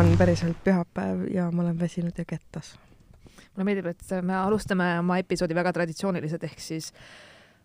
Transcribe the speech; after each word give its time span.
on 0.00 0.14
päriselt 0.16 0.56
pühapäev 0.64 1.26
ja 1.34 1.50
ma 1.52 1.62
olen 1.62 1.80
väsinud 1.80 2.16
ja 2.16 2.24
kettas. 2.24 2.78
mulle 3.52 3.64
meeldib, 3.66 3.90
et 3.90 4.12
me 4.24 4.36
alustame 4.36 4.86
oma 5.00 5.18
episoodi 5.20 5.54
väga 5.54 5.72
traditsioonilised, 5.76 6.44
ehk 6.46 6.62
siis 6.62 6.86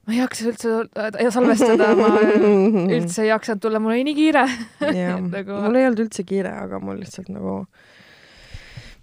ma 0.04 0.16
ei 0.16 0.20
jaksa 0.20 0.50
üldse 0.50 0.74
äh, 1.00 1.30
salvestada, 1.32 1.94
ma 1.96 2.10
üldse 2.98 3.24
ei 3.24 3.30
jaksanud 3.30 3.64
tulla, 3.64 3.80
mul 3.80 3.96
oli 3.96 4.04
nii 4.10 4.18
kiire 4.18 4.44
nagu... 5.38 5.62
mul 5.68 5.80
ei 5.80 5.88
olnud 5.88 6.04
üldse 6.08 6.28
kiire, 6.28 6.52
aga 6.66 6.82
mul 6.84 7.00
lihtsalt 7.06 7.32
nagu, 7.32 7.56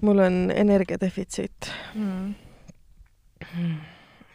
mul 0.04 0.22
on 0.26 0.38
energiadefitsiit 0.52 1.72
mm.. 1.94 3.74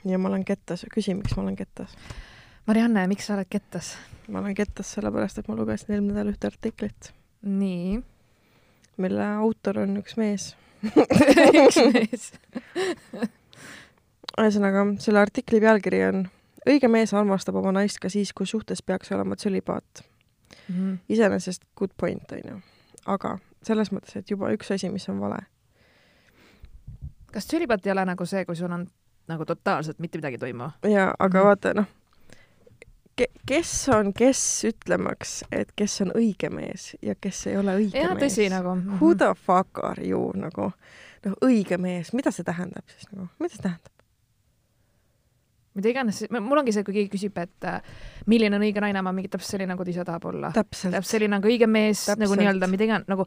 ja 0.10 0.18
ma 0.18 0.34
olen 0.34 0.48
kettas, 0.48 0.88
küsi, 0.94 1.14
miks 1.14 1.38
ma 1.38 1.46
olen 1.46 1.60
kettas. 1.60 1.94
Marianne, 2.68 3.06
miks 3.14 3.30
sa 3.30 3.38
oled 3.38 3.52
kettas? 3.52 3.94
ma 4.28 4.42
olen 4.42 4.58
kettas 4.58 4.98
sellepärast, 4.98 5.38
et 5.44 5.50
ma 5.52 5.60
lugesin 5.60 5.94
eelmine 6.00 6.18
nädal 6.18 6.34
ühte 6.34 6.50
artiklit. 6.50 7.14
nii? 7.46 8.00
Mille 8.98 9.28
autor 9.42 9.80
on 9.80 9.98
üks 10.02 10.18
mees 10.18 10.56
üks 11.66 11.80
mees 11.94 12.32
ühesõnaga, 14.42 14.86
selle 15.02 15.20
artikli 15.20 15.62
pealkiri 15.64 16.04
on 16.08 16.28
õige 16.68 16.90
mees 16.92 17.14
armastab 17.16 17.58
oma 17.60 17.74
naist 17.76 18.00
ka 18.04 18.12
siis, 18.12 18.34
kui 18.36 18.48
suhtes 18.50 18.84
peaks 18.86 19.12
olema 19.16 19.36
tsülibaat 19.36 20.04
mm 20.04 20.76
-hmm.. 20.76 20.98
iseenesest 21.10 21.64
good 21.76 21.94
point, 21.98 22.32
onju. 22.32 22.60
aga 23.06 23.38
selles 23.64 23.92
mõttes, 23.92 24.18
et 24.18 24.32
juba 24.32 24.52
üks 24.56 24.72
asi, 24.74 24.90
mis 24.90 25.10
on 25.10 25.20
vale. 25.20 25.40
kas 27.32 27.48
tsülibaat 27.48 27.86
ei 27.86 27.92
ole 27.92 28.06
nagu 28.06 28.26
see, 28.26 28.46
kui 28.46 28.56
sul 28.56 28.72
on 28.72 28.88
nagu 29.28 29.46
totaalselt 29.46 30.00
mitte 30.00 30.18
midagi 30.18 30.36
ei 30.36 30.40
toimu? 30.40 30.70
jaa, 30.84 31.14
aga 31.20 31.38
mm 31.38 31.42
-hmm. 31.42 31.48
vaata, 31.48 31.74
noh, 31.74 31.88
kes 33.48 33.90
on 33.90 34.14
kes 34.14 34.42
ütlemaks, 34.70 35.42
et 35.52 35.72
kes 35.76 36.02
on 36.06 36.14
õige 36.18 36.50
mees 36.54 36.92
ja 37.02 37.16
kes 37.16 37.48
ei 37.48 37.58
ole 37.58 37.76
õige 37.82 37.98
ja, 37.98 38.14
mees? 38.16 38.38
nagu. 38.54 38.76
-hmm. 38.76 39.02
Who 39.02 39.14
the 39.16 39.34
fuck 39.36 39.84
are 39.84 40.08
you 40.08 40.32
nagu, 40.36 40.72
noh, 41.26 41.38
õige 41.42 41.78
mees, 41.78 42.14
mida 42.14 42.32
see 42.32 42.44
tähendab 42.44 42.86
siis 42.88 43.10
nagu, 43.12 43.30
mida 43.40 43.56
see 43.56 43.64
tähendab? 43.64 43.97
Mida 45.78 45.92
iganes, 45.94 46.24
mul 46.34 46.62
ongi 46.62 46.74
see, 46.76 46.86
kui 46.88 46.96
keegi 46.96 47.12
küsib, 47.14 47.38
et 47.42 47.68
äh, 47.70 47.80
milline 48.30 48.58
on 48.58 48.66
õige 48.66 48.82
naine, 48.84 49.02
ma 49.06 49.14
mingi 49.16 49.32
täpselt 49.32 49.56
selline, 49.56 49.72
nagu 49.74 49.86
ta 49.86 49.94
ise 49.94 50.06
tahab 50.08 50.28
olla. 50.32 50.52
täpselt 50.56 50.98
selline 51.08 51.38
nagu 51.38 51.50
õige 51.50 51.70
mees 51.70 52.04
täpselt. 52.06 52.24
nagu 52.24 52.40
nii-öelda 52.40 52.70
mida 52.72 52.88
iganes 52.88 53.08
nagu, 53.12 53.26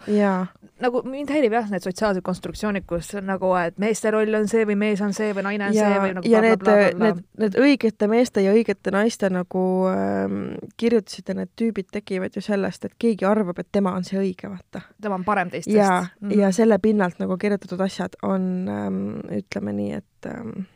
nagu 0.84 1.02
mind 1.08 1.32
häirib 1.32 1.54
jah, 1.56 1.68
need 1.72 1.84
sotsiaalsed 1.84 2.24
konstruktsioonid, 2.26 2.86
kus 2.88 3.12
nagu, 3.24 3.52
et 3.60 3.78
meeste 3.82 4.12
roll 4.14 4.40
on 4.40 4.48
see 4.50 4.66
või 4.68 4.76
mees 4.80 5.02
on 5.04 5.14
see 5.16 5.32
või 5.36 5.46
naine 5.46 5.70
on 5.70 5.76
ja, 5.76 5.86
see 5.86 6.02
või 6.04 6.16
nagu 6.18 6.32
ja 6.32 6.42
need, 6.44 6.66
need, 7.00 7.22
need 7.44 7.58
õigete 7.60 8.10
meeste 8.10 8.44
ja 8.44 8.54
õigete 8.56 8.94
naiste 8.94 9.30
nagu 9.32 9.64
ähm, 9.92 10.42
kirjutasite, 10.80 11.36
need 11.38 11.54
tüübid 11.58 11.90
tekivad 11.94 12.36
ju 12.36 12.44
sellest, 12.44 12.88
et 12.88 12.98
keegi 13.00 13.28
arvab, 13.28 13.62
et 13.62 13.70
tema 13.72 13.94
on 13.96 14.06
see 14.06 14.20
õige, 14.20 14.50
vaata. 14.50 14.84
tema 15.00 15.18
on 15.20 15.26
parem 15.26 15.52
teistest. 15.52 15.76
ja 15.76 16.02
mm, 16.02 16.36
ja 16.40 16.52
selle 16.54 16.80
pinnalt 16.82 17.20
nagu 17.22 17.38
kirjutatud 17.40 17.80
asjad 17.86 18.18
on 18.26 18.50
ähm,, 18.68 19.00
ütleme 19.40 19.74
nii, 19.76 20.02
et 20.02 20.30
ähm, 20.30 20.66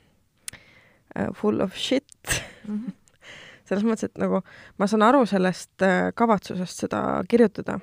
full 1.34 1.61
of 1.61 1.77
shit 1.77 2.07
mm. 2.69 2.75
-hmm. 2.75 2.93
selles 3.65 3.84
mõttes, 3.84 4.11
et 4.11 4.19
nagu 4.19 4.43
ma 4.79 4.87
saan 4.87 5.03
aru 5.03 5.27
sellest 5.27 5.83
uh, 5.83 6.12
kavatsusest 6.15 6.87
seda 6.87 7.23
kirjutada. 7.29 7.81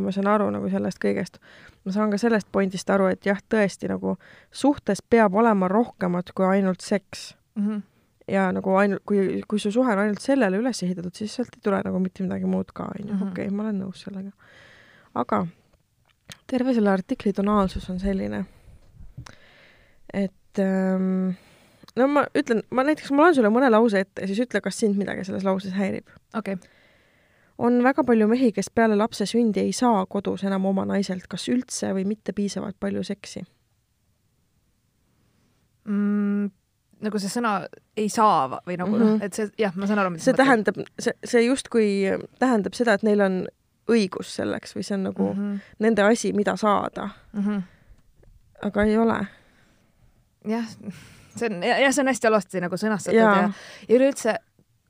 ma 0.00 0.08
saan 0.12 0.26
aru 0.26 0.46
nagu 0.50 0.70
sellest 0.72 0.96
kõigest. 0.98 1.36
ma 1.84 1.92
saan 1.92 2.10
ka 2.10 2.18
sellest 2.18 2.48
pointist 2.52 2.90
aru, 2.90 3.06
et 3.06 3.26
jah, 3.26 3.38
tõesti 3.48 3.88
nagu 3.88 4.16
suhtes 4.50 5.02
peab 5.02 5.34
olema 5.34 5.68
rohkemat 5.68 6.32
kui 6.32 6.46
ainult 6.46 6.80
seks 6.80 7.36
mm. 7.54 7.66
-hmm. 7.66 7.82
ja 8.28 8.52
nagu 8.52 8.76
ainult, 8.76 9.02
kui, 9.04 9.42
kui 9.48 9.58
su 9.58 9.72
suhe 9.72 9.92
on 9.92 9.98
ainult 9.98 10.20
sellele 10.20 10.56
üles 10.56 10.82
ehitatud, 10.82 11.14
siis 11.14 11.34
sealt 11.34 11.56
ei 11.56 11.60
tule 11.62 11.82
nagu 11.84 11.98
mitte 11.98 12.22
midagi 12.22 12.46
muud 12.46 12.72
ka, 12.72 12.88
onju. 12.98 13.14
Mhm. 13.14 13.28
okei, 13.28 13.50
ma 13.50 13.62
olen 13.62 13.80
nõus 13.82 14.04
sellega. 14.04 14.30
aga 15.14 15.46
terve 16.46 16.74
selle 16.74 16.90
artikli 16.90 17.32
tonaalsus 17.32 17.90
on 17.90 18.00
selline, 18.00 18.44
et 20.14 20.62
ähm, 20.62 21.36
no 21.98 22.08
ma 22.12 22.24
ütlen, 22.38 22.62
ma 22.74 22.84
näiteks, 22.86 23.12
ma 23.12 23.24
loen 23.24 23.36
sulle 23.36 23.52
mõne 23.52 23.70
lause 23.72 24.02
ette 24.04 24.24
ja 24.24 24.30
siis 24.30 24.42
ütle, 24.46 24.62
kas 24.64 24.78
sind 24.80 24.98
midagi 24.98 25.26
selles 25.28 25.46
lauses 25.46 25.74
häirib. 25.76 26.08
okei 26.36 26.58
okay. 26.58 26.76
on 27.58 27.80
väga 27.84 28.04
palju 28.06 28.28
mehi, 28.30 28.52
kes 28.56 28.70
peale 28.74 28.98
lapse 28.98 29.26
sündi 29.28 29.64
ei 29.64 29.72
saa 29.76 30.04
kodus 30.06 30.44
enam 30.48 30.66
oma 30.70 30.86
naiselt 30.88 31.26
kas 31.30 31.48
üldse 31.52 31.92
või 31.96 32.06
mitte 32.08 32.34
piisavalt 32.36 32.78
palju 32.80 33.04
seksi 33.06 33.44
mm,? 35.88 36.50
nagu 37.04 37.20
see 37.22 37.30
sõna 37.30 37.52
ei 37.98 38.08
saa 38.10 38.48
või 38.66 38.78
nagu 38.78 38.90
mm 38.90 39.02
-hmm. 39.02 39.18
noh, 39.18 39.24
et 39.24 39.34
see 39.34 39.50
jah, 39.58 39.74
ma 39.76 39.86
saan 39.86 40.02
aru, 40.02 40.14
mida 40.14 40.24
see 40.24 40.34
tähendab, 40.38 40.80
see, 40.98 41.14
see 41.24 41.44
justkui 41.46 41.90
tähendab 42.38 42.74
seda, 42.74 42.96
et 42.98 43.06
neil 43.06 43.22
on 43.22 43.44
õigus 43.88 44.34
selleks 44.40 44.74
või 44.76 44.86
see 44.86 44.96
on 44.98 45.06
nagu 45.10 45.28
mm 45.32 45.38
-hmm. 45.38 45.60
nende 45.78 46.02
asi, 46.02 46.32
mida 46.32 46.56
saada 46.56 47.08
mm. 47.32 47.44
-hmm. 47.44 47.62
aga 48.66 48.84
ei 48.84 48.98
ole. 48.98 49.20
jah 50.44 50.66
see 51.40 51.50
on, 51.52 51.64
jah, 51.66 51.88
see 51.94 52.04
on 52.04 52.12
hästi 52.12 52.30
alasti 52.30 52.62
nagu 52.64 52.78
sõnastatud 52.80 53.18
ja, 53.18 53.32
ja, 53.42 53.48
ja 53.88 53.98
üleüldse, 53.98 54.34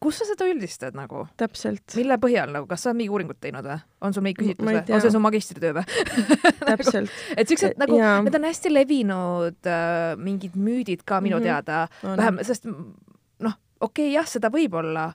kus 0.02 0.20
sa 0.20 0.26
seda 0.28 0.48
üldistad 0.48 0.96
nagu? 0.98 1.24
täpselt. 1.40 1.96
mille 1.98 2.18
põhjal 2.22 2.52
nagu, 2.54 2.68
kas 2.70 2.84
sa 2.84 2.90
oled 2.90 3.00
mingi 3.02 3.14
uuringut 3.14 3.40
teinud 3.42 3.66
või? 3.66 3.78
on 4.06 4.16
sul 4.16 4.26
mingi 4.26 4.40
küsitlus 4.40 4.70
või? 4.70 4.82
on 4.96 5.04
see 5.04 5.14
su 5.14 5.22
magistritöö 5.22 5.76
või 5.78 5.86
täpselt 6.70 7.08
nagu, 7.08 7.22
et 7.36 7.52
siuksed 7.52 7.80
nagu, 7.82 8.00
need 8.26 8.40
on 8.40 8.48
hästi 8.48 8.74
levinud 8.74 9.70
äh, 9.70 10.12
mingid 10.20 10.58
müüdid 10.58 11.06
ka 11.08 11.22
minu 11.24 11.38
mm 11.38 11.44
-hmm. 11.44 11.64
teada, 11.64 12.16
vähemalt, 12.22 12.46
sest 12.46 12.68
noh, 12.68 13.58
okei 13.80 14.08
okay,, 14.08 14.14
jah, 14.16 14.28
seda 14.28 14.52
võib 14.54 14.78
olla 14.78 15.10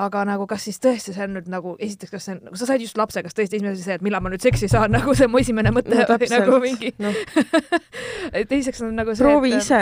aga 0.00 0.22
nagu 0.28 0.46
kas 0.50 0.64
siis 0.68 0.80
tõesti 0.82 1.14
see 1.14 1.26
on 1.26 1.36
nüüd 1.36 1.50
nagu 1.52 1.74
esiteks, 1.82 2.12
kas 2.14 2.26
see 2.26 2.34
on, 2.36 2.40
nagu 2.48 2.58
sa 2.60 2.68
said 2.68 2.82
just 2.84 2.98
lapse, 3.00 3.22
kas 3.24 3.36
tõesti 3.36 3.58
esimene 3.58 3.74
asi 3.76 3.84
see, 3.84 3.98
et 3.98 4.04
millal 4.04 4.22
ma 4.24 4.32
nüüd 4.32 4.44
seksi 4.44 4.70
saan, 4.70 4.92
nagu 4.96 5.14
see 5.18 5.28
mu 5.30 5.40
esimene 5.42 5.72
mõte 5.74 5.94
no, 5.94 6.06
või 6.10 6.30
nagu 6.32 6.58
mingi 6.64 6.92
no. 7.02 7.12
teiseks 8.52 8.82
on 8.86 8.96
nagu 8.98 9.14
see 9.14 9.26
proovi 9.26 9.54
et... 9.54 9.62
ise 9.62 9.80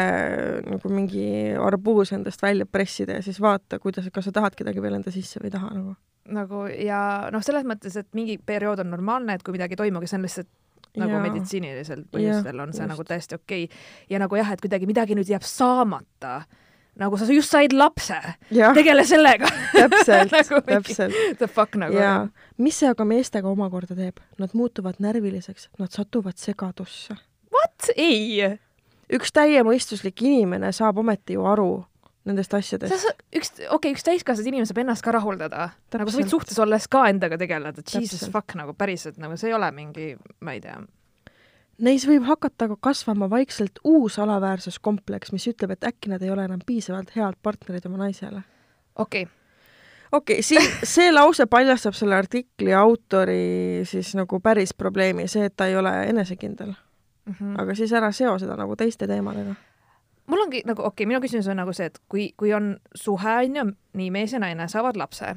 nagu 0.66 0.92
mingi 0.92 1.26
arbuus 1.68 2.12
endast 2.16 2.42
välja 2.44 2.68
pressida 2.68 3.18
ja 3.18 3.24
siis 3.24 3.40
vaata, 3.42 3.80
kuidas, 3.82 4.08
kas 4.14 4.30
sa 4.30 4.34
tahad 4.40 4.58
kedagi 4.58 4.84
veel 4.84 4.98
enda 5.00 5.14
sisse 5.14 5.42
või 5.42 5.50
ei 5.50 5.56
taha 5.56 5.72
nagu. 5.74 5.96
nagu 6.38 6.64
ja 6.74 7.02
noh, 7.34 7.44
selles 7.44 7.66
mõttes, 7.68 7.98
et 8.00 8.08
mingi 8.18 8.38
periood 8.38 8.84
on 8.84 8.92
normaalne, 8.94 9.38
et 9.38 9.46
kui 9.46 9.56
midagi 9.56 9.78
ei 9.78 9.84
toimugi, 9.86 10.10
see 10.10 10.20
on 10.20 10.26
lihtsalt 10.28 10.54
nagu 10.98 11.18
ja. 11.18 11.20
meditsiinilisel 11.26 12.06
põhjustel 12.12 12.62
on 12.62 12.72
see 12.72 12.82
just. 12.82 12.92
nagu 12.92 13.04
täiesti 13.06 13.36
okei 13.38 13.66
okay. 13.68 13.82
ja 14.10 14.20
nagu 14.22 14.38
jah, 14.38 14.54
et 14.54 14.62
kuidagi 14.62 14.88
midagi 14.88 15.16
nüüd 15.18 15.30
jääb 15.30 15.46
saamata 15.46 16.40
nagu 16.98 17.18
sa 17.18 17.28
just 17.32 17.52
said 17.54 17.74
lapse, 17.76 18.16
tegele 18.50 19.04
sellega 19.06 19.50
täpselt 19.72 20.32
nagu 20.36 20.62
täpselt. 20.66 21.18
The 21.38 21.48
fuck 21.50 21.78
nagu. 21.78 21.98
mis 22.58 22.78
see 22.80 22.90
aga 22.90 23.06
meestega 23.08 23.50
omakorda 23.50 23.96
teeb? 23.98 24.22
Nad 24.38 24.54
muutuvad 24.58 24.98
närviliseks, 25.02 25.70
nad 25.78 25.94
satuvad 25.94 26.40
segadusse. 26.40 27.18
What? 27.54 27.92
ei! 27.96 28.58
üks 29.08 29.32
täiemõistuslik 29.32 30.20
inimene 30.26 30.72
saab 30.76 30.98
ometi 31.00 31.38
ju 31.38 31.46
aru 31.48 31.70
nendest 32.28 32.52
asjadest. 32.58 33.06
üks, 33.32 33.54
okei 33.56 33.70
okay,, 33.72 33.94
üks 33.94 34.04
täiskasvanud 34.04 34.50
inimene 34.50 34.68
saab 34.68 34.82
ennast 34.82 35.04
ka 35.04 35.14
rahuldada. 35.16 35.70
nagu 35.94 36.12
sa 36.12 36.20
võid 36.20 36.32
suhtes 36.32 36.58
olles 36.60 36.88
ka 36.92 37.06
endaga 37.08 37.38
tegeleda, 37.40 37.84
jesus 37.94 38.28
fuck 38.32 38.58
nagu 38.58 38.74
päriselt 38.76 39.16
nagu 39.22 39.38
see 39.40 39.48
ei 39.52 39.56
ole 39.56 39.70
mingi, 39.72 40.12
ma 40.44 40.56
ei 40.56 40.60
tea 40.64 40.76
Neis 41.78 42.02
võib 42.08 42.24
hakata 42.26 42.66
aga 42.66 42.76
kasvama 42.80 43.28
vaikselt 43.30 43.78
uus 43.86 44.18
alaväärsuskompleks, 44.18 45.30
mis 45.32 45.46
ütleb, 45.46 45.76
et 45.76 45.84
äkki 45.86 46.10
nad 46.10 46.22
ei 46.22 46.30
ole 46.34 46.48
enam 46.48 46.62
piisavalt 46.66 47.12
head 47.14 47.38
partnerid 47.42 47.86
oma 47.86 48.00
naisele. 48.02 48.42
okei 48.96 49.22
okay. 49.22 49.34
okei 50.12 50.40
okay,, 50.40 50.42
siin 50.42 50.66
see 50.96 51.12
lause 51.12 51.46
paljastab 51.46 51.94
selle 51.94 52.18
artikli 52.18 52.74
autori 52.74 53.84
siis 53.84 54.14
nagu 54.18 54.40
päris 54.40 54.74
probleemi, 54.74 55.28
see, 55.28 55.44
et 55.46 55.56
ta 55.56 55.66
ei 55.66 55.76
ole 55.76 55.94
enesekindel 56.08 56.74
mm. 57.28 57.34
-hmm. 57.40 57.62
aga 57.62 57.74
siis 57.74 57.92
ära 57.92 58.12
seo 58.12 58.38
seda 58.38 58.56
nagu 58.56 58.76
teiste 58.76 59.06
teemadega. 59.06 59.54
mul 60.26 60.40
ongi 60.40 60.62
nagu, 60.66 60.82
okei 60.82 61.04
okay,, 61.04 61.06
minu 61.06 61.20
küsimus 61.20 61.48
on 61.48 61.56
nagu 61.56 61.72
see, 61.72 61.86
et 61.86 61.98
kui, 62.08 62.32
kui 62.36 62.54
on 62.54 62.76
suhe, 62.94 63.36
on 63.44 63.56
ju, 63.56 63.64
nii 63.92 64.10
mees 64.10 64.32
ja 64.32 64.38
naine 64.38 64.68
saavad 64.68 64.96
lapse, 64.96 65.36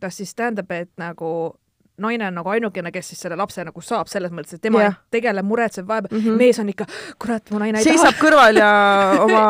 kas 0.00 0.16
siis 0.16 0.34
tähendab, 0.34 0.70
et 0.70 0.90
nagu 0.96 1.54
naine 2.02 2.28
on 2.28 2.38
nagu 2.40 2.52
ainukene, 2.54 2.92
kes 2.94 3.12
siis 3.12 3.20
selle 3.26 3.38
lapse 3.38 3.64
nagu 3.66 3.82
saab, 3.84 4.10
selles 4.10 4.32
mõttes, 4.34 4.58
et 4.58 4.64
tema 4.64 4.84
yeah. 4.84 5.00
tegeleb, 5.14 5.46
muretseb, 5.46 5.86
vahepeal 5.88 6.14
mm, 6.14 6.24
-hmm. 6.24 6.38
mees 6.38 6.58
on 6.62 6.70
ikka, 6.72 6.86
kurat, 7.18 7.44
mu 7.50 7.56
naine 7.62 7.82
ei 7.82 7.88
seisab 7.88 8.14
taha. 8.14 8.22
kõrval 8.22 8.62
ja 8.62 8.70
oma 9.26 9.44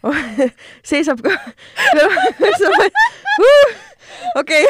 seisab 0.90 1.20
okei, 4.40 4.64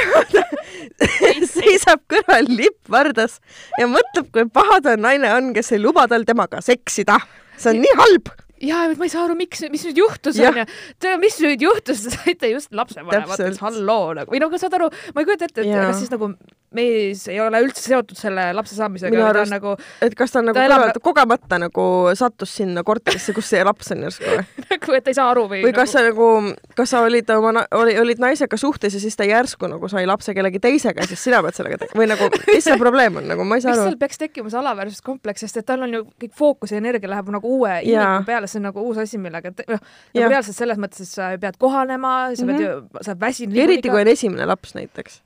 seisab 1.46 2.02
kõrval 2.10 2.50
lipp 2.50 2.90
vardas 2.90 3.38
ja 3.78 3.87
mõtleb, 3.90 4.31
kui 4.34 4.46
paha 4.52 4.81
ta 4.84 4.96
naine 4.98 5.32
on, 5.37 5.52
kes 5.56 5.72
ei 5.76 5.82
luba 5.82 6.06
tal 6.10 6.26
temaga 6.28 6.62
seksida. 6.64 7.20
see 7.56 7.75
on 7.75 7.82
nii 7.84 7.96
halb 8.02 8.32
jaa, 8.60 8.88
ma 8.98 9.06
ei 9.06 9.12
saa 9.12 9.25
aru, 9.25 9.37
miks, 9.38 9.62
mis 9.72 9.84
nüüd 9.88 10.00
juhtus 10.02 10.38
onju. 10.40 10.64
tea, 11.00 11.16
mis 11.20 11.38
nüüd 11.42 11.62
juhtus, 11.64 12.02
te 12.04 12.16
saite 12.16 12.50
just 12.52 12.75
lapsevanemateks, 12.76 13.60
halloo 13.64 14.14
nagu 14.19 14.34
või 14.34 14.42
no 14.42 14.50
aga 14.50 14.60
saad 14.60 14.76
aru, 14.81 14.90
ma 15.14 15.22
ei 15.22 15.28
kujuta 15.28 15.48
ette, 15.48 15.64
et 15.64 15.70
ja. 15.70 15.87
kas 15.88 16.02
siis 16.02 16.12
nagu 16.12 16.32
mees 16.76 17.25
ei 17.31 17.40
ole 17.43 17.61
üldse 17.64 17.82
seotud 17.82 18.19
selle 18.19 18.44
lapse 18.55 18.76
saamisega, 18.76 19.31
ta 19.34 19.43
on 19.43 19.50
nagu 19.50 19.72
et 20.06 20.14
kas 20.19 20.34
ta 20.34 20.43
nagu 20.44 20.58
elab... 20.62 20.94
kogemata 21.02 21.58
nagu 21.58 21.84
sattus 22.19 22.52
sinna 22.61 22.84
korterisse, 22.87 23.34
kus 23.34 23.49
see 23.50 23.62
laps 23.67 23.90
on 23.94 24.05
järsku 24.06 24.28
või 24.31 24.44
nagu, 24.72 24.94
et 24.99 25.06
ta 25.06 25.12
ei 25.12 25.19
saa 25.19 25.28
aru 25.32 25.46
või 25.50 25.62
või 25.64 25.72
kas 25.75 25.94
nagu... 25.96 25.96
sa 25.96 26.05
nagu, 26.06 26.75
kas 26.78 26.93
sa 26.94 27.02
olid 27.06 27.32
oma, 27.34 27.64
oli, 27.81 27.96
olid 27.99 28.22
naisega 28.22 28.58
suhtes 28.61 28.94
ja 28.94 29.02
siis 29.02 29.19
ta 29.19 29.26
järsku 29.26 29.70
nagu 29.70 29.90
sai 29.90 30.06
lapse 30.11 30.34
kellegi 30.37 30.62
teisega 30.62 31.02
ja 31.02 31.11
siis 31.11 31.25
sina 31.26 31.40
pead 31.43 31.58
sellega 31.58 31.81
tegema 31.82 32.02
või 32.02 32.11
nagu, 32.12 32.28
mis 32.52 32.69
see 32.69 32.78
probleem 32.81 33.19
on, 33.19 33.26
nagu 33.32 33.46
ma 33.49 33.58
ei 33.58 33.64
saa 33.64 33.75
aru. 33.75 33.81
kas 33.82 33.90
seal 33.90 33.99
peaks 34.05 34.23
tekkima 34.23 34.52
see 34.52 34.61
alaväärsuskompleks, 34.61 35.46
sest 35.46 35.62
et 35.62 35.69
tal 35.73 35.82
on 35.87 35.96
ju 35.99 36.05
kõik 36.23 36.37
fookus 36.38 36.75
ja 36.75 36.78
energia 36.78 37.11
läheb 37.11 37.32
nagu 37.34 37.56
uue 37.56 37.81
inimese 37.82 38.28
peale, 38.28 38.50
see 38.50 38.62
on 38.62 38.69
nagu 38.70 38.84
uus 38.87 39.00
asi, 39.02 39.19
millega 39.19 39.50
noh, 39.58 39.82
nagu 40.14 40.31
reaalselt 40.37 40.58
selles 40.61 40.78
mõttes, 40.78 41.02
et 41.02 41.19
sa 41.19 41.32
pead 41.40 41.58
kohanema, 41.58 42.31
sa 42.37 42.46
pead 42.46 42.61
mm 42.61 42.62
-hmm. 42.62 42.94
ju, 42.94 43.08
sa 43.11 43.19
väsinud. 43.26 43.58
eriti 43.58 43.90
kui 43.90 44.06
on 44.06 44.14
esimene 44.14 44.46
laps 44.46 44.78
näiteks 44.78 45.20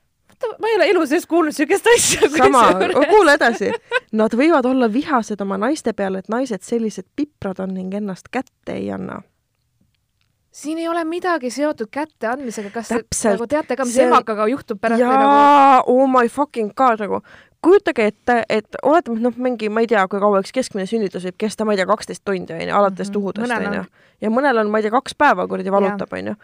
ma 0.60 0.70
ei 0.70 0.76
ole 0.78 0.88
elu 0.92 1.04
sees 1.06 1.26
kuulnud 1.26 1.54
siukest 1.56 1.86
asja. 1.94 2.30
sama, 2.36 2.64
kuule 3.10 3.36
edasi. 3.38 3.70
Nad 4.12 4.34
võivad 4.38 4.66
olla 4.68 4.88
vihased 4.92 5.40
oma 5.44 5.58
naiste 5.60 5.92
peale, 5.92 6.22
et 6.22 6.32
naised 6.32 6.64
sellised 6.66 7.06
piprad 7.16 7.62
on 7.64 7.74
ning 7.76 7.94
ennast 7.94 8.30
kätte 8.32 8.76
ei 8.76 8.90
anna. 8.94 9.22
siin 10.54 10.78
ei 10.78 10.88
ole 10.88 11.04
midagi 11.04 11.50
seotud 11.50 11.90
kätte 11.90 12.28
andmisega, 12.30 12.70
kas 12.70 12.92
te 12.92 13.32
nagu 13.32 13.46
teate 13.50 13.76
ka, 13.76 13.84
mis 13.84 13.96
see... 13.96 14.06
emakaga 14.06 14.46
juhtub 14.48 14.78
pärast 14.80 15.02
jaa 15.02 15.16
nagu..., 15.18 15.90
oh 15.90 16.06
my 16.06 16.28
fucking 16.28 16.70
god, 16.76 17.00
nagu 17.02 17.18
kujutage 17.64 18.06
ette, 18.06 18.42
et 18.48 18.76
oletame, 18.82 19.16
et 19.16 19.24
noh, 19.24 19.34
mingi, 19.40 19.70
ma 19.72 19.82
ei 19.82 19.88
tea, 19.90 20.04
kui 20.08 20.20
kaua 20.22 20.42
üks 20.44 20.52
keskmine 20.54 20.86
sünnitus 20.86 21.24
võib 21.26 21.40
kesta, 21.46 21.64
ma 21.64 21.74
ei 21.74 21.80
tea, 21.80 21.88
kaksteist 21.88 22.22
tundi 22.28 22.54
onju, 22.54 22.70
alates 22.70 23.08
mm 23.08 23.10
-hmm. 23.10 23.12
tuhudest 23.12 23.52
onju. 23.56 23.82
ja 24.20 24.30
mõnel 24.30 24.60
on, 24.62 24.70
ma 24.70 24.78
ei 24.78 24.86
tea, 24.86 24.94
kaks 24.94 25.16
päeva 25.18 25.48
kuradi 25.48 25.72
valutab 25.72 26.12
onju 26.12 26.36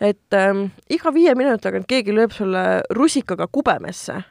et 0.00 0.36
ähm, 0.38 0.68
iga 0.90 1.12
viie 1.14 1.34
minuti 1.38 1.62
tagant 1.66 1.86
keegi 1.90 2.14
lööb 2.14 2.32
sulle 2.34 2.82
rusikaga 2.90 3.46
kubemesse. 3.46 4.22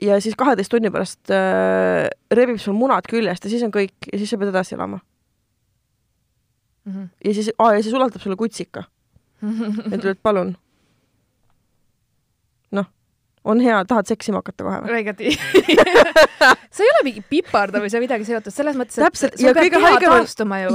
ja 0.00 0.20
siis 0.20 0.36
kaheteist 0.36 0.70
tunni 0.72 0.90
pärast 0.90 1.30
äh, 1.30 2.08
rebib 2.32 2.58
sul 2.58 2.74
munad 2.74 3.06
küljest 3.06 3.44
ja 3.44 3.50
siis 3.50 3.62
on 3.62 3.72
kõik 3.74 4.08
ja 4.12 4.18
siis 4.18 4.30
sa 4.30 4.38
pead 4.40 4.48
edasi 4.48 4.74
elama 4.74 5.00
mm. 6.84 6.92
-hmm. 6.92 7.08
ja 7.24 7.34
siis, 7.34 7.52
ja 7.58 7.82
siis 7.82 7.94
ulatab 7.94 8.22
sulle 8.22 8.36
kutsika 8.36 8.84
ja 9.90 9.96
ütleb, 9.96 10.10
et 10.16 10.22
palun. 10.22 10.56
On 13.44 13.60
hea, 13.60 13.84
tahad 13.88 14.08
seksima 14.10 14.42
hakata 14.42 14.64
kohe 14.66 14.78
või? 14.84 14.96
õigeti 15.00 15.30
see 16.74 16.84
ei 16.84 16.90
ole 16.92 17.04
mingi 17.06 17.22
pipardamise 17.24 17.96
või 17.96 18.04
midagi 18.04 18.26
seotud, 18.28 18.52
selles 18.52 18.76
mõttes, 18.76 18.98
et 18.98 19.06
Täpselt, 19.06 19.38
ja 19.40 19.54
kõige 19.56 19.80
haigem 19.80 20.12
on, 20.12 20.26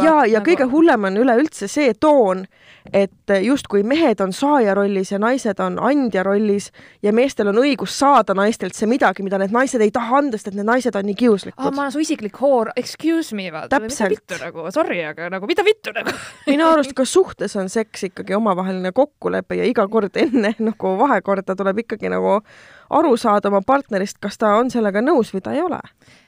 ja, 0.02 0.16
ja 0.26 0.40
nagu... 0.40 0.46
kõige 0.48 0.66
hullem 0.72 1.06
on 1.12 1.20
üleüldse 1.22 1.70
see 1.70 1.94
toon, 2.02 2.46
et 2.90 3.34
justkui 3.46 3.84
mehed 3.86 4.22
on 4.22 4.34
saaja 4.34 4.74
rollis 4.78 5.14
ja 5.14 5.20
naised 5.22 5.62
on 5.62 5.78
andja 5.78 6.24
rollis 6.26 6.72
ja 7.06 7.14
meestel 7.14 7.52
on 7.54 7.62
õigus 7.62 7.94
saada 8.00 8.34
naistelt 8.38 8.74
see 8.78 8.90
midagi, 8.90 9.24
mida 9.26 9.38
need 9.42 9.54
naised 9.54 9.82
ei 9.86 9.94
taha 9.94 10.24
anda, 10.24 10.40
sest 10.40 10.50
et 10.50 10.58
need 10.58 10.70
naised 10.70 10.98
on 10.98 11.06
nii 11.06 11.18
kiuslikud. 11.22 11.62
Oh,. 11.62 11.74
ma 11.76 11.86
olen 11.86 11.94
su 11.94 12.02
isiklik 12.02 12.42
hoor, 12.42 12.74
excuse 12.76 13.38
me, 13.38 13.52
vaata, 13.54 13.80
mida 13.84 14.10
vittu 14.10 14.42
nagu, 14.42 14.66
sorry, 14.74 15.04
aga 15.06 15.30
nagu 15.34 15.50
mida 15.50 15.66
vittu 15.66 15.94
nagu? 15.94 16.14
Minu 16.50 16.66
arust 16.72 16.98
ka 16.98 17.06
suhtes 17.06 17.54
on 17.62 17.70
seks 17.70 18.10
ikkagi 18.10 18.34
omavaheline 18.38 18.90
kokkulepe 18.96 19.62
ja 19.62 19.70
iga 19.70 19.86
kord 19.92 20.18
enne 20.18 20.56
nagu 20.72 20.98
vahekorda 20.98 21.54
tuleb 21.58 21.86
ikkagi 21.86 22.10
nagu 22.10 22.40
aru 22.90 23.18
saada 23.18 23.50
oma 23.50 23.62
partnerist, 23.66 24.20
kas 24.22 24.38
ta 24.38 24.56
on 24.60 24.72
sellega 24.72 25.02
nõus 25.02 25.34
või 25.34 25.44
ta 25.46 25.54
ei 25.56 25.62
ole. 25.62 25.80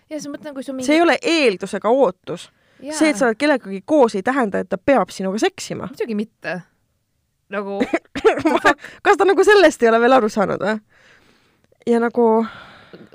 ja 0.09 0.21
sa 0.21 0.31
mõtled, 0.31 0.53
kui 0.53 0.63
sul 0.63 0.77
mingi 0.77 0.87
see 0.87 0.97
ei 0.97 1.03
ole 1.03 1.17
eeldusega 1.21 1.89
ootus. 1.89 2.49
see, 2.81 3.09
et 3.09 3.17
sa 3.17 3.27
oled 3.27 3.37
kellegagi 3.37 3.81
koos, 3.85 4.15
ei 4.15 4.23
tähenda, 4.23 4.59
et 4.59 4.69
ta 4.69 4.77
peab 4.77 5.09
sinuga 5.13 5.39
seksima. 5.41 5.89
muidugi 5.91 6.15
mitte. 6.15 6.61
nagu 7.49 7.79
kas 9.05 9.17
ta 9.17 9.25
nagu 9.25 9.43
sellest 9.43 9.83
ei 9.83 9.89
ole 9.89 10.01
veel 10.01 10.19
aru 10.19 10.29
saanud 10.29 10.63
või? 10.63 10.77
ja 11.87 11.99
nagu 12.03 12.45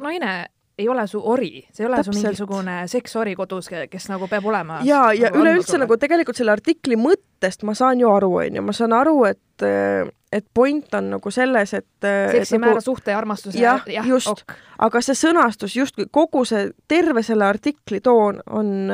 naine 0.01 0.47
ei 0.79 0.89
ole 0.89 1.07
su 1.07 1.21
ori, 1.21 1.67
see 1.73 1.85
ei 1.85 1.89
ole 1.89 1.99
Täpselt. 2.01 2.17
su 2.17 2.23
mingisugune 2.23 2.77
seksori 2.89 3.35
kodus, 3.37 3.69
kes 3.91 4.09
nagu 4.09 4.29
peab 4.29 4.47
olema. 4.49 4.81
ja, 4.85 5.13
ja 5.13 5.31
nagu 5.31 5.45
üleüldse 5.45 5.79
nagu 5.79 5.97
tegelikult 6.01 6.39
selle 6.39 6.55
artikli 6.55 6.97
mõttest 6.97 7.67
ma 7.69 7.75
saan 7.79 8.01
ju 8.01 8.11
aru, 8.11 8.33
onju, 8.45 8.65
ma 8.65 8.75
saan 8.77 8.97
aru, 8.97 9.19
et 9.29 9.67
et 10.33 10.47
point 10.55 10.95
on 10.95 11.11
nagu 11.17 11.31
selles, 11.31 11.75
et 11.75 12.07
seksi 12.07 12.57
nagu, 12.57 12.65
määra 12.65 12.81
suhte 12.81 13.13
ja 13.13 13.19
armastuse 13.21 13.59
jah 13.61 13.85
ja,, 13.91 14.05
just 14.07 14.33
ok., 14.33 14.57
aga 14.87 15.03
see 15.05 15.19
sõnastus 15.19 15.77
justkui 15.77 16.09
kogu 16.11 16.45
see, 16.49 16.71
terve 16.89 17.23
selle 17.27 17.47
artikli 17.47 18.01
toon 18.01 18.41
on 18.51 18.91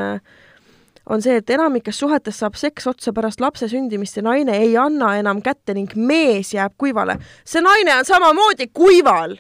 on 1.08 1.23
see, 1.25 1.38
et 1.40 1.50
enamikes 1.50 1.99
suhetes 1.99 2.38
saab 2.43 2.56
seks 2.61 2.87
otsa 2.90 3.12
pärast 3.17 3.40
lapse 3.40 3.69
sündimist 3.70 4.19
ja 4.19 4.25
naine 4.26 4.58
ei 4.61 4.76
anna 4.76 5.14
enam 5.19 5.40
kätte 5.44 5.75
ning 5.76 5.94
mees 5.96 6.52
jääb 6.55 6.75
kuivale. 6.79 7.19
see 7.44 7.62
naine 7.64 7.96
on 7.96 8.05
samamoodi 8.05 8.69
kuival. 8.75 9.37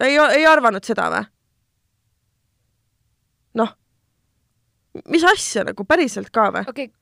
ei, 0.00 0.16
ei 0.18 0.46
arvanud 0.46 0.84
seda 0.84 1.10
või? 1.14 1.24
noh, 3.62 3.74
mis 5.06 5.24
asja 5.24 5.64
nagu 5.70 5.84
päriselt 5.84 6.32
ka 6.34 6.50
või? 6.56 6.66
okei 6.68 6.90
okay 6.90 6.97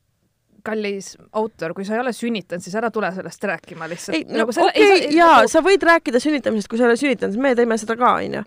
kallis 0.66 1.14
autor, 1.38 1.74
kui 1.76 1.86
sa 1.86 1.96
ei 1.96 2.02
ole 2.02 2.12
sünnitanud, 2.16 2.64
siis 2.64 2.74
ära 2.78 2.90
tule 2.94 3.12
sellest 3.14 3.48
rääkima 3.52 3.88
lihtsalt. 3.92 4.18
ei, 4.18 4.26
no 4.28 4.42
nagu 4.42 4.52
okei 4.52 4.90
okay,, 4.90 5.08
jaa 5.14 5.40
nagu..., 5.40 5.52
sa 5.52 5.62
võid 5.64 5.86
rääkida 5.86 6.22
sünnitamisest, 6.22 6.70
kui 6.70 6.80
sa 6.80 6.86
ei 6.86 6.92
ole 6.92 7.00
sünnitanud, 7.00 7.40
me 7.42 7.54
teeme 7.58 7.78
seda 7.80 7.98
ka, 7.98 8.16
onju. 8.20 8.44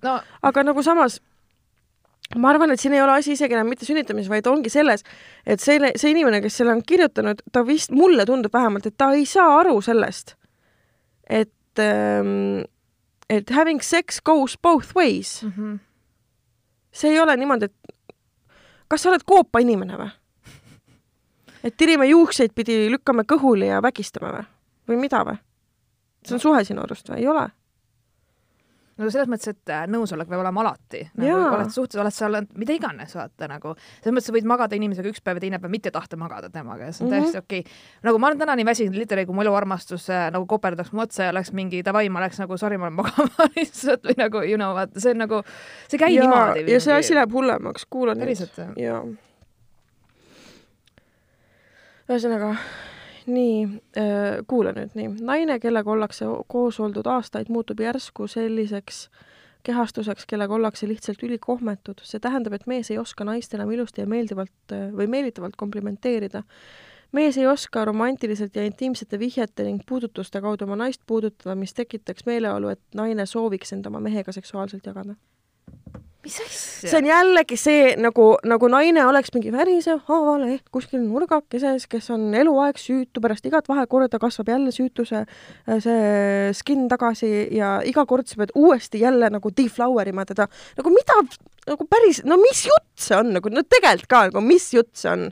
aga 0.51 0.65
nagu 0.67 0.85
samas 0.85 1.19
ma 2.37 2.51
arvan, 2.53 2.71
et 2.73 2.81
siin 2.81 2.93
ei 2.93 3.01
ole 3.01 3.15
asi 3.17 3.33
isegi 3.33 3.55
enam 3.57 3.69
mitte 3.71 3.87
sünnitamises, 3.87 4.29
vaid 4.29 4.47
ongi 4.51 4.69
selles, 4.69 5.05
et 5.49 5.61
selle, 5.63 5.93
see 5.97 6.11
inimene, 6.13 6.43
kes 6.43 6.59
selle 6.61 6.75
on 6.75 6.83
kirjutanud, 6.85 7.41
ta 7.53 7.63
vist, 7.65 7.93
mulle 7.95 8.25
tundub 8.29 8.53
vähemalt, 8.53 8.85
et 8.85 8.97
ta 8.99 9.11
ei 9.17 9.25
saa 9.29 9.55
aru 9.61 9.79
sellest, 9.85 10.35
et 11.29 11.81
ähm, 11.81 12.67
et 13.29 13.49
having 13.53 13.81
sex 13.81 14.19
goes 14.25 14.57
both 14.57 14.95
ways 14.95 15.43
mm. 15.43 15.53
-hmm. 15.57 15.79
see 16.91 17.11
ei 17.11 17.19
ole 17.19 17.37
niimoodi, 17.37 17.65
et 17.65 17.95
kas 18.87 19.01
sa 19.01 19.09
oled 19.09 19.25
koopa 19.25 19.59
inimene 19.59 19.97
või? 19.97 20.09
Et 21.63 21.77
tirime 21.77 22.07
juukseid 22.09 22.55
pidi, 22.55 22.81
lükkame 22.91 23.25
kõhuli 23.29 23.71
ja 23.71 23.81
vägistame 23.83 24.33
või? 24.35 24.49
või 24.89 25.01
mida 25.05 25.23
või? 25.27 25.39
see 26.25 26.35
on 26.35 26.43
suhe 26.43 26.63
sinu 26.67 26.83
arust 26.83 27.09
või? 27.09 27.21
ei 27.23 27.31
ole? 27.31 27.47
no 28.99 29.07
selles 29.07 29.29
mõttes, 29.31 29.53
et 29.53 29.71
äh, 29.73 29.85
nõusolek 29.91 30.27
peab 30.29 30.41
olema 30.43 30.63
alati 30.63 31.05
nagu,. 31.19 31.37
oled 31.55 31.71
suhtes, 31.73 31.99
oled 32.01 32.15
sa 32.15 32.27
olnud 32.27 32.49
mida 32.59 32.75
iganes, 32.75 33.15
vaata 33.15 33.47
nagu. 33.51 33.73
selles 33.99 34.15
mõttes 34.15 34.29
sa 34.29 34.35
võid 34.35 34.49
magada 34.49 34.75
inimesega 34.75 35.11
üks 35.11 35.23
päev 35.23 35.39
ja 35.39 35.45
teine 35.45 35.61
päev 35.61 35.73
mitte 35.73 35.93
tahta 35.95 36.19
magada 36.19 36.51
temaga 36.53 36.89
ja 36.89 36.95
see 36.95 37.05
on 37.05 37.11
mm 37.11 37.15
-hmm. 37.15 37.29
täiesti 37.29 37.39
okei 37.39 37.63
okay.. 37.63 37.79
nagu 38.03 38.19
ma 38.19 38.31
olen 38.31 38.43
täna 38.43 38.57
nii 38.59 38.67
väsinud, 38.67 38.99
literally 38.99 39.25
kui 39.25 39.35
mu 39.35 39.45
eluarmastus 39.45 40.09
äh, 40.09 40.27
nagu 40.35 40.45
koperdaks 40.45 40.91
mu 40.91 41.05
otsa 41.05 41.23
ja 41.23 41.29
oleks 41.35 41.53
mingi 41.53 41.83
davai, 41.85 42.09
ma 42.09 42.19
oleks 42.19 42.39
nagu 42.39 42.57
sorry, 42.57 42.77
ma 42.77 42.89
lähen 42.89 42.99
magama 42.99 43.49
lihtsalt 43.55 44.03
või 44.03 44.17
nagu 44.17 44.43
you 44.43 44.57
know, 44.57 44.75
vaata, 44.75 44.99
see 44.99 45.15
on 45.15 45.25
nagu, 45.25 45.41
see 45.87 45.97
ei 45.97 46.05
käi 46.05 46.13
ja, 46.15 46.21
niimoodi. 46.21 46.71
ja 46.71 46.79
see 46.79 46.93
asi 46.93 47.15
läheb 47.15 47.31
hullemaks, 47.33 47.85
kuula 47.89 48.15
nüüd. 48.15 48.47
jaa 48.75 49.03
ühesõnaga, 52.09 52.53
nii 53.29 53.55
äh,, 53.97 54.39
kuula 54.49 54.73
nüüd 54.73 54.95
nii. 54.97 55.09
naine, 55.25 55.59
kellega 55.61 55.91
ollakse 55.93 56.27
koos 56.49 56.79
oldud 56.81 57.07
aastaid, 57.09 57.51
muutub 57.53 57.81
järsku 57.83 58.27
selliseks 58.27 59.07
kehastuseks, 59.63 60.25
kellega 60.25 60.55
ollakse 60.55 60.87
lihtsalt 60.87 61.23
ülikohmetud. 61.23 62.01
see 62.03 62.19
tähendab, 62.19 62.55
et 62.57 62.67
mees 62.67 62.91
ei 62.91 62.97
oska 62.97 63.27
naist 63.27 63.53
enam 63.53 63.71
ilusti 63.71 64.01
ja 64.01 64.07
meeldivalt 64.07 64.73
äh, 64.73 64.87
või 64.95 65.07
meelitavalt 65.07 65.55
komplimenteerida. 65.59 66.43
mees 67.11 67.37
ei 67.37 67.47
oska 67.47 67.85
romantiliselt 67.85 68.55
ja 68.55 68.65
intiimsete 68.65 69.19
vihjete 69.19 69.63
ning 69.63 69.81
puudutuste 69.85 70.41
kaudu 70.41 70.65
oma 70.65 70.75
naist 70.75 71.01
puudutada, 71.07 71.55
mis 71.55 71.73
tekitaks 71.73 72.25
meeleolu, 72.25 72.69
et 72.69 72.81
naine 72.95 73.25
sooviks 73.25 73.73
end 73.73 73.85
oma 73.85 73.99
mehega 73.99 74.31
seksuaalselt 74.31 74.85
jagada 74.85 75.15
mis 76.29 76.39
asja? 76.45 76.89
see 76.89 76.99
on 76.99 77.07
jällegi 77.09 77.57
see 77.59 77.93
nagu, 77.99 78.27
nagu 78.47 78.69
naine 78.71 79.03
oleks 79.09 79.33
mingi 79.35 79.51
värisev 79.53 80.03
haavaleht 80.09 80.67
kuskil 80.73 81.01
nurgakeses, 81.03 81.87
kes 81.89 82.09
on 82.15 82.29
eluaeg 82.37 82.79
süütu, 82.79 83.23
pärast 83.23 83.47
igat 83.49 83.69
vahekorda 83.69 84.21
kasvab 84.21 84.53
jälle 84.53 84.73
süütuse 84.75 85.23
äh, 85.23 85.81
see 85.83 86.53
skin 86.57 86.87
tagasi 86.91 87.49
ja 87.57 87.79
iga 87.87 88.05
kord 88.09 88.29
sa 88.29 88.39
pead 88.41 88.53
uuesti 88.55 89.01
jälle 89.03 89.31
nagu 89.33 89.53
deflower 89.55 90.07
ima 90.11 90.25
teda. 90.29 90.47
nagu 90.77 90.93
mida, 90.93 91.19
nagu 91.67 91.89
päris, 91.89 92.23
no 92.25 92.39
mis 92.41 92.65
jutt 92.69 92.89
see 92.99 93.17
on 93.17 93.33
nagu, 93.37 93.51
no 93.53 93.65
tegelikult 93.65 94.09
ka 94.11 94.25
nagu, 94.29 94.45
mis 94.45 94.71
jutt 94.75 94.93
see 94.97 95.11
on? 95.11 95.29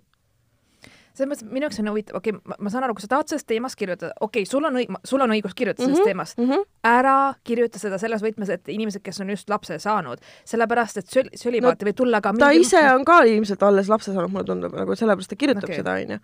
Selles 1.17 1.31
mõttes 1.31 1.47
minu 1.50 1.67
jaoks 1.67 1.79
on 1.81 1.89
huvitav, 1.91 2.19
okei 2.19 2.36
okay,, 2.36 2.57
ma 2.63 2.71
saan 2.74 2.86
aru, 2.86 2.95
kui 2.97 3.03
sa 3.03 3.12
tahad 3.15 3.31
sellest 3.31 3.47
teemast 3.50 3.79
kirjutada, 3.79 4.13
okei 4.19 4.43
okay,, 4.43 4.50
sul 4.50 4.67
on 4.69 4.77
õig-, 4.79 5.00
sul 5.07 5.24
on 5.25 5.33
õigus 5.36 5.55
kirjutada 5.57 5.88
mm 5.88 5.93
-hmm, 5.93 5.97
sellest 5.97 6.12
teemast 6.12 6.38
mm. 6.38 6.51
-hmm. 6.51 6.67
ära 6.91 7.17
kirjuta 7.43 7.81
seda 7.81 7.97
selles 8.01 8.24
võtmes, 8.24 8.53
et 8.53 8.69
inimesed, 8.69 9.01
kes 9.03 9.21
on 9.25 9.33
just 9.33 9.50
lapse 9.50 9.79
saanud, 9.79 10.21
sellepärast 10.45 10.97
et 11.03 11.12
söl-, 11.15 11.33
sölibaati 11.36 11.86
no, 11.86 11.89
võib 11.89 12.00
tulla 12.03 12.21
ka 12.21 12.33
ta 12.39 12.51
ise 12.51 12.83
on 12.93 13.05
ka 13.05 13.24
ilmselt 13.24 13.63
alles 13.63 13.89
lapse 13.89 14.13
saanud, 14.13 14.31
mulle 14.31 14.45
tundub, 14.45 14.74
nagu 14.74 14.95
sellepärast 14.95 15.29
ta 15.29 15.36
kirjutab 15.36 15.69
okay. 15.69 15.83
seda, 15.83 16.00
onju 16.01 16.19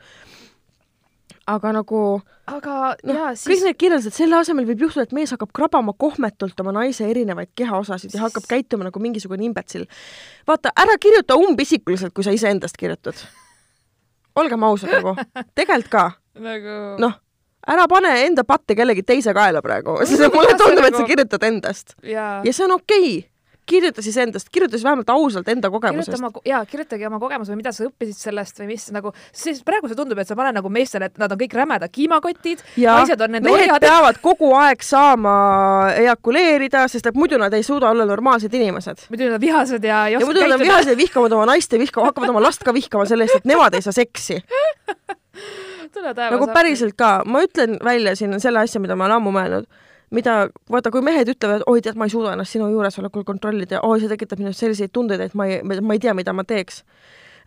aga 1.48 1.74
nagu 1.76 2.00
aga 2.48 2.96
no, 3.04 3.14
jaa, 3.18 3.36
siis 3.36 3.60
kõik 3.60 3.68
need 3.68 3.80
kirjeldused, 3.84 4.16
selle 4.16 4.40
asemel 4.40 4.68
võib 4.68 4.86
juhtuda, 4.86 5.08
et 5.08 5.16
mees 5.16 5.34
hakkab 5.36 5.52
krabama 5.56 5.94
kohmetult 6.00 6.60
oma 6.64 6.72
naise 6.80 7.08
erinevaid 7.10 7.52
kehaosasid 7.56 8.12
siis... 8.12 8.20
ja 8.20 8.24
hakkab 8.28 8.48
käituma 8.48 8.88
nagu 8.88 9.04
mingisugune 9.04 9.44
imbetsil. 9.46 9.86
vaata, 10.48 10.72
ära 10.76 10.98
kirjuta 11.02 11.36
umbisikuliselt, 11.36 12.14
kui 12.14 12.24
sa 12.24 12.36
iseendast 12.36 12.80
kirjutad 12.80 13.20
olgem 14.36 14.64
ausad 14.64 14.94
nagu, 14.94 15.16
tegelikult 15.58 15.92
ka. 15.92 16.06
Nagu 16.44 16.78
noh, 17.02 17.20
ära 17.68 17.86
pane 17.92 18.16
enda 18.26 18.46
patte 18.48 18.76
kellegi 18.78 19.06
teise 19.06 19.36
kaela 19.36 19.62
praegu, 19.66 20.00
sest 20.08 20.26
mulle 20.34 20.58
tundub, 20.60 20.88
et 20.88 20.98
sa 20.98 21.06
kirjutad 21.08 21.46
endast. 21.50 21.96
ja 22.04 22.42
see 22.50 22.66
on 22.66 22.78
okei. 22.80 23.14
okay 23.20 23.33
kirjuta 23.66 24.04
siis 24.04 24.18
endast, 24.18 24.50
kirjuta 24.52 24.78
siis 24.78 24.84
vähemalt 24.84 25.10
ausalt 25.10 25.48
enda 25.50 25.70
kogemusest. 25.72 26.40
jaa, 26.46 26.62
kirjutage 26.66 27.08
oma 27.08 27.20
kogemus 27.20 27.50
või 27.52 27.60
mida 27.62 27.72
sa 27.76 27.86
õppisid 27.88 28.20
sellest 28.20 28.60
või 28.62 28.70
mis 28.74 28.88
nagu, 28.96 29.14
sest 29.32 29.64
praegu 29.68 29.90
see 29.90 29.98
tundub, 29.98 30.20
et 30.20 30.30
sa 30.30 30.38
paned 30.40 30.58
nagu 30.58 30.72
meestele, 30.74 31.10
et 31.12 31.22
nad 31.22 31.32
on 31.32 31.40
kõik 31.40 31.56
rämedad 31.58 31.94
kiimakotid, 31.94 32.64
naised 32.78 33.22
on 33.22 33.36
nende 33.38 33.50
mehed 33.50 33.72
orjad. 33.72 33.86
peavad 33.86 34.20
kogu 34.24 34.54
aeg 34.60 34.84
saama 34.86 35.36
ejakuleerida, 36.02 36.86
sest 36.92 37.12
et 37.12 37.20
muidu 37.20 37.40
nad 37.42 37.54
ei 37.54 37.64
suuda 37.64 37.92
olla 37.94 38.08
normaalsed 38.10 38.54
inimesed. 38.54 39.08
muidu 39.10 39.30
nad 39.30 39.40
on 39.40 39.46
vihased 39.48 39.84
ja 39.84 40.06
ei 40.08 40.18
oska 40.18 40.26
käituda. 40.26 40.40
ja 40.40 40.48
muidu 40.48 40.48
nad 40.50 40.60
on 40.60 40.68
vihased 40.68 40.96
ja 40.96 40.98
vihkavad 40.98 41.38
oma 41.40 41.46
naist 41.54 41.74
ja 41.74 41.80
vihkavad, 41.80 42.12
hakkavad 42.12 42.36
oma 42.36 42.44
last 42.44 42.64
ka 42.64 42.74
vihkama 42.74 43.06
selle 43.10 43.28
eest, 43.28 43.42
et 43.42 43.50
nemad 43.50 43.74
ei 43.74 43.86
saa 43.86 43.96
seksi 43.96 44.42
nagu 46.04 46.48
päriselt 46.54 46.98
ka, 46.98 47.22
ma 47.26 47.44
ütlen 47.46 47.78
välja 47.84 48.16
siin 48.16 48.36
selle 48.42 48.64
asja, 48.64 48.82
mida 48.82 48.96
ma 48.96 49.08
olen 49.08 49.22
ammu 49.22 49.34
mõelnud 49.36 49.68
mida, 50.14 50.36
vaata, 50.72 50.92
kui 50.94 51.04
mehed 51.06 51.30
ütlevad, 51.34 51.66
oi 51.70 51.82
tead, 51.84 51.98
ma 52.00 52.08
ei 52.08 52.14
suuda 52.14 52.34
ennast 52.36 52.56
sinu 52.56 52.70
juuresolekul 52.72 53.26
kontrollida, 53.28 53.82
oi 53.88 54.02
see 54.02 54.12
tekitab 54.12 54.42
minus 54.42 54.60
selliseid 54.62 54.94
tundeid, 54.94 55.24
et 55.26 55.36
ma 55.38 55.48
ei, 55.50 55.62
ma 55.64 55.96
ei 55.96 56.02
tea, 56.04 56.14
mida 56.18 56.34
ma 56.36 56.46
teeks. 56.48 56.84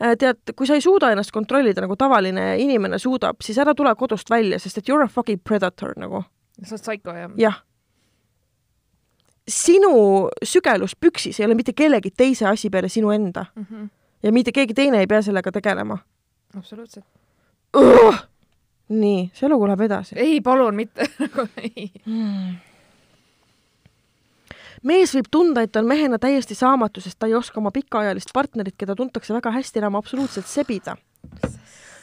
Äh, 0.02 0.16
tead, 0.20 0.54
kui 0.56 0.68
sa 0.68 0.76
ei 0.76 0.84
suuda 0.84 1.10
ennast 1.14 1.32
kontrollida, 1.34 1.84
nagu 1.84 1.96
tavaline 1.96 2.48
inimene 2.62 2.98
suudab, 3.02 3.40
siis 3.44 3.58
ära 3.62 3.74
tule 3.76 3.94
kodust 3.96 4.30
välja, 4.30 4.58
sest 4.62 4.82
et 4.82 4.90
you 4.90 4.98
are 4.98 5.06
a 5.06 5.12
fucking 5.12 5.40
predator 5.44 5.94
nagu. 5.96 6.24
sa 6.62 6.74
oled 6.74 6.84
psycho, 6.84 7.16
jah? 7.16 7.32
jah. 7.40 7.62
sinu 9.48 10.28
sügelus 10.42 10.96
püksis 10.98 11.40
ei 11.40 11.46
ole 11.46 11.54
mitte 11.54 11.72
kellegi 11.72 12.10
teise 12.10 12.48
asi 12.50 12.70
peale 12.70 12.88
sinu 12.88 13.10
enda 13.10 13.44
mm. 13.54 13.66
-hmm. 13.70 13.88
ja 14.22 14.32
mitte 14.32 14.52
keegi 14.52 14.74
teine 14.74 14.98
ei 14.98 15.06
pea 15.06 15.22
sellega 15.22 15.52
tegelema. 15.52 15.98
absoluutselt 16.56 17.04
nii, 18.88 19.26
see 19.34 19.50
lugu 19.50 19.66
läheb 19.66 19.82
edasi. 19.88 20.16
ei, 20.20 20.40
palun 20.44 20.76
mitte 20.78 21.06
nagu 21.22 21.46
ei 21.58 21.88
hmm. 22.04 22.56
mees 24.86 25.14
võib 25.16 25.30
tunda, 25.32 25.64
et 25.66 25.74
ta 25.74 25.82
on 25.82 25.90
mehena 25.90 26.20
täiesti 26.22 26.54
saamatu, 26.58 27.02
sest 27.02 27.18
ta 27.18 27.30
ei 27.30 27.34
oska 27.38 27.60
oma 27.60 27.72
pikaajalist 27.74 28.30
partnerit, 28.36 28.76
keda 28.78 28.94
tuntakse 28.98 29.34
väga 29.34 29.54
hästi, 29.58 29.82
enam 29.82 29.98
absoluutselt 29.98 30.46
sebida. 30.46 30.96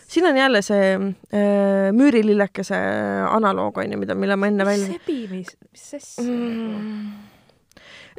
siin 0.07 0.27
on 0.27 0.37
jälle 0.37 0.61
see 0.61 0.95
äh, 0.95 1.91
müürilillekese 1.95 2.79
analoog, 3.29 3.77
on 3.77 3.95
ju, 3.95 4.01
mida, 4.01 4.15
mille 4.15 4.35
ma 4.35 4.51
enne 4.51 4.65
välja 4.67 4.91
sebimis, 4.97 5.55
mis 5.71 5.87
asja 6.01 6.27
mm.? 6.27 7.07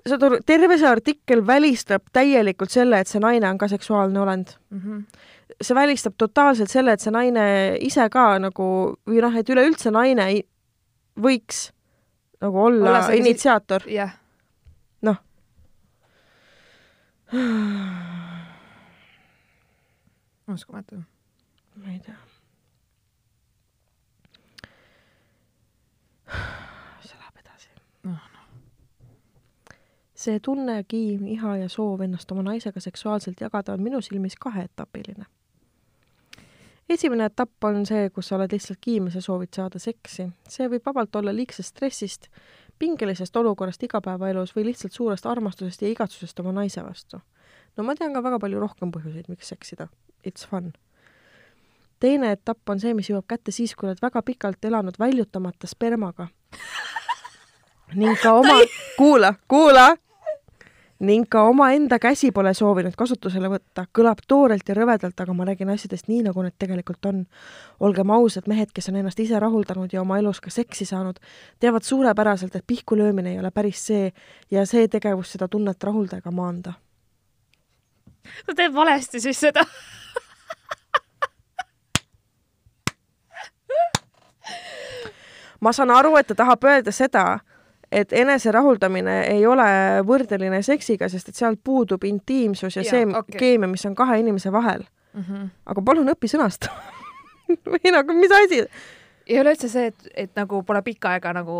saad 0.09 0.25
aru, 0.25 0.41
terve 0.47 0.81
see 0.81 0.89
artikkel 0.89 1.45
välistab 1.47 2.09
täielikult 2.13 2.73
selle, 2.73 3.01
et 3.01 3.13
see 3.13 3.21
naine 3.21 3.49
on 3.49 3.61
ka 3.61 3.69
seksuaalne 3.69 4.21
olend 4.25 4.57
mm. 4.71 4.81
-hmm 4.81 5.31
see 5.61 5.75
välistab 5.75 6.15
totaalselt 6.19 6.71
selle, 6.71 6.93
et 6.93 7.01
see 7.01 7.13
naine 7.15 7.45
ise 7.85 8.09
ka 8.13 8.39
nagu 8.43 8.67
või 9.09 9.23
noh, 9.23 9.37
et 9.39 9.51
üleüldse 9.51 9.91
naine 9.95 10.27
võiks 11.21 11.69
nagu 12.45 12.61
olla, 12.61 12.91
olla 12.91 13.09
initsiaator. 13.17 13.83
jah. 13.91 14.11
noh. 15.03 15.17
uskumatu. 20.55 21.03
ma 21.77 21.93
ei 21.93 21.99
tea. 21.99 22.17
see 27.05 27.19
läheb 27.19 27.37
edasi 27.45 27.69
noh, 28.03 28.13
noh. 28.19 29.79
see 30.15 30.41
tunne, 30.41 30.83
kiim, 30.89 31.27
iha 31.27 31.57
ja 31.63 31.69
soov 31.69 32.01
ennast 32.05 32.33
oma 32.33 32.43
naisega 32.51 32.81
seksuaalselt 32.81 33.41
jagada 33.41 33.73
on 33.73 33.83
minu 33.83 34.01
silmis 34.01 34.37
kaheetapiline 34.41 35.25
esimene 36.89 37.29
etapp 37.31 37.65
on 37.65 37.85
see, 37.87 38.09
kus 38.15 38.29
sa 38.29 38.37
oled 38.39 38.53
lihtsalt 38.53 38.81
kiimes 38.81 39.17
ja 39.17 39.23
soovid 39.25 39.53
saada 39.57 39.79
seksi. 39.79 40.29
see 40.49 40.69
võib 40.69 40.87
vabalt 40.87 41.17
olla 41.17 41.35
liigsest 41.35 41.75
stressist, 41.75 42.29
pingelisest 42.79 43.37
olukorrast 43.37 43.83
igapäevaelus 43.83 44.55
või 44.57 44.69
lihtsalt 44.71 44.93
suurest 44.93 45.27
armastusest 45.27 45.83
ja 45.83 45.89
igatsusest 45.89 46.41
oma 46.41 46.53
naise 46.53 46.85
vastu. 46.85 47.21
no 47.77 47.85
ma 47.85 47.95
tean 47.95 48.15
ka 48.15 48.23
väga 48.23 48.39
palju 48.39 48.61
rohkem 48.61 48.93
põhjuseid, 48.93 49.29
miks 49.29 49.49
seksida. 49.49 49.89
It's 50.27 50.47
fun. 50.49 50.73
teine 52.01 52.33
etapp 52.33 52.69
on 52.69 52.81
see, 52.81 52.95
mis 52.95 53.11
jõuab 53.11 53.27
kätte 53.29 53.53
siis, 53.53 53.75
kui 53.75 53.89
oled 53.89 54.03
väga 54.03 54.23
pikalt 54.23 54.65
elanud 54.65 54.99
väljutamata 54.99 55.67
spermaga 55.67 56.29
ning 58.01 58.19
ka 58.21 58.33
oma, 58.35 58.59
kuula, 58.99 59.35
kuula, 59.49 59.95
ning 61.01 61.27
ka 61.31 61.43
omaenda 61.43 61.99
käsi 61.99 62.31
pole 62.33 62.55
soovinud 62.55 62.95
kasutusele 62.97 63.49
võtta, 63.51 63.87
kõlab 63.95 64.23
toorelt 64.29 64.69
ja 64.69 64.77
rõvedalt, 64.79 65.19
aga 65.21 65.35
ma 65.35 65.47
räägin 65.49 65.73
asjadest 65.75 66.09
nii, 66.09 66.23
nagu 66.29 66.43
need 66.43 66.55
tegelikult 66.59 67.07
on. 67.11 67.27
olgem 67.81 68.11
ausad, 68.11 68.47
mehed, 68.49 68.71
kes 68.75 68.89
on 68.89 68.97
ennast 68.97 69.21
ise 69.21 69.39
rahuldanud 69.41 69.93
ja 69.93 70.01
oma 70.01 70.19
elus 70.19 70.41
ka 70.41 70.51
seksi 70.51 70.85
saanud, 70.85 71.19
teavad 71.61 71.83
suurepäraselt, 71.83 72.57
et 72.57 72.67
pihku 72.67 72.97
löömine 72.97 73.33
ei 73.33 73.39
ole 73.39 73.51
päris 73.51 73.87
see 73.87 74.13
ja 74.51 74.67
see 74.67 74.89
tegevus 74.89 75.33
seda 75.33 75.49
tunnet 75.49 75.85
rahulda 75.85 76.17
ega 76.23 76.31
maanda. 76.31 76.73
sa 78.47 78.55
teed 78.57 78.75
valesti 78.75 79.21
siis 79.21 79.41
seda 79.41 79.67
ma 85.61 85.73
saan 85.73 85.91
aru, 85.91 86.17
et 86.17 86.27
ta 86.27 86.35
tahab 86.35 86.65
öelda 86.65 86.93
seda, 86.93 87.39
et 87.95 88.13
eneserahuldamine 88.13 89.21
ei 89.31 89.47
ole 89.47 89.69
võrdeline 90.07 90.61
seksiga, 90.67 91.09
sest 91.09 91.31
et 91.31 91.39
sealt 91.39 91.61
puudub 91.65 92.05
intiimsus 92.09 92.77
ja, 92.79 92.83
ja 92.83 92.91
see 92.91 93.07
okay. 93.07 93.39
keemia, 93.39 93.71
mis 93.71 93.87
on 93.87 93.95
kahe 93.99 94.19
inimese 94.23 94.53
vahel 94.53 94.83
mm. 95.15 95.23
-hmm. 95.23 95.49
aga 95.67 95.83
palun 95.83 96.13
õpi 96.15 96.31
sõnastama 96.31 97.03
või 97.77 97.95
nagu, 97.95 98.17
mis 98.19 98.33
asi? 98.35 98.65
ei 99.27 99.41
ole 99.41 99.55
üldse 99.55 99.71
see, 99.73 99.93
et, 99.93 100.09
et 100.15 100.33
nagu 100.37 100.63
pole 100.63 100.83
pikka 100.83 101.15
aega 101.15 101.33
nagu 101.33 101.59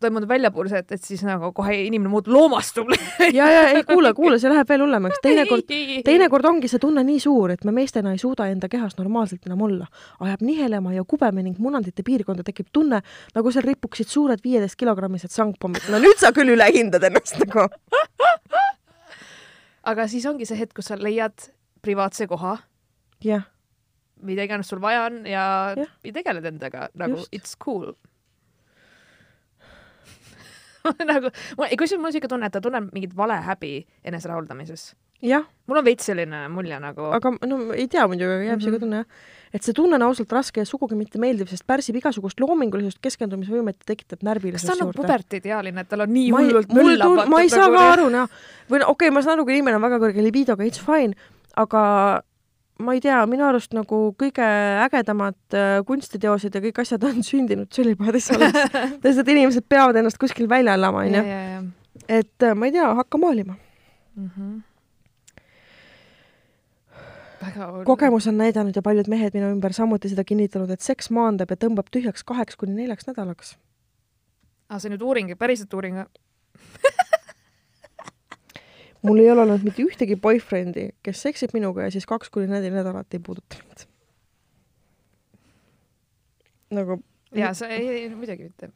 toimunud 0.00 0.28
väljapursed, 0.28 0.90
et 0.90 1.04
siis 1.04 1.22
nagu 1.26 1.50
kohe 1.54 1.74
inimene 1.86 2.10
muutub 2.10 2.34
loomastub 2.34 2.90
ja, 3.38 3.46
ja 3.50 3.62
ei 3.70 3.84
kuule, 3.86 4.10
kuule, 4.16 4.40
see 4.42 4.50
läheb 4.50 4.68
veel 4.68 4.82
hullemaks. 4.84 5.20
teinekord, 5.22 5.70
teinekord 6.06 6.48
ongi 6.50 6.70
see 6.70 6.82
tunne 6.82 7.04
nii 7.06 7.20
suur, 7.22 7.54
et 7.54 7.64
me 7.64 7.74
meestena 7.76 8.14
ei 8.14 8.20
suuda 8.20 8.48
enda 8.50 8.68
kehas 8.72 8.98
normaalselt 8.98 9.46
enam 9.46 9.62
olla. 9.68 9.86
ajab 10.26 10.42
nihelema 10.42 10.94
ja 10.96 11.04
kubeme 11.08 11.44
ning 11.46 11.60
munandite 11.62 12.02
piirkonda 12.06 12.46
tekib 12.46 12.72
tunne, 12.72 13.00
nagu 13.34 13.54
seal 13.54 13.66
ripuksid 13.68 14.10
suured 14.10 14.42
viieteist 14.44 14.78
kilogrammised 14.80 15.34
sangpommid. 15.34 15.86
no 15.94 16.02
nüüd 16.02 16.18
sa 16.20 16.32
küll 16.34 16.56
ülehindad 16.56 17.06
ennast 17.06 17.38
nagu 17.44 17.68
aga 19.90 20.08
siis 20.10 20.26
ongi 20.26 20.48
see 20.48 20.58
hetk, 20.58 20.74
kus 20.80 20.90
sa 20.90 20.98
leiad 20.98 21.52
privaatse 21.84 22.26
koha. 22.26 22.56
jah. 23.22 23.46
mida 24.24 24.48
iganes 24.48 24.72
sul 24.72 24.82
vaja 24.82 25.06
on 25.06 25.22
ja, 25.28 25.46
ja. 25.78 25.86
tegeled 26.10 26.50
endaga 26.50 26.88
nagu 26.98 27.22
Just. 27.22 27.30
it's 27.30 27.54
cool 27.54 27.94
nagu, 31.12 31.30
kusjuures 31.56 32.00
mul 32.00 32.10
on 32.10 32.14
siuke 32.14 32.30
tunne, 32.30 32.48
et 32.48 32.54
ta 32.54 32.62
tunneb 32.64 32.90
mingit 32.94 33.14
valehäbi 33.16 33.72
eneserahuldamises. 34.04 34.92
mul 35.66 35.80
on 35.80 35.84
veits 35.84 36.04
selline 36.04 36.48
mulje 36.52 36.80
nagu. 36.80 37.08
aga 37.16 37.32
no 37.48 37.60
ei 37.72 37.86
tea 37.88 38.06
muidugi, 38.08 38.26
jääb 38.28 38.42
mm 38.42 38.58
-hmm. 38.58 38.64
siuke 38.64 38.80
tunne 38.82 38.96
jah. 38.96 39.06
et 39.54 39.62
see 39.62 39.72
tunne 39.72 39.94
on 39.94 40.02
ausalt 40.02 40.32
raske 40.32 40.60
ja 40.60 40.66
sugugi 40.66 40.94
mitte 40.94 41.18
meeldiv, 41.18 41.48
sest 41.48 41.66
pärsib 41.66 41.96
igasugust 41.96 42.40
loomingulisust, 42.40 42.98
keskendumisvõimet 43.00 43.76
ja 43.80 43.94
tekitab 43.94 44.22
närvilisust 44.22 44.68
juurde. 44.68 44.78
kas 44.78 44.78
ta 44.78 44.84
on 44.84 44.88
nagu 44.88 45.02
pubertiidealine, 45.02 45.80
et 45.80 45.88
tal 45.88 46.00
on 46.00 46.12
nii 46.12 46.30
hullult 46.30 46.72
möllab? 46.72 47.28
ma 47.28 47.40
ei 47.40 47.48
saa 47.48 47.70
ka 47.70 47.92
aru, 47.92 48.08
noh. 48.08 48.28
või 48.70 48.78
no 48.78 48.88
okei 48.88 49.08
okay,, 49.08 49.10
ma 49.10 49.22
saan 49.22 49.38
aru, 49.38 49.44
kui 49.44 49.54
inimene 49.56 49.76
on 49.76 49.82
väga 49.82 49.98
kõrge 49.98 50.22
libidoga, 50.22 50.64
it's 50.64 50.80
fine, 50.80 51.14
aga 51.56 52.22
ma 52.82 52.94
ei 52.94 53.00
tea, 53.02 53.20
minu 53.30 53.44
arust 53.46 53.74
nagu 53.76 53.98
kõige 54.18 54.44
ägedamad 54.84 55.54
äh, 55.54 55.78
kunstiteosed 55.86 56.54
ja 56.54 56.62
kõik 56.64 56.80
asjad 56.82 57.04
on 57.06 57.22
sündinud 57.30 57.70
tšellipaadis 57.70 58.30
alles 58.34 58.54
sest 59.04 59.18
et 59.22 59.32
inimesed 59.36 59.64
peavad 59.70 59.96
ennast 60.00 60.18
kuskil 60.20 60.48
välja 60.50 60.74
elama, 60.78 61.04
onju. 61.06 61.22
et 62.08 62.42
äh, 62.42 62.54
ma 62.58 62.66
ei 62.70 62.72
tea, 62.74 62.88
hakka 63.00 63.20
maalima 63.22 63.54
mm. 64.16 64.30
-hmm. 64.36 64.62
kogemus 67.84 68.26
on 68.26 68.38
näidanud 68.38 68.76
ja 68.76 68.82
paljud 68.82 69.08
mehed 69.08 69.34
minu 69.34 69.52
ümber 69.54 69.72
samuti 69.72 70.08
seda 70.08 70.24
kinnitanud, 70.24 70.70
et 70.70 70.80
seks 70.80 71.10
maandab 71.10 71.50
ja 71.50 71.56
tõmbab 71.56 71.86
tühjaks 71.94 72.24
kaheks 72.24 72.56
kuni 72.56 72.74
neljaks 72.74 73.06
nädalaks. 73.06 73.56
aa, 74.68 74.78
see 74.78 74.90
on 74.90 74.96
nüüd 74.96 75.06
uuring, 75.06 75.38
päriselt 75.38 75.74
uuring 75.74 75.96
või 76.00 76.06
mul 79.04 79.18
ei 79.18 79.30
ole 79.30 79.44
olnud 79.44 79.64
mitte 79.64 79.84
ühtegi 79.84 80.16
boyfriend'i, 80.20 80.88
kes 81.04 81.22
seksib 81.26 81.52
minuga 81.56 81.86
ja 81.86 81.92
siis 81.94 82.06
kaks 82.08 82.32
kuni 82.32 82.48
neli 82.50 82.72
nädalat 82.72 83.14
ei 83.14 83.20
puuduta 83.20 83.60
mind. 83.60 83.86
nagu. 86.70 86.98
ja 87.34 87.54
sa 87.54 87.68
ei, 87.68 87.88
ei, 87.88 88.08
muidugi 88.14 88.48
mitte. 88.48 88.70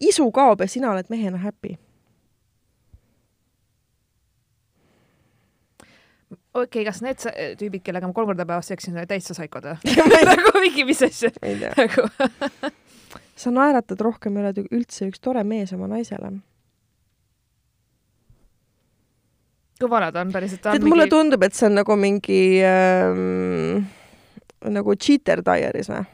isu 0.00 0.30
kaob 0.32 0.60
ja 0.60 0.68
sina 0.68 0.92
oled 0.92 1.12
mehena 1.12 1.38
happy. 1.38 1.76
okei 6.54 6.64
okay,, 6.64 6.84
kas 6.84 7.02
need 7.04 7.24
tüübid, 7.60 7.84
kellega 7.84 8.08
ma 8.08 8.16
kolm 8.16 8.32
korda 8.32 8.46
päevas 8.48 8.72
seksin, 8.72 8.96
olid 8.96 9.10
täitsa 9.12 9.36
saikod 9.36 9.68
või? 9.68 9.96
nagu 10.32 10.58
mingi, 10.60 10.88
mis 10.88 11.02
asja? 11.06 11.32
nagu 11.76 12.08
sa 13.36 13.52
naeratad 13.52 14.00
rohkem 14.00 14.36
oled 14.40 14.64
üldse 14.68 15.08
üks 15.08 15.20
tore 15.20 15.44
mees 15.44 15.72
oma 15.76 15.88
naisele 15.92 16.38
vana 19.90 20.10
ta 20.12 20.20
on 20.20 20.32
päriselt? 20.34 20.62
tead, 20.66 20.84
mulle 20.84 21.06
mingi... 21.06 21.14
tundub, 21.14 21.46
et 21.46 21.56
see 21.56 21.68
on 21.70 21.78
nagu 21.80 21.96
mingi 21.96 22.40
ähm, 22.66 23.86
nagu 24.76 24.96
cheater 24.96 25.44
diaries 25.46 25.88
või? 25.92 26.04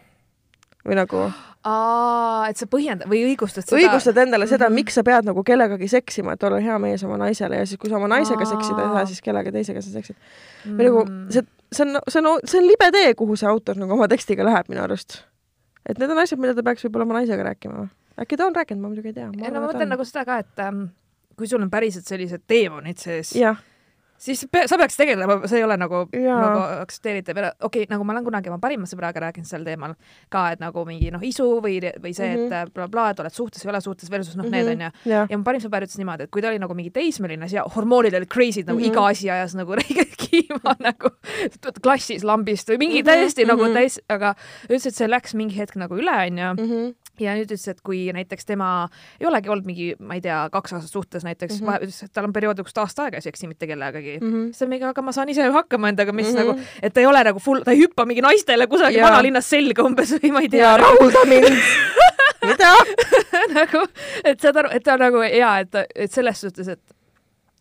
või 0.87 0.99
nagu 1.01 1.23
aa, 1.67 2.47
et 2.51 2.61
sa 2.61 2.69
põhjendad 2.71 3.11
või 3.11 3.25
õigustad 3.33 3.67
seda. 3.67 3.81
õigustad 3.81 4.19
endale 4.23 4.47
seda 4.47 4.67
mm, 4.67 4.71
-hmm. 4.71 4.83
miks 4.83 4.99
sa 4.99 5.05
pead 5.07 5.27
nagu 5.27 5.43
kellegagi 5.47 5.89
seksima, 5.91 6.37
et 6.37 6.47
olla 6.47 6.61
hea 6.63 6.79
mees 6.83 7.03
oma 7.09 7.19
naisele 7.25 7.63
ja 7.63 7.67
siis, 7.67 7.81
kui 7.81 7.91
sa 7.91 7.99
oma 7.99 8.11
naisega 8.13 8.45
aa. 8.45 8.53
seksida 8.55 8.85
ei 8.85 8.93
saa, 8.95 9.07
siis 9.11 9.23
kellega 9.25 9.53
teisega 9.53 9.83
sa 9.83 9.91
seksid 9.91 10.17
mm. 10.17 10.71
-hmm. 10.71 10.79
või 10.79 10.91
nagu 10.91 11.05
mm. 11.05 11.31
see, 11.35 11.43
see 11.73 11.89
on, 11.89 11.99
see 12.07 12.23
on, 12.23 12.41
see 12.45 12.61
on 12.61 12.69
libe 12.71 12.91
tee, 12.93 13.15
kuhu 13.19 13.37
see 13.37 13.51
autor 13.51 13.79
nagu 13.81 13.99
oma 13.99 14.09
tekstiga 14.09 14.47
läheb 14.47 14.71
minu 14.71 14.85
arust. 14.87 15.25
et 15.89 15.99
need 15.99 16.11
on 16.11 16.23
asjad, 16.23 16.41
mida 16.41 16.55
ta 16.55 16.63
peaks 16.63 16.87
võib-olla 16.87 17.09
oma 17.09 17.19
naisega 17.21 17.51
rääkima 17.51 17.89
äkki 18.21 18.37
ta 18.37 18.47
on 18.47 18.55
rääkinud, 18.57 18.81
ma 18.81 18.89
muidugi 18.89 19.13
ei 19.13 19.19
tea. 19.19 19.29
ei 19.43 19.51
no 19.51 19.61
ma 19.61 19.73
mõtlen 19.73 19.91
nagu 19.93 20.05
seda 20.07 20.25
ka, 20.29 20.39
et 20.45 20.63
ähm, 20.63 20.89
kui 21.37 21.49
sul 21.49 21.63
on 21.63 21.71
päriselt 21.71 22.07
sellised 22.09 22.47
teemonid 22.49 23.01
sees, 23.01 23.35
siis 24.19 24.47
pe 24.53 24.65
sa 24.69 24.79
peaks 24.81 24.97
tegelema, 24.97 25.37
see 25.49 25.61
ei 25.61 25.65
ole 25.67 25.77
nagu, 25.81 26.03
nagu 26.13 26.61
aktsepteeritav 26.83 27.39
okei 27.39 27.53
okay,, 27.69 27.89
nagu 27.91 28.05
ma 28.07 28.15
olen 28.15 28.25
kunagi 28.27 28.51
oma 28.51 28.59
parima 28.63 28.89
sõbraga 28.89 29.27
rääkinud 29.27 29.49
sel 29.49 29.65
teemal 29.67 29.95
ka, 30.33 30.47
et 30.55 30.63
nagu 30.63 30.85
mingi 30.89 31.11
noh, 31.15 31.23
isu 31.25 31.47
või, 31.65 31.79
või 32.03 32.15
see, 32.17 32.31
et 32.33 32.47
blablabla 32.49 32.67
mhm. 32.67 32.75
bla, 32.77 32.89
bla, 32.93 33.07
et 33.13 33.23
oled 33.25 33.37
suhtes, 33.37 33.65
ei 33.65 33.73
ole 33.73 33.83
suhtes 33.85 34.11
versus 34.13 34.37
noh 34.39 34.47
mm, 34.47 34.53
-hmm. 34.53 34.73
need 34.73 34.73
onju. 34.73 35.13
ja, 35.13 35.27
mu 35.37 35.47
parim 35.47 35.65
sõber 35.65 35.87
ütles 35.87 36.01
niimoodi, 36.01 36.27
et 36.27 36.33
kui 36.33 36.45
ta 36.45 36.51
oli 36.53 36.63
nagu 36.63 36.77
mingi 36.79 36.93
teismeline 36.95 37.51
ja 37.53 37.67
hormoonid 37.77 38.17
olid 38.17 38.33
crazy'd 38.33 38.67
nagu 38.71 38.79
mm 38.79 38.85
-hmm. 38.85 38.93
iga 38.93 39.07
asi 39.07 39.31
ajas 39.31 39.57
nagu 39.59 39.77
räigelt 39.81 40.17
kiima 40.17 40.77
nagu 40.81 41.13
klassis 41.83 42.25
lambist 42.25 42.71
või 42.71 42.79
mingi 42.79 43.03
mm 43.03 43.09
-hmm. 43.09 43.13
täiesti 43.13 43.45
mm 43.45 43.51
-hmm. 43.51 43.53
nagu 43.53 43.65
mhm. 43.65 43.75
täis, 43.75 44.01
aga 44.09 44.35
ütles, 44.69 44.87
et 44.87 44.95
see 44.95 45.09
läks 45.09 45.35
mingi 45.35 45.59
hetk 45.59 45.77
nagu 45.77 45.95
üle 45.95 46.17
onju 46.27 46.55
mhm 46.55 46.95
ja 47.25 47.35
nüüd 47.37 47.51
ütles, 47.51 47.67
et 47.71 47.81
kui 47.87 48.07
näiteks 48.13 48.49
tema 48.49 48.89
ei 49.21 49.27
olegi 49.27 49.53
olnud 49.53 49.69
mingi, 49.69 49.89
ma 49.99 50.19
ei 50.19 50.25
tea, 50.25 50.39
kaks 50.53 50.77
aastat 50.77 50.93
suhtes 50.93 51.25
näiteks 51.27 51.61
mm, 51.61 51.69
-hmm. 51.69 51.87
ütles, 51.87 52.03
et 52.05 52.13
tal 52.13 52.29
on 52.29 52.33
perioode, 52.37 52.63
kus 52.67 52.75
ta 52.77 52.85
aasta 52.85 53.07
aega 53.07 53.21
ei 53.21 53.27
seksi 53.27 53.49
mitte 53.51 53.67
kellegagi 53.67 54.19
mm. 54.21 54.33
-hmm. 54.33 54.45
siis 54.53 54.65
ta 54.65 54.71
mingi, 54.73 54.85
aga 54.85 55.03
ma 55.03 55.13
saan 55.13 55.29
ise 55.29 55.47
ju 55.47 55.53
hakkama 55.53 55.89
endaga, 55.89 56.13
mis 56.13 56.33
mm 56.33 56.39
-hmm. 56.39 56.57
nagu, 56.57 56.83
et 56.83 56.95
ta 56.95 57.01
ei 57.01 57.07
ole 57.07 57.25
nagu 57.25 57.39
full, 57.39 57.63
ta 57.65 57.71
ei 57.71 57.81
hüppa 57.85 58.07
mingi 58.07 58.23
naistele 58.23 58.67
kusagil 58.67 59.03
vanalinnas 59.03 59.51
selga 59.51 59.83
umbes 59.83 60.13
või 60.13 60.33
ma 60.33 60.41
ei 60.41 60.49
tea. 60.49 60.67
ja 60.67 60.77
rahulda 60.77 61.25
mind 61.25 61.57
mida 62.49 62.73
nagu, 63.55 63.87
et 64.25 64.41
saad 64.41 64.57
aru, 64.57 64.71
et 64.77 64.85
ta 64.85 64.97
nagu 65.01 65.23
hea, 65.25 65.53
et, 65.65 65.81
et 65.95 66.13
selles 66.13 66.41
suhtes, 66.41 66.69
et 66.69 66.96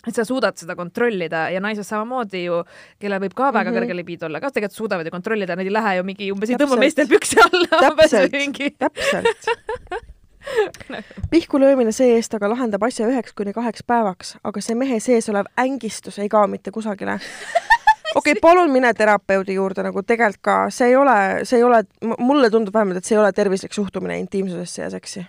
et 0.07 0.15
sa 0.15 0.25
suudad 0.25 0.57
seda 0.57 0.75
kontrollida 0.75 1.49
ja 1.53 1.61
naised 1.63 1.87
samamoodi 1.87 2.45
ju, 2.45 2.63
kellel 2.99 3.21
võib 3.25 3.35
ka 3.35 3.51
väga 3.51 3.69
mm 3.69 3.75
-hmm. 3.75 3.79
kõrge 3.79 3.95
libido 3.95 4.25
olla, 4.25 4.41
ka 4.41 4.51
tegelikult 4.51 4.77
suudavad 4.77 5.05
ju 5.05 5.11
kontrollida, 5.11 5.55
nad 5.55 5.65
ei 5.65 5.73
lähe 5.73 5.95
ju 5.97 6.03
mingi 6.03 6.31
umbes 6.31 6.49
ei 6.49 6.59
tõmba 6.61 6.79
meestel 6.79 7.07
püksi 7.07 7.39
alla. 7.41 7.81
täpselt, 7.89 8.77
täpselt 8.77 10.13
pihku 11.29 11.59
löömine 11.59 11.91
see-eest 11.91 12.33
aga 12.37 12.49
lahendab 12.49 12.83
asja 12.83 13.07
üheks 13.09 13.33
kuni 13.37 13.53
kaheks 13.53 13.83
päevaks, 13.87 14.35
aga 14.43 14.61
see 14.61 14.75
mehe 14.77 14.99
sees 15.03 15.29
olev 15.29 15.49
ängistus 15.61 16.19
ei 16.19 16.29
kao 16.29 16.47
mitte 16.47 16.71
kusagile. 16.71 17.17
okei 18.15 18.31
okay,, 18.33 18.41
palun 18.41 18.71
mine 18.71 18.93
terapeudi 18.93 19.57
juurde 19.57 19.83
nagu 19.83 20.03
tegelikult 20.03 20.43
ka, 20.45 20.57
see 20.69 20.91
ei 20.93 20.95
ole, 20.95 21.17
see 21.43 21.59
ei 21.59 21.63
ole, 21.67 21.83
mulle 22.19 22.49
tundub 22.53 22.73
vähemalt, 22.73 23.01
et 23.01 23.07
see 23.09 23.17
ei 23.17 23.23
ole 23.23 23.31
tervislik 23.33 23.73
suhtumine 23.73 24.19
intiimsusesse 24.19 24.81
ja 24.81 24.89
seksi. 24.89 25.25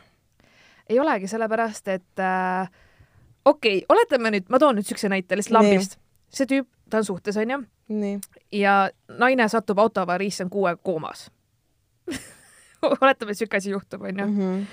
ei 0.88 1.00
olegi, 1.00 1.28
sellepärast 1.28 1.88
et 1.88 2.22
äh, 2.22 2.70
okei 3.46 3.78
okay,, 3.78 3.86
oletame 3.88 4.34
nüüd, 4.34 4.48
ma 4.52 4.60
toon 4.62 4.78
nüüd 4.78 4.88
siukse 4.88 5.10
näite 5.12 5.38
lihtsalt 5.38 5.60
lambist. 5.60 6.00
see 6.32 6.48
tüüp, 6.50 6.68
ta 6.90 7.02
on 7.02 7.06
suhtes, 7.06 7.38
onju. 7.40 7.62
ja 8.52 8.74
naine 9.18 9.48
satub 9.48 9.78
autoavariisse, 9.78 10.44
on 10.46 10.50
kuu 10.50 10.66
aega 10.66 10.82
koomas 10.82 11.28
oletame, 13.02 13.32
et 13.32 13.38
siuke 13.38 13.58
asi 13.60 13.72
juhtub, 13.74 14.02
onju 14.02 14.26
mhm. 14.26 14.66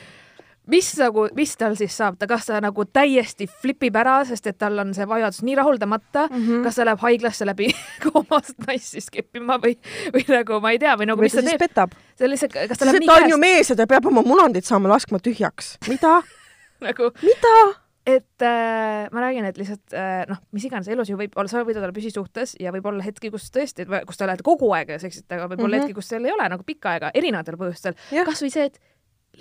mis 0.73 0.89
nagu, 0.97 1.27
mis 1.37 1.53
tal 1.59 1.77
siis 1.79 1.95
saab, 1.97 2.17
ta, 2.19 2.27
kas 2.29 2.49
ta 2.49 2.61
nagu 2.63 2.85
täiesti 2.85 3.47
flipib 3.61 3.95
ära, 3.99 4.19
sest 4.27 4.49
et 4.49 4.57
tal 4.57 4.79
on 4.81 4.93
see 4.97 5.07
vajadus 5.09 5.43
nii 5.45 5.57
rahuldamata 5.59 6.27
mm, 6.29 6.45
-hmm. 6.47 6.63
kas 6.65 6.79
ta 6.79 6.87
läheb 6.89 7.03
haiglasse 7.05 7.45
läbi 7.45 7.69
koomast 8.05 8.57
naist 8.67 8.97
siis 8.97 9.09
keppima 9.13 9.59
või, 9.61 9.77
või 10.15 10.25
nagu 10.31 10.61
ma 10.63 10.73
ei 10.73 10.79
tea, 10.79 10.97
või 10.97 11.11
nagu 11.11 11.21
või 11.21 11.29
mis 11.29 11.37
ta, 11.37 11.45
ta 11.45 11.49
teeb? 11.49 11.65
petab. 11.67 11.97
see 12.17 12.25
on 12.25 12.35
lihtsalt, 12.35 12.57
kas 12.73 12.77
ta 12.77 12.89
läheb 12.89 12.99
nii 13.03 13.07
käest. 13.07 13.19
ta 13.19 13.29
on 13.29 13.35
ju 13.35 13.41
mees 13.45 13.69
ja 13.69 13.75
ta 13.75 13.87
peab 13.87 14.09
oma 14.09 14.25
munandit 14.25 14.65
saama 14.65 14.89
laskma 14.95 15.19
tühjaks. 15.19 15.77
mida 15.87 16.21
nagu 16.87 17.11
mida? 17.21 17.82
Et 18.05 18.43
äh, 18.43 19.07
ma 19.11 19.21
räägin, 19.23 19.45
et 19.47 19.57
lihtsalt 19.59 19.95
äh, 19.95 20.23
noh, 20.27 20.41
mis 20.55 20.65
iganes 20.67 20.89
elus 20.91 21.11
ju 21.11 21.17
võib 21.19 21.35
olla, 21.39 21.47
sa 21.47 21.63
võid 21.63 21.79
olla 21.79 21.93
püsisuhtes 21.95 22.57
ja 22.59 22.73
võib 22.75 22.87
olla 22.91 23.03
hetki, 23.05 23.31
kus 23.31 23.47
tõesti, 23.53 23.85
kus 24.07 24.19
te 24.19 24.25
olete 24.27 24.43
kogu 24.43 24.71
aeg 24.75 24.91
seksite, 24.99 25.37
aga 25.37 25.47
võib 25.47 25.63
olla 25.63 25.67
mm 25.67 25.73
-hmm. 25.77 25.87
hetki, 25.87 25.95
kus 25.99 26.11
teil 26.11 26.27
ei 26.27 26.35
ole 26.35 26.49
nagu 26.51 26.67
pikka 26.67 26.95
aega 26.95 27.11
erinevatel 27.13 27.59
põhjustel. 27.59 27.95
kasvõi 28.11 28.51
see, 28.51 28.65
et 28.71 28.79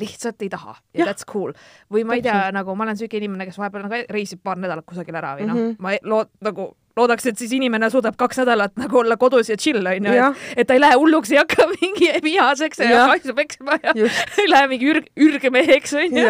lihtsalt 0.00 0.42
ei 0.42 0.48
taha 0.52 0.76
ja 0.96 1.06
that's 1.06 1.26
cool. 1.28 1.52
või 1.92 2.04
ma 2.08 2.16
ei 2.16 2.22
tea, 2.24 2.46
nagu 2.54 2.76
ma 2.76 2.86
olen 2.86 2.96
siuke 2.96 3.18
inimene, 3.20 3.46
kes 3.48 3.58
vahepeal 3.60 3.84
nagu 3.86 4.04
reisib 4.12 4.40
paar 4.44 4.60
nädalat 4.60 4.86
kusagil 4.88 5.16
ära 5.20 5.34
või 5.38 5.48
noh 5.50 5.58
mm 5.58 5.66
-hmm., 5.66 5.82
ma 5.82 5.96
lood-, 6.08 6.32
nagu 6.44 6.70
loodaks, 6.96 7.26
et 7.26 7.38
siis 7.40 7.52
inimene 7.56 7.88
suudab 7.92 8.16
kaks 8.20 8.42
nädalat 8.42 8.74
nagu 8.80 8.98
olla 9.00 9.16
kodus 9.20 9.48
ja 9.52 9.56
chill 9.56 9.86
onju, 9.86 10.12
et, 10.12 10.42
et 10.56 10.68
ta 10.68 10.76
ei 10.76 10.82
lähe 10.82 10.98
hulluks, 11.00 11.32
ei 11.32 11.40
hakka 11.40 11.68
mingi 11.76 12.10
vihaseks 12.28 12.82
ja 12.84 13.06
asju 13.12 13.36
peksma 13.36 13.78
ja 13.82 13.94
ei 14.42 14.50
lähe 14.50 14.68
mingi 14.72 14.90
ürg, 14.92 15.08
ürgmeheks 15.16 15.96
onju. 15.96 16.26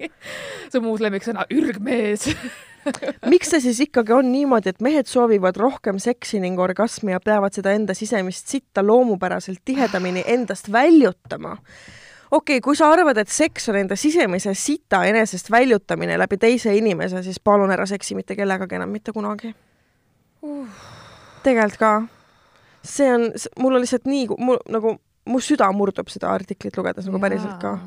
see 0.00 0.80
on 0.80 0.84
mu 0.86 0.96
uus 0.96 1.04
lemmiksõna, 1.04 1.46
ürgmees 1.54 2.28
miks 3.32 3.52
see 3.52 3.62
siis 3.68 3.80
ikkagi 3.86 4.14
on 4.16 4.30
niimoodi, 4.32 4.72
et 4.72 4.84
mehed 4.84 5.08
soovivad 5.10 5.58
rohkem 5.60 6.00
seksi 6.02 6.40
ning 6.42 6.60
orgasmi 6.60 7.14
ja 7.14 7.20
peavad 7.22 7.56
seda 7.56 7.74
enda 7.76 7.96
sisemist 7.96 8.50
sitta 8.50 8.84
loomupäraselt 8.86 9.62
tihedamini 9.64 10.24
endast 10.26 10.72
väljutama? 10.72 11.56
Okei 12.30 12.58
okay,, 12.58 12.60
kui 12.64 12.78
sa 12.78 12.90
arvad, 12.92 13.18
et 13.18 13.32
seks 13.32 13.68
on 13.72 13.80
enda 13.80 13.98
sisemise 13.98 14.54
sita 14.54 15.02
enesest 15.08 15.50
väljutamine 15.50 16.18
läbi 16.18 16.38
teise 16.40 16.74
inimese, 16.76 17.22
siis 17.26 17.40
palun 17.40 17.72
ära 17.74 17.86
seksi 17.86 18.14
mitte 18.18 18.36
kellegagi 18.38 18.78
enam 18.78 18.90
mitte 18.94 19.14
kunagi 19.16 19.54
uh.. 20.42 20.66
tegelikult 21.44 21.80
ka. 21.80 21.94
see 22.82 23.12
on, 23.14 23.30
mul 23.58 23.78
on 23.78 23.86
lihtsalt 23.86 24.10
nii, 24.10 24.28
mul 24.38 24.60
nagu, 24.70 24.96
mu 25.30 25.40
süda 25.44 25.70
murdub 25.76 26.12
seda 26.12 26.32
artiklit 26.34 26.76
lugedes 26.78 27.10
nagu 27.10 27.22
päriselt 27.22 27.58
ka 27.62 27.78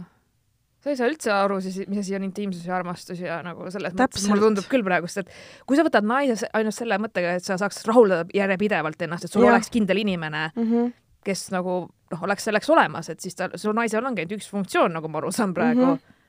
sa 0.84 0.92
ei 0.92 1.00
saa 1.00 1.08
üldse 1.08 1.32
aru 1.32 1.60
siis, 1.64 1.78
mis 1.88 2.02
asi 2.02 2.16
on 2.18 2.26
intiimsus 2.28 2.66
ja 2.68 2.76
armastus 2.76 3.22
ja 3.24 3.40
nagu 3.46 3.70
selles 3.72 3.94
Täpselt. 3.94 4.04
mõttes 4.04 4.28
mulle 4.32 4.44
tundub 4.44 4.68
küll 4.72 4.84
praegust, 4.86 5.22
et 5.22 5.32
kui 5.70 5.80
sa 5.80 5.86
võtad 5.88 6.08
naise 6.08 6.50
ainult 6.52 6.76
selle 6.76 6.98
mõttega, 7.00 7.38
et 7.40 7.48
sa 7.48 7.56
saaks 7.62 7.86
rahuldada 7.88 8.28
järjepidevalt 8.36 9.06
ennast, 9.08 9.30
et 9.30 9.36
sul 9.36 9.46
ja. 9.48 9.54
oleks 9.54 9.72
kindel 9.72 10.04
inimene 10.04 10.50
mm, 10.50 10.66
-hmm. 10.68 10.92
kes 11.24 11.46
nagu 11.56 11.78
noh, 12.14 12.24
oleks 12.30 12.48
selleks 12.50 12.70
olemas, 12.70 13.10
et 13.10 13.20
siis 13.24 13.36
ta, 13.40 13.50
sul 13.60 13.76
naisel 13.78 14.06
ongi 14.06 14.24
ainult 14.24 14.38
üks 14.38 14.50
funktsioon, 14.54 14.94
nagu 14.94 15.10
ma 15.12 15.22
aru 15.22 15.34
saan 15.34 15.54
praegu 15.54 15.86
mm. 15.86 15.94
-hmm. 15.94 16.20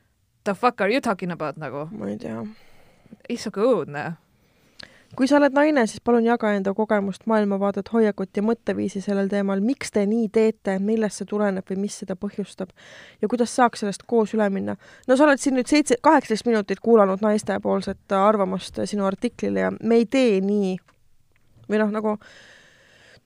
The 0.45 0.53
fuck 0.55 0.81
are 0.81 0.93
you 0.93 1.01
talking 1.01 1.33
about 1.33 1.57
nagu? 1.57 1.89
ma 1.93 2.09
ei 2.09 2.19
tea. 2.19 2.45
So 3.39 3.51
good, 3.51 3.89
noh 3.89 4.13
kui 5.17 5.29
sa 5.31 5.39
oled 5.39 5.55
naine, 5.55 5.85
siis 5.87 6.03
palun 6.05 6.25
jaga 6.27 6.51
enda 6.57 6.75
kogemust, 6.75 7.27
maailmavaadet, 7.31 7.89
hoiakut 7.93 8.37
ja 8.37 8.43
mõtteviisi 8.45 9.03
sellel 9.05 9.29
teemal, 9.31 9.63
miks 9.65 9.93
te 9.95 10.05
nii 10.09 10.29
teete, 10.35 10.79
millest 10.83 11.21
see 11.21 11.29
tuleneb 11.31 11.69
või 11.71 11.85
mis 11.85 11.99
seda 12.03 12.17
põhjustab 12.19 12.73
ja 13.23 13.31
kuidas 13.31 13.55
saaks 13.57 13.85
sellest 13.85 14.07
koos 14.11 14.35
üle 14.35 14.49
minna. 14.51 14.77
no 15.09 15.17
sa 15.17 15.27
oled 15.29 15.43
siin 15.43 15.57
nüüd 15.59 15.71
seitse, 15.71 15.99
kaheksateist 16.03 16.47
minutit 16.49 16.83
kuulanud 16.85 17.23
naistepoolset 17.25 18.17
arvamust 18.19 18.81
sinu 18.91 19.07
artiklile 19.07 19.67
ja 19.67 19.73
me 19.81 20.03
ei 20.03 20.07
tee 20.11 20.41
nii 20.45 20.75
või 21.71 21.81
noh, 21.81 21.95
nagu 21.95 22.19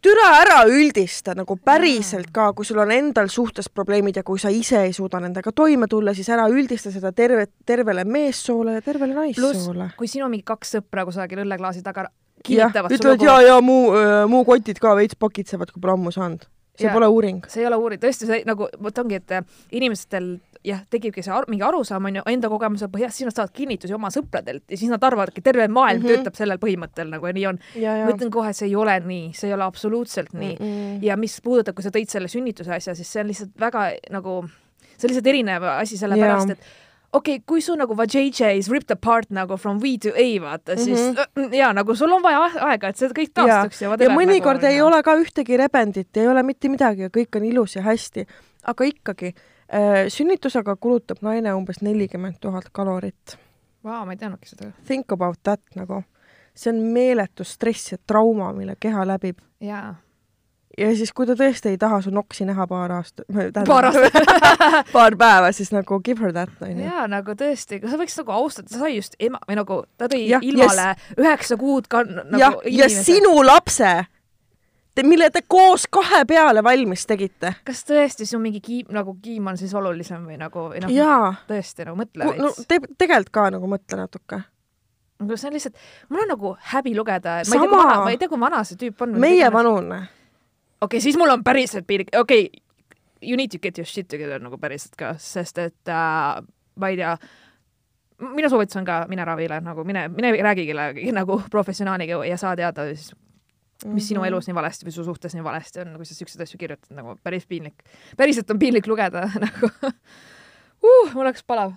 türa 0.03 0.29
ära 0.41 0.59
üldista 0.71 1.35
nagu 1.39 1.57
päriselt 1.65 2.31
ka, 2.35 2.53
kui 2.57 2.67
sul 2.67 2.81
on 2.83 2.93
endal 2.95 3.31
suhtes 3.33 3.71
probleemid 3.73 4.21
ja 4.21 4.25
kui 4.27 4.41
sa 4.41 4.53
ise 4.55 4.85
ei 4.87 4.93
suuda 4.97 5.21
nendega 5.25 5.53
toime 5.53 5.89
tulla, 5.91 6.15
siis 6.15 6.29
ära 6.35 6.47
üldista 6.53 6.93
seda 6.95 7.13
terve, 7.13 7.49
tervele 7.67 8.05
meessoole 8.05 8.79
ja 8.79 8.85
tervele 8.85 9.17
naissoole. 9.17 9.91
kui 9.99 10.11
sinu 10.11 10.31
mingi 10.31 10.47
kaks 10.47 10.79
sõpra 10.79 11.07
kusagil 11.09 11.43
õlleklaasi 11.45 11.83
taga 11.87 12.09
kinnitavad 12.45 12.95
ütlevad 12.95 13.27
ja, 13.27 13.41
ja 13.49 13.59
mu, 13.65 13.81
mu 14.31 14.45
kotid 14.47 14.79
ka 14.83 14.95
veits 14.99 15.19
pakitsevad, 15.19 15.73
kui 15.75 15.83
pole 15.83 15.99
ammu 15.99 16.15
saanud 16.15 16.47
see 16.79 16.87
ja, 16.87 16.95
pole 16.95 17.09
uuring. 17.11 17.47
see 17.51 17.65
ei 17.65 17.71
ole 17.71 17.79
uuring, 17.81 18.03
tõesti, 18.03 18.29
see 18.29 18.45
nagu, 18.49 18.69
vot 18.83 19.03
ongi, 19.03 19.19
et 19.19 19.35
inimestel 19.75 20.37
jah, 20.67 20.81
tekibki 20.91 21.23
see 21.25 21.33
ar 21.35 21.47
mingi 21.51 21.65
arusaam 21.67 22.09
onju 22.11 22.25
enda 22.31 22.51
kogemuse 22.51 22.89
põhjal, 22.93 23.13
siis 23.15 23.29
nad 23.29 23.37
saavad 23.37 23.53
kinnitusi 23.55 23.95
oma 23.97 24.11
sõpradelt 24.15 24.65
ja 24.69 24.79
siis 24.81 24.91
nad 24.93 25.05
arvavadki, 25.05 25.43
terve 25.45 25.69
maailm 25.69 26.03
mm 26.03 26.09
-hmm. 26.09 26.25
töötab 26.25 26.39
sellel 26.39 26.61
põhimõttel 26.63 27.13
nagu 27.13 27.27
ja 27.27 27.37
nii 27.37 27.47
on. 27.53 27.61
ma 27.83 28.11
ütlen 28.15 28.33
kohe, 28.35 28.53
see 28.53 28.69
ei 28.69 28.77
ole 28.77 28.99
nii, 29.05 29.31
see 29.35 29.51
ei 29.51 29.55
ole 29.55 29.65
absoluutselt 29.65 30.33
nii 30.33 30.57
mm. 30.59 30.67
-mm. 30.67 31.07
ja 31.07 31.17
mis 31.17 31.41
puudutab, 31.43 31.75
kui 31.75 31.87
sa 31.87 31.95
tõid 31.95 32.11
selle 32.11 32.29
sünnituse 32.29 32.75
asja, 32.75 32.95
siis 32.95 33.13
see 33.13 33.23
on 33.23 33.31
lihtsalt 33.33 33.55
väga 33.61 33.91
nagu, 34.11 34.43
see 34.97 35.07
on 35.07 35.15
lihtsalt 35.15 35.33
erinev 35.35 35.63
asi, 35.79 35.99
sellepärast 35.99 36.57
et 36.57 36.69
okei 37.13 37.37
okay,, 37.37 37.45
kui 37.47 37.61
su 37.65 37.77
nagu 37.77 37.97
vajayjay 37.97 38.59
is 38.59 38.71
ripped 38.71 38.95
apart 38.95 39.31
nagu 39.31 39.57
from 39.57 39.81
V 39.83 39.99
to 40.03 40.15
A 40.15 40.27
vaata 40.41 40.75
mm, 40.75 40.79
-hmm. 40.79 40.85
siis 40.85 41.01
mhm. 41.37 41.55
ja 41.55 41.73
nagu 41.73 41.95
sul 41.95 42.13
on 42.13 42.23
vaja 42.23 42.51
aega, 42.71 42.89
et 42.89 42.97
see 42.97 43.09
kõik 43.09 43.35
taastuks 43.35 43.83
ja, 43.83 43.91
ja, 43.91 43.97
ja 44.09 44.11
mõnikord 44.11 44.63
nagu, 44.63 44.73
ei 44.73 44.83
ole 44.83 45.03
ka 45.03 45.17
ühtegi 45.17 45.57
rebendit, 45.57 46.17
ei 46.17 46.29
ole 46.29 46.43
mitte 46.43 46.69
midagi 46.69 47.03
ja 47.03 47.09
kõik 47.09 47.37
on 47.37 47.45
ilus 47.45 47.77
ja 47.77 47.83
hästi, 47.83 48.27
aga 48.63 48.85
ikkagi 48.85 49.35
Äh, 49.75 50.07
sünnitusega 50.09 50.77
kulutab 50.81 51.19
naine 51.21 51.53
umbes 51.53 51.83
nelikümmend 51.85 52.39
tuhat 52.41 52.71
kalorit. 52.73 53.35
Vau, 53.85 54.01
ma 54.09 54.15
ei 54.15 54.21
teadnudki 54.21 54.49
seda. 54.49 54.71
Think 54.89 55.13
about 55.13 55.43
that 55.45 55.61
nagu. 55.77 56.03
see 56.59 56.73
on 56.73 56.81
meeletu 56.91 57.45
stress 57.45 57.93
ja 57.93 57.99
trauma, 58.07 58.49
mille 58.53 58.75
keha 58.81 59.05
läbib. 59.07 59.39
jaa 59.61 59.95
ja 60.79 60.91
siis, 60.97 61.13
kui 61.17 61.27
ta 61.29 61.37
tõesti 61.39 61.73
ei 61.73 61.79
taha 61.81 62.01
su 62.05 62.13
noksi 62.15 62.47
näha 62.49 62.67
paar 62.71 62.93
aastat, 62.99 63.27
paar 63.69 63.89
aastat 63.91 64.19
paar 64.97 65.17
päeva, 65.19 65.53
siis 65.57 65.73
nagu 65.75 66.01
give 66.05 66.25
her 66.25 66.35
that, 66.35 66.53
onju. 66.65 66.85
jaa, 66.85 67.07
nagu 67.11 67.35
tõesti, 67.39 67.81
sa 67.85 68.01
võiks 68.01 68.19
nagu 68.21 68.37
austada, 68.37 68.71
sa 68.73 68.85
sai 68.85 68.97
just 68.97 69.19
ema, 69.23 69.41
või 69.49 69.59
nagu 69.61 69.81
ta 70.01 70.11
tõi 70.11 70.25
ja, 70.29 70.43
ilmale 70.45 70.93
yes. 70.93 71.17
üheksa 71.19 71.59
kuud 71.61 71.91
ka 71.91 72.05
nagu 72.09 72.41
ja, 72.41 72.53
ja 72.83 72.91
sinu 72.93 73.35
lapse 73.47 73.93
te, 74.95 75.07
mille 75.07 75.31
te 75.35 75.45
koos 75.47 75.87
kahe 75.91 76.25
peale 76.29 76.63
valmis 76.65 77.07
tegite. 77.09 77.55
kas 77.67 77.83
tõesti 77.89 78.27
su 78.29 78.41
mingi 78.43 78.63
kiim, 78.65 78.93
nagu 78.95 79.17
kiim 79.23 79.51
on 79.53 79.59
siis 79.61 79.75
olulisem 79.79 80.27
või 80.27 80.39
nagu, 80.41 80.69
või 80.75 80.85
noh, 80.85 81.43
tõesti 81.49 81.89
nagu 81.89 81.99
mõtle 82.03 82.31
veits. 82.31 82.45
no 82.45 82.69
te, 82.69 82.81
tegelikult 82.99 83.35
ka 83.35 83.51
nagu 83.57 83.71
mõtle 83.71 84.01
natuke 84.05 84.43
aga 85.19 85.37
see 85.39 85.49
on 85.49 85.57
lihtsalt, 85.57 85.83
mul 86.13 86.23
on 86.23 86.31
nagu 86.31 86.55
häbi 86.73 86.95
lugeda, 86.95 87.41
ma 87.43 87.43
ei 87.43 87.51
tea, 87.51 87.67
kui 87.67 87.75
vana, 87.75 87.99
ma 88.05 88.13
ei 88.13 88.21
tea, 88.21 88.31
kui 88.31 88.41
vana 88.41 88.63
see 88.67 88.79
tüüp 88.79 89.03
on. 89.03 89.19
meie 89.23 89.51
vanune. 89.53 90.01
Okei 90.81 90.97
okay,, 90.97 91.01
siis 91.01 91.17
mul 91.17 91.31
on 91.31 91.45
päriselt 91.45 91.87
piinlik, 91.87 92.15
okei 92.17 92.47
okay,, 92.47 92.63
you 93.23 93.37
need 93.37 93.51
to 93.51 93.59
get 93.59 93.79
your 93.79 93.87
shit 93.87 94.09
together 94.09 94.43
nagu 94.43 94.59
päriselt 94.59 94.97
ka, 94.99 95.15
sest 95.19 95.59
et 95.59 95.93
äh, 95.93 96.43
ma 96.79 96.91
ei 96.93 96.99
tea, 96.99 97.15
minu 98.35 98.51
soovitus 98.51 98.79
on 98.81 98.87
ka, 98.89 99.03
mine 99.11 99.25
ravile 99.27 99.61
nagu 99.65 99.85
mine, 99.87 100.09
mine 100.15 100.35
räägi 100.47 100.67
kellegagi 100.69 101.13
nagu 101.21 101.41
professionaaliga 101.51 102.21
ja 102.27 102.39
saa 102.41 102.57
teada 102.57 102.87
siis, 102.91 103.11
mis 103.13 103.85
mm 103.85 103.95
-hmm. 103.95 104.07
sinu 104.09 104.25
elus 104.25 104.49
nii 104.49 104.55
valesti 104.55 104.87
või 104.87 104.95
su 104.95 105.05
suhtes 105.05 105.35
nii 105.35 105.45
valesti 105.45 105.81
on, 105.81 105.97
kui 105.97 106.07
sa 106.07 106.15
siukseid 106.15 106.43
asju 106.43 106.59
kirjutad, 106.59 106.95
nagu 106.97 107.19
päris 107.23 107.47
piinlik. 107.47 107.85
päriselt 108.17 108.51
on 108.51 108.59
piinlik 108.59 108.87
lugeda 108.87 109.31
nagu 109.47 109.71
uh, 110.83 111.15
mul 111.15 111.27
hakkas 111.27 111.45
palav 111.47 111.75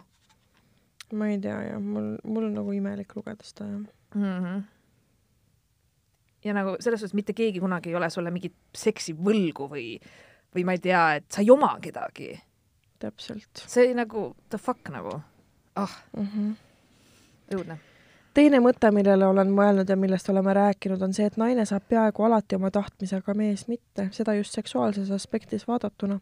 ma 1.14 1.28
ei 1.28 1.40
tea 1.40 1.62
jah, 1.62 1.80
mul, 1.80 2.18
mul 2.24 2.46
on 2.46 2.54
nagu 2.54 2.72
imelik 2.72 3.16
lugeda 3.16 3.44
seda 3.44 3.66
jah 3.66 3.80
mm. 4.16 4.24
-hmm. 4.24 4.62
Ja 6.44 6.54
nagu 6.54 6.76
selles 6.80 7.00
suhtes 7.00 7.18
mitte 7.18 7.34
keegi 7.38 7.60
kunagi 7.60 7.90
ei 7.90 7.96
ole 7.96 8.10
sulle 8.10 8.32
mingit 8.32 8.56
seksi 8.78 9.14
võlgu 9.18 9.70
või, 9.72 9.86
või 10.56 10.66
ma 10.66 10.78
ei 10.78 10.84
tea, 10.84 11.04
et 11.20 11.30
sa 11.32 11.42
ei 11.42 11.52
oma 11.52 11.76
kedagi. 11.82 12.34
täpselt. 13.00 13.66
see 13.68 13.94
nagu 13.98 14.36
the 14.50 14.58
fuck 14.58 14.90
nagu, 14.90 15.22
ah 15.76 16.04
mm 16.18 16.28
-hmm. 16.28 16.54
õudne 17.56 17.80
teine 18.34 18.60
mõte, 18.60 18.92
millele 18.92 19.28
olen 19.28 19.52
mõelnud 19.52 19.90
ja 19.90 19.96
millest 19.96 20.30
oleme 20.30 20.54
rääkinud, 20.54 21.02
on 21.02 21.14
see, 21.14 21.26
et 21.26 21.38
naine 21.38 21.66
saab 21.66 21.84
peaaegu 21.90 22.24
alati 22.24 22.56
oma 22.56 22.72
tahtmisega, 22.72 23.34
mees 23.34 23.68
mitte, 23.68 24.08
seda 24.12 24.34
just 24.34 24.54
seksuaalses 24.54 25.12
aspektis 25.12 25.68
vaadatuna. 25.68 26.20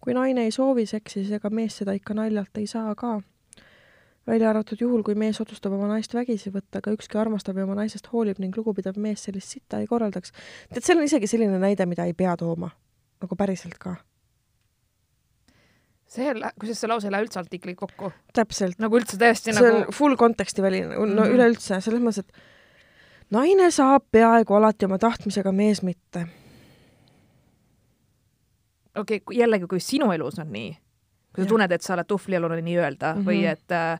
kui 0.00 0.14
naine 0.14 0.44
ei 0.44 0.50
soovi 0.50 0.86
seksi, 0.86 1.24
siis 1.24 1.32
ega 1.32 1.50
mees 1.50 1.76
seda 1.76 1.92
ikka 1.92 2.14
naljalt 2.14 2.56
ei 2.56 2.66
saa 2.66 2.94
ka 2.94 3.20
välja 4.28 4.50
arvatud 4.50 4.80
juhul, 4.80 5.02
kui 5.06 5.16
mees 5.18 5.40
otsustab 5.40 5.74
oma 5.76 5.88
naist 5.90 6.14
vägisi 6.14 6.52
võtta, 6.54 6.82
aga 6.82 6.92
ükski 6.96 7.18
armastav 7.20 7.56
ja 7.58 7.64
oma 7.64 7.78
naisest 7.78 8.10
hoolib 8.12 8.40
ning 8.42 8.56
lugupidav 8.56 8.98
mees 9.00 9.24
sellist 9.26 9.54
sitta 9.56 9.80
ei 9.82 9.88
korraldaks. 9.90 10.34
tead, 10.72 10.84
seal 10.84 11.00
on 11.00 11.08
isegi 11.08 11.30
selline 11.30 11.58
näide, 11.62 11.86
mida 11.88 12.06
ei 12.08 12.14
pea 12.16 12.36
tooma, 12.40 12.70
nagu 13.22 13.38
päriselt 13.38 13.78
ka. 13.82 13.96
see, 16.08 16.32
kusjuures 16.60 16.80
see 16.80 16.90
lause 16.90 17.08
ei 17.08 17.14
lähe 17.14 17.26
üldse 17.26 17.40
artikliga 17.40 17.86
kokku. 17.86 18.12
täpselt. 18.36 18.78
nagu 18.82 19.00
üldse 19.00 19.20
täiesti 19.20 19.52
see 19.52 19.72
nagu 19.72 19.94
full 19.96 20.16
konteksti 20.20 20.62
väline, 20.62 20.94
no 20.94 21.06
mm 21.06 21.16
-hmm. 21.18 21.38
üleüldse, 21.38 21.80
selles 21.80 22.02
mõttes, 22.02 22.26
et 22.26 23.30
naine 23.30 23.70
saab 23.70 24.04
peaaegu 24.12 24.54
alati 24.54 24.84
oma 24.84 24.98
tahtmisega, 24.98 25.52
mees 25.52 25.82
mitte. 25.82 26.26
okei 28.96 29.22
okay,, 29.22 29.36
jällegi, 29.36 29.66
kui 29.66 29.80
sinu 29.80 30.12
elus 30.12 30.38
on 30.38 30.52
nii 30.52 30.76
kui 31.38 31.46
sa 31.46 31.52
tunned, 31.54 31.72
et 31.72 31.84
sa 31.84 31.94
oled 31.94 32.08
tuhvlialune 32.08 32.58
nii-öelda 32.66 33.14
mm 33.14 33.20
-hmm. 33.20 33.28
või 33.30 33.44
et 33.46 33.72
äh, 33.72 33.98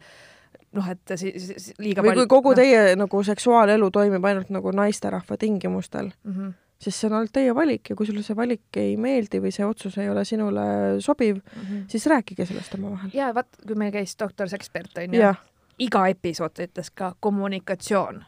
noh, 0.77 0.89
et 0.91 1.17
siis, 1.17 1.49
siis 1.49 1.69
liiga 1.79 2.03
või 2.03 2.13
palju. 2.13 2.25
kui 2.25 2.33
kogu 2.37 2.55
no. 2.55 2.61
teie 2.61 2.97
nagu 2.99 3.23
seksuaalelu 3.25 3.91
toimib 3.95 4.25
ainult 4.25 4.51
nagu 4.55 4.73
naisterahva 4.77 5.37
tingimustel 5.41 6.11
mm, 6.11 6.35
-hmm. 6.35 6.53
siis 6.83 7.01
see 7.01 7.11
on 7.11 7.17
ainult 7.21 7.33
teie 7.33 7.55
valik 7.55 7.91
ja 7.91 7.97
kui 7.97 8.07
sulle 8.07 8.23
see 8.23 8.37
valik 8.37 8.81
ei 8.83 8.97
meeldi 8.97 9.41
või 9.45 9.53
see 9.55 9.67
otsus 9.67 9.99
ei 9.99 10.11
ole 10.11 10.25
sinule 10.25 10.65
sobiv 11.01 11.37
mm, 11.37 11.63
-hmm. 11.63 11.85
siis 11.89 12.07
rääkige 12.07 12.47
sellest 12.47 12.75
omavahel. 12.75 13.11
ja 13.15 13.35
vaat, 13.35 13.49
kui 13.67 13.75
meil 13.75 13.93
käis 13.93 14.17
doktor 14.19 14.49
Sekspert 14.49 14.99
onju, 14.99 15.35
iga 15.79 16.07
episood 16.09 16.59
ütles 16.61 16.91
ka 16.95 17.15
kommunikatsioon. 17.21 18.25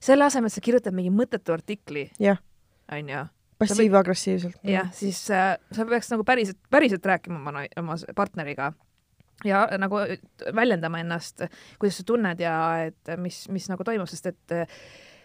selle 0.00 0.24
asemel, 0.24 0.46
et 0.46 0.52
sa 0.52 0.60
kirjutad 0.60 0.94
mingi 0.94 1.10
mõttetu 1.10 1.52
artikli, 1.52 2.10
onju 2.92 3.26
passiiv-agressiivselt. 3.62 4.58
jah, 4.68 4.90
siis 4.96 5.24
äh, 5.30 5.54
sa 5.72 5.86
peaks 5.88 6.10
nagu 6.12 6.24
päriselt, 6.24 6.58
päriselt 6.70 7.06
rääkima 7.06 7.40
oma, 7.40 7.66
oma 7.82 7.98
partneriga 8.16 8.72
ja 9.44 9.64
nagu 9.78 10.02
väljendama 10.54 11.00
ennast, 11.02 11.46
kuidas 11.78 12.00
sa 12.00 12.04
tunned 12.06 12.42
ja 12.42 12.56
et 12.88 13.16
mis, 13.18 13.44
mis 13.52 13.70
nagu 13.72 13.84
toimub, 13.86 14.10
sest 14.10 14.30
et 14.32 14.60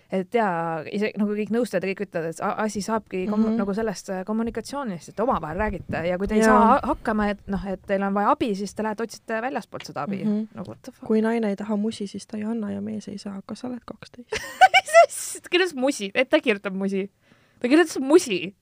et 0.08 0.36
jaa, 0.38 0.84
ise 0.94 1.10
nagu 1.20 1.34
kõik 1.36 1.50
nõustajad 1.52 1.84
ja 1.84 1.92
kõik 1.92 2.06
ütlevad, 2.06 2.32
et 2.32 2.40
asi 2.64 2.82
saabki 2.84 3.26
mm 3.26 3.34
-hmm. 3.34 3.58
nagu 3.60 3.74
sellest 3.76 4.10
äh, 4.10 4.22
kommunikatsioonist, 4.26 5.10
et 5.10 5.20
omavahel 5.20 5.60
räägite 5.60 6.04
ja 6.08 6.18
kui 6.18 6.28
te 6.28 6.36
ei 6.36 6.40
ja. 6.40 6.46
saa 6.46 6.80
hakkama, 6.84 7.28
et 7.34 7.42
noh, 7.48 7.66
et 7.68 7.82
teil 7.88 8.04
on 8.04 8.14
vaja 8.14 8.32
abi, 8.32 8.54
siis 8.56 8.76
te 8.76 8.84
lähete 8.84 9.04
otsite 9.04 9.42
väljastpoolt 9.42 9.86
seda 9.86 10.04
abi 10.08 10.24
mm. 10.24 10.32
-hmm. 10.32 10.48
nagu 10.56 10.70
what 10.72 10.82
the 10.82 10.92
fuck. 10.92 11.08
kui 11.08 11.22
naine 11.22 11.50
ei 11.50 11.56
taha 11.56 11.76
musi, 11.76 12.08
siis 12.08 12.28
ta 12.28 12.38
ei 12.38 12.44
anna 12.44 12.72
ja 12.72 12.82
mees 12.82 13.08
ei 13.08 13.18
saa, 13.18 13.42
kas 13.46 13.60
sa 13.60 13.68
oled 13.68 13.84
kaksteist 13.86 15.50
kuidas 15.52 15.76
musi, 15.76 16.12
et 16.16 16.30
ta 16.30 16.40
kirjutab 16.40 16.74
musi 16.74 17.12
ta 17.60 17.68
kirjutas 17.68 18.00
musi. 18.00 18.56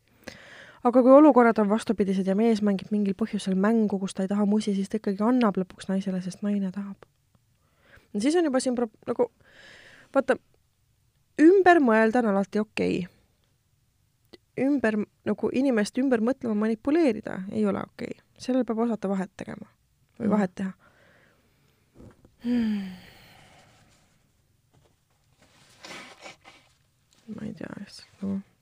aga 0.86 1.02
kui 1.02 1.12
olukorrad 1.12 1.58
on 1.60 1.70
vastupidised 1.70 2.28
ja 2.28 2.36
mees 2.38 2.62
mängib 2.62 2.92
mingil 2.94 3.16
põhjusel 3.18 3.56
mängu, 3.58 4.00
kus 4.00 4.14
ta 4.14 4.24
ei 4.24 4.30
taha 4.30 4.46
musi, 4.46 4.76
siis 4.76 4.90
ta 4.90 5.00
ikkagi 5.00 5.24
annab 5.26 5.58
lõpuks 5.58 5.90
naisele, 5.90 6.22
sest 6.22 6.44
naine 6.46 6.72
tahab. 6.72 7.08
siis 8.20 8.36
on 8.36 8.46
juba 8.46 8.62
siin 8.62 8.76
pro-, 8.78 8.92
nagu 9.08 9.30
vaata, 10.14 10.38
ümber 11.42 11.82
mõelda 11.84 12.22
on 12.24 12.32
alati 12.34 12.62
okei 12.62 13.00
okay. 13.06 14.68
ümber, 14.68 15.02
nagu 15.26 15.50
inimest 15.54 15.98
ümber 16.00 16.24
mõtlema, 16.24 16.56
manipuleerida 16.66 17.42
ei 17.52 17.66
ole 17.66 17.84
okei 17.84 18.14
okay.. 18.14 18.24
sellel 18.38 18.66
peab 18.66 18.86
osata 18.86 19.10
vahet 19.12 19.34
tegema 19.38 19.68
või 20.20 20.32
vahet 20.32 20.56
teha 20.56 20.74
hmm.. 22.46 22.92
ma 27.36 27.48
ei 27.50 27.56
tea 27.58 27.80
lihtsalt 27.80 28.22
nagu 28.22 28.38
no 28.38 28.55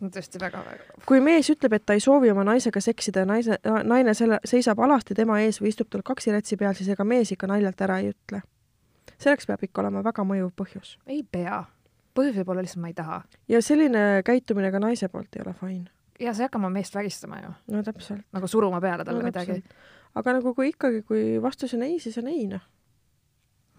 tõesti 0.00 0.40
väga-väga. 0.40 0.98
kui 1.08 1.20
mees 1.24 1.48
ütleb, 1.50 1.76
et 1.76 1.86
ta 1.86 1.96
ei 1.96 2.02
soovi 2.04 2.30
oma 2.30 2.44
naisega 2.44 2.80
seksida 2.84 3.24
ja 3.24 3.28
naise, 3.28 3.56
naine 3.64 4.14
selle, 4.14 4.38
seisab 4.44 4.80
alasti 4.84 5.16
tema 5.16 5.40
ees 5.40 5.60
või 5.62 5.72
istub 5.72 5.88
tal 5.90 6.04
kaksirätsi 6.06 6.58
peal, 6.60 6.76
siis 6.76 6.90
ega 6.92 7.04
mees 7.04 7.32
ikka 7.32 7.48
naljalt 7.50 7.80
ära 7.80 7.98
ei 8.02 8.12
ütle. 8.12 8.42
selleks 9.16 9.46
peab 9.48 9.64
ikka 9.64 9.80
olema 9.80 10.04
väga 10.04 10.24
mõjuv 10.24 10.52
põhjus. 10.56 10.96
ei 11.06 11.22
pea. 11.22 11.64
põhjus 12.14 12.36
võib 12.36 12.52
olla 12.52 12.66
lihtsalt 12.66 12.82
ma 12.82 12.92
ei 12.92 12.94
taha. 12.94 13.22
ja 13.48 13.62
selline 13.62 14.22
käitumine 14.24 14.70
ka 14.72 14.78
naise 14.78 15.08
poolt 15.08 15.36
ei 15.36 15.44
ole 15.46 15.54
fine. 15.60 15.90
ja 16.20 16.34
sa 16.34 16.42
ei 16.42 16.50
hakka 16.50 16.58
oma 16.58 16.70
meest 16.70 16.94
vägistama 16.94 17.40
ju. 17.40 17.52
no 17.72 17.82
täpselt. 17.82 18.24
nagu 18.32 18.46
suruma 18.46 18.80
peale 18.80 19.04
talle 19.04 19.24
no, 19.24 19.32
midagi. 19.32 19.62
aga 20.14 20.38
nagu 20.40 20.54
kui 20.54 20.74
ikkagi, 20.74 21.02
kui 21.02 21.42
vastus 21.42 21.74
on 21.74 21.82
ei, 21.88 21.98
siis 22.00 22.18
on 22.18 22.28
ei 22.28 22.46
noh. 22.46 22.64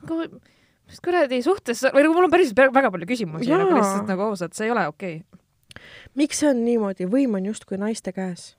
aga 0.04 0.24
mis 0.88 1.02
kuradi 1.04 1.44
suhtes, 1.44 1.84
või 1.94 2.08
nagu 2.08 2.14
mul 2.16 2.26
on 2.26 2.32
päris 2.32 2.56
väga 2.58 2.90
palju 2.90 3.06
küsimusi 3.06 3.52
nagu 3.52 3.76
lihtsalt 3.76 4.08
nagu 4.10 4.32
ausalt, 4.32 4.58
see 4.58 4.66
ei 4.66 4.74
ole 4.74 4.88
okei 4.88 5.20
okay 5.22 5.46
miks 6.16 6.40
see 6.40 6.50
on 6.50 6.64
niimoodi, 6.66 7.10
võim 7.12 7.38
on 7.40 7.52
justkui 7.52 7.78
naiste 7.82 8.14
käes? 8.16 8.56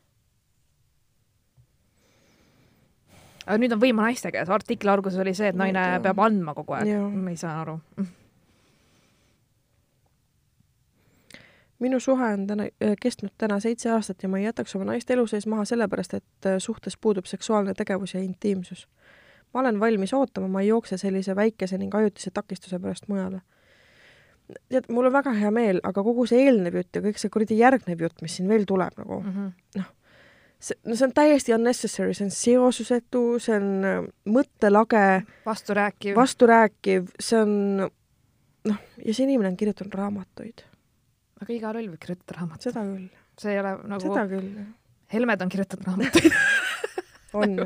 aga 3.49 3.57
nüüd 3.63 3.73
on 3.73 3.81
võim 3.81 4.01
naiste 4.03 4.33
käes, 4.33 4.51
artikli 4.53 4.91
alguses 4.93 5.21
oli 5.23 5.35
see, 5.37 5.51
et 5.53 5.59
naine 5.59 5.85
peab 6.05 6.21
andma 6.21 6.55
kogu 6.57 6.77
aeg, 6.77 6.91
ma 7.17 7.33
ei 7.33 7.41
saa 7.41 7.61
aru. 7.63 7.79
minu 11.79 12.01
suhe 12.03 12.33
on 12.35 12.47
täna, 12.47 12.65
äh, 12.83 12.97
kestnud 13.01 13.31
täna 13.39 13.61
seitse 13.63 13.91
aastat 13.95 14.23
ja 14.23 14.29
ma 14.29 14.41
ei 14.41 14.49
jätaks 14.49 14.75
oma 14.75 14.89
naist 14.89 15.11
elu 15.15 15.27
sees 15.31 15.47
maha 15.47 15.65
sellepärast, 15.65 16.15
et 16.19 16.47
äh, 16.47 16.57
suhtes 16.59 16.97
puudub 16.97 17.27
seksuaalne 17.31 17.75
tegevus 17.75 18.15
ja 18.15 18.21
intiimsus. 18.21 18.89
ma 19.55 19.61
olen 19.61 19.81
valmis 19.81 20.13
ootama, 20.15 20.49
ma 20.49 20.61
ei 20.61 20.69
jookse 20.69 20.99
sellise 20.99 21.37
väikese 21.37 21.79
ning 21.79 21.95
ajutise 21.95 22.31
takistuse 22.35 22.79
pärast 22.79 23.09
mujale 23.09 23.41
tead, 24.73 24.89
mul 24.93 25.09
on 25.09 25.15
väga 25.15 25.35
hea 25.37 25.51
meel, 25.55 25.81
aga 25.87 26.05
kogu 26.05 26.27
see 26.29 26.47
eelnev 26.47 26.81
jutt 26.81 26.99
ja 26.99 27.05
kõik 27.05 27.21
see 27.21 27.33
kuradi 27.33 27.59
järgnev 27.59 28.05
jutt, 28.07 28.23
mis 28.25 28.39
siin 28.39 28.49
veel 28.51 28.67
tuleb 28.69 28.97
nagu 29.01 29.21
mm 29.21 29.35
-hmm. 29.35 29.81
noh, 29.81 29.91
see, 30.59 30.79
no 30.89 30.97
see 30.97 31.07
on 31.09 31.15
täiesti 31.17 31.55
unnecessary, 31.57 32.15
see 32.17 32.29
on 32.29 32.35
seosusetu, 32.35 33.23
see 33.43 33.57
on 33.57 33.69
äh, 33.85 34.01
mõttelage. 34.39 35.05
vasturääkiv. 35.47 36.17
vasturääkiv, 36.17 37.13
see 37.21 37.43
on 37.43 37.55
noh, 38.65 38.83
ja 39.05 39.15
see 39.15 39.25
inimene 39.29 39.53
on 39.53 39.57
kirjutanud 39.57 39.95
raamatuid. 39.95 40.65
aga 41.43 41.53
iga 41.53 41.73
loll 41.73 41.93
võib 41.93 42.03
kirjutada 42.03 42.41
raamatuid. 42.41 42.73
seda 42.73 42.85
küll. 42.85 43.09
see 43.39 43.53
ei 43.53 43.61
ole 43.61 43.77
nagu. 43.85 44.01
seda 44.03 44.29
küll. 44.29 44.53
Helmed 45.13 45.41
on 45.41 45.49
kirjutanud 45.49 45.87
raamatuid 45.87 46.33
on 47.39 47.59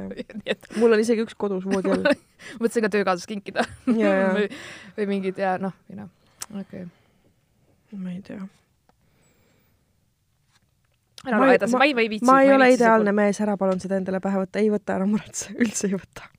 jah 0.46 0.56
mul 0.80 0.92
on 0.92 1.00
isegi 1.02 1.22
üks 1.22 1.36
kodus 1.38 1.64
voodi 1.64 1.92
all 1.94 2.02
mõtlesin 2.62 2.86
ka 2.86 2.90
töökaaslaseks 2.92 3.30
kinkida 3.30 3.66
või, 3.86 4.48
või 4.98 5.08
mingid 5.14 5.38
ja 5.38 5.54
noh, 5.62 5.74
või 5.88 6.02
noh 6.02 6.10
okei 6.52 6.84
okay.. 6.84 7.98
ma 7.98 8.12
ei 8.12 8.20
tea. 8.26 8.42
ära 11.26 11.40
loe 11.42 11.56
edasi, 11.56 11.78
ma 11.78 11.88
ei, 11.88 11.96
ma 11.96 12.04
ei 12.04 12.12
viitsi. 12.12 12.28
ma 12.28 12.38
ei 12.42 12.52
ole 12.54 12.70
ideaalne 12.74 13.16
mees, 13.16 13.40
ära 13.44 13.56
palun 13.60 13.82
seda 13.82 13.98
endale 14.00 14.20
pähe 14.24 14.44
võtta, 14.44 14.62
ei 14.62 14.70
võta, 14.72 14.96
ära 14.98 15.08
muretse, 15.08 15.52
üldse 15.62 15.90
ei 15.90 15.98
võta. 15.98 16.30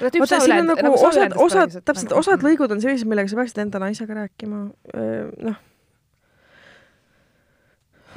vaata, 0.00 0.28
siin 0.40 0.58
on 0.58 0.70
nagu, 0.72 0.86
nagu 0.90 1.02
osad, 1.08 1.34
osad, 1.36 1.80
täpselt, 1.80 2.12
nagu- 2.12 2.22
osad 2.22 2.46
lõigud 2.46 2.76
on 2.76 2.84
sellised, 2.84 3.10
millega 3.10 3.32
sa 3.32 3.40
peaksid 3.40 3.64
enda 3.66 3.82
naisega 3.82 4.22
rääkima, 4.22 4.62
noh 5.48 5.66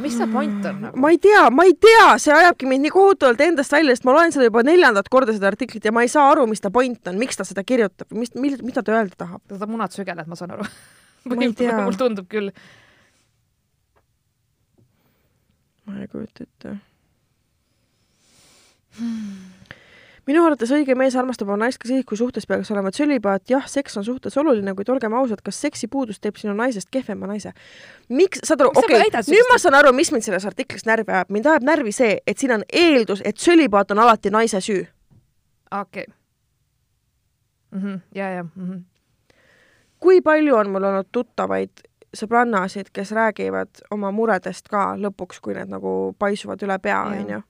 mis 0.01 0.15
see 0.17 0.27
point 0.31 0.65
on 0.69 0.79
nagu? 0.81 0.99
ma 0.99 1.11
ei 1.13 1.19
tea, 1.21 1.43
ma 1.53 1.65
ei 1.69 1.75
tea, 1.77 2.07
see 2.21 2.33
ajabki 2.33 2.69
mind 2.69 2.87
nii 2.87 2.93
kohutavalt 2.93 3.41
endast 3.45 3.75
välja, 3.75 3.95
sest 3.95 4.07
ma 4.09 4.15
loen 4.15 4.33
seda 4.33 4.47
juba 4.49 4.63
neljandat 4.65 5.09
korda, 5.13 5.35
seda 5.35 5.51
artiklit, 5.51 5.85
ja 5.85 5.93
ma 5.95 6.05
ei 6.05 6.11
saa 6.11 6.29
aru, 6.31 6.47
mis 6.49 6.63
ta 6.63 6.71
point 6.73 7.11
on, 7.11 7.19
miks 7.21 7.39
ta 7.39 7.45
seda 7.47 7.65
kirjutab, 7.67 8.09
mis, 8.17 8.33
mida 8.35 8.83
ta 8.83 8.95
öelda 8.95 9.17
tahab. 9.25 9.41
ta 9.47 9.57
tahab 9.57 9.75
munad 9.75 9.95
sügeleda, 9.95 10.29
ma 10.29 10.39
saan 10.39 10.55
aru 10.57 10.69
ma 11.29 11.41
ei 11.41 11.53
tea. 11.57 11.77
mul 11.81 11.99
tundub 11.99 12.29
küll. 12.31 12.51
ma 15.87 15.99
ei 16.01 16.07
kujuta 16.11 16.47
ette 16.47 16.77
hmm 18.97 19.62
minu 20.27 20.43
arvates 20.45 20.71
õige 20.71 20.95
mees 20.97 21.15
armastab 21.19 21.49
oma 21.51 21.65
naist 21.65 21.79
ka 21.81 21.89
siis, 21.89 22.05
kui 22.07 22.17
suhtes 22.19 22.47
peaks 22.47 22.71
olema 22.71 22.91
tsölibaat, 22.93 23.45
jah, 23.51 23.65
seks 23.69 23.97
on 23.99 24.05
suhtes 24.07 24.37
oluline, 24.39 24.73
kuid 24.77 24.89
olgem 24.93 25.13
ausad, 25.19 25.43
kas 25.43 25.59
seksipuudus 25.65 26.21
teeb 26.23 26.39
sinu 26.39 26.55
naisest 26.57 26.89
kehvema 26.93 27.27
naise? 27.29 27.53
miks, 28.09 28.43
saad 28.47 28.63
aru, 28.63 28.71
okei 28.79 29.03
nüüd 29.27 29.51
ma 29.51 29.59
saan 29.61 29.77
aru, 29.79 29.93
mis 29.95 30.11
mind 30.15 30.25
selles 30.25 30.47
artiklis 30.47 30.87
närvi 30.89 31.11
ajab, 31.11 31.31
mind 31.33 31.51
ajab 31.51 31.67
närvi 31.67 31.95
see, 31.95 32.17
et 32.27 32.39
siin 32.39 32.55
on 32.55 32.65
eeldus, 32.71 33.23
et 33.25 33.39
tsölibaat 33.39 33.91
on 33.91 34.03
alati 34.05 34.31
naise 34.33 34.61
süü. 34.63 34.83
okei 35.71 36.05
okay. 36.07 36.13
mm. 37.71 37.79
-hmm. 37.79 37.99
ja, 38.15 38.29
ja 38.29 38.43
mm. 38.43 38.51
-hmm. 38.55 38.83
kui 39.99 40.21
palju 40.21 40.55
on 40.55 40.69
mul 40.69 40.83
olnud 40.83 41.07
tuttavaid 41.11 41.71
sõbrannasid, 42.17 42.93
kes 42.93 43.11
räägivad 43.11 43.69
oma 43.91 44.11
muredest 44.11 44.67
ka 44.69 44.93
lõpuks, 44.95 45.41
kui 45.41 45.53
need 45.53 45.69
nagu 45.69 46.15
paisuvad 46.19 46.61
üle 46.63 46.79
pea, 46.79 47.01
onju 47.01 47.41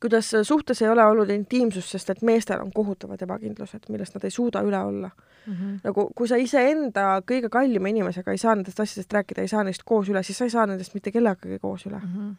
kuidas 0.00 0.30
suhtes 0.42 0.82
ei 0.82 0.88
ole 0.88 1.04
olnud 1.04 1.30
intiimsust, 1.30 1.94
sest 1.94 2.10
et 2.10 2.22
meestel 2.22 2.60
on 2.60 2.72
kohutavad 2.74 3.22
ebakindlused, 3.22 3.88
millest 3.88 4.16
nad 4.16 4.24
ei 4.24 4.34
suuda 4.34 4.62
üle 4.66 4.78
olla 4.78 5.10
mm. 5.10 5.52
-hmm. 5.54 5.80
nagu 5.84 6.10
kui 6.16 6.28
sa 6.28 6.36
iseenda 6.36 7.22
kõige 7.32 7.48
kallima 7.48 7.88
inimesega 7.88 8.30
ei 8.30 8.38
saa 8.38 8.54
nendest 8.54 8.80
asjadest 8.80 9.12
rääkida, 9.12 9.42
ei 9.42 9.48
saa 9.48 9.64
neist 9.64 9.82
koos 9.84 10.08
üle, 10.08 10.22
siis 10.22 10.38
sa 10.38 10.44
ei 10.44 10.50
saa 10.50 10.66
nendest 10.66 10.94
mitte 10.94 11.12
kellegagi 11.12 11.58
koos 11.58 11.86
üle 11.86 11.98
mm. 11.98 12.14
-hmm 12.14 12.36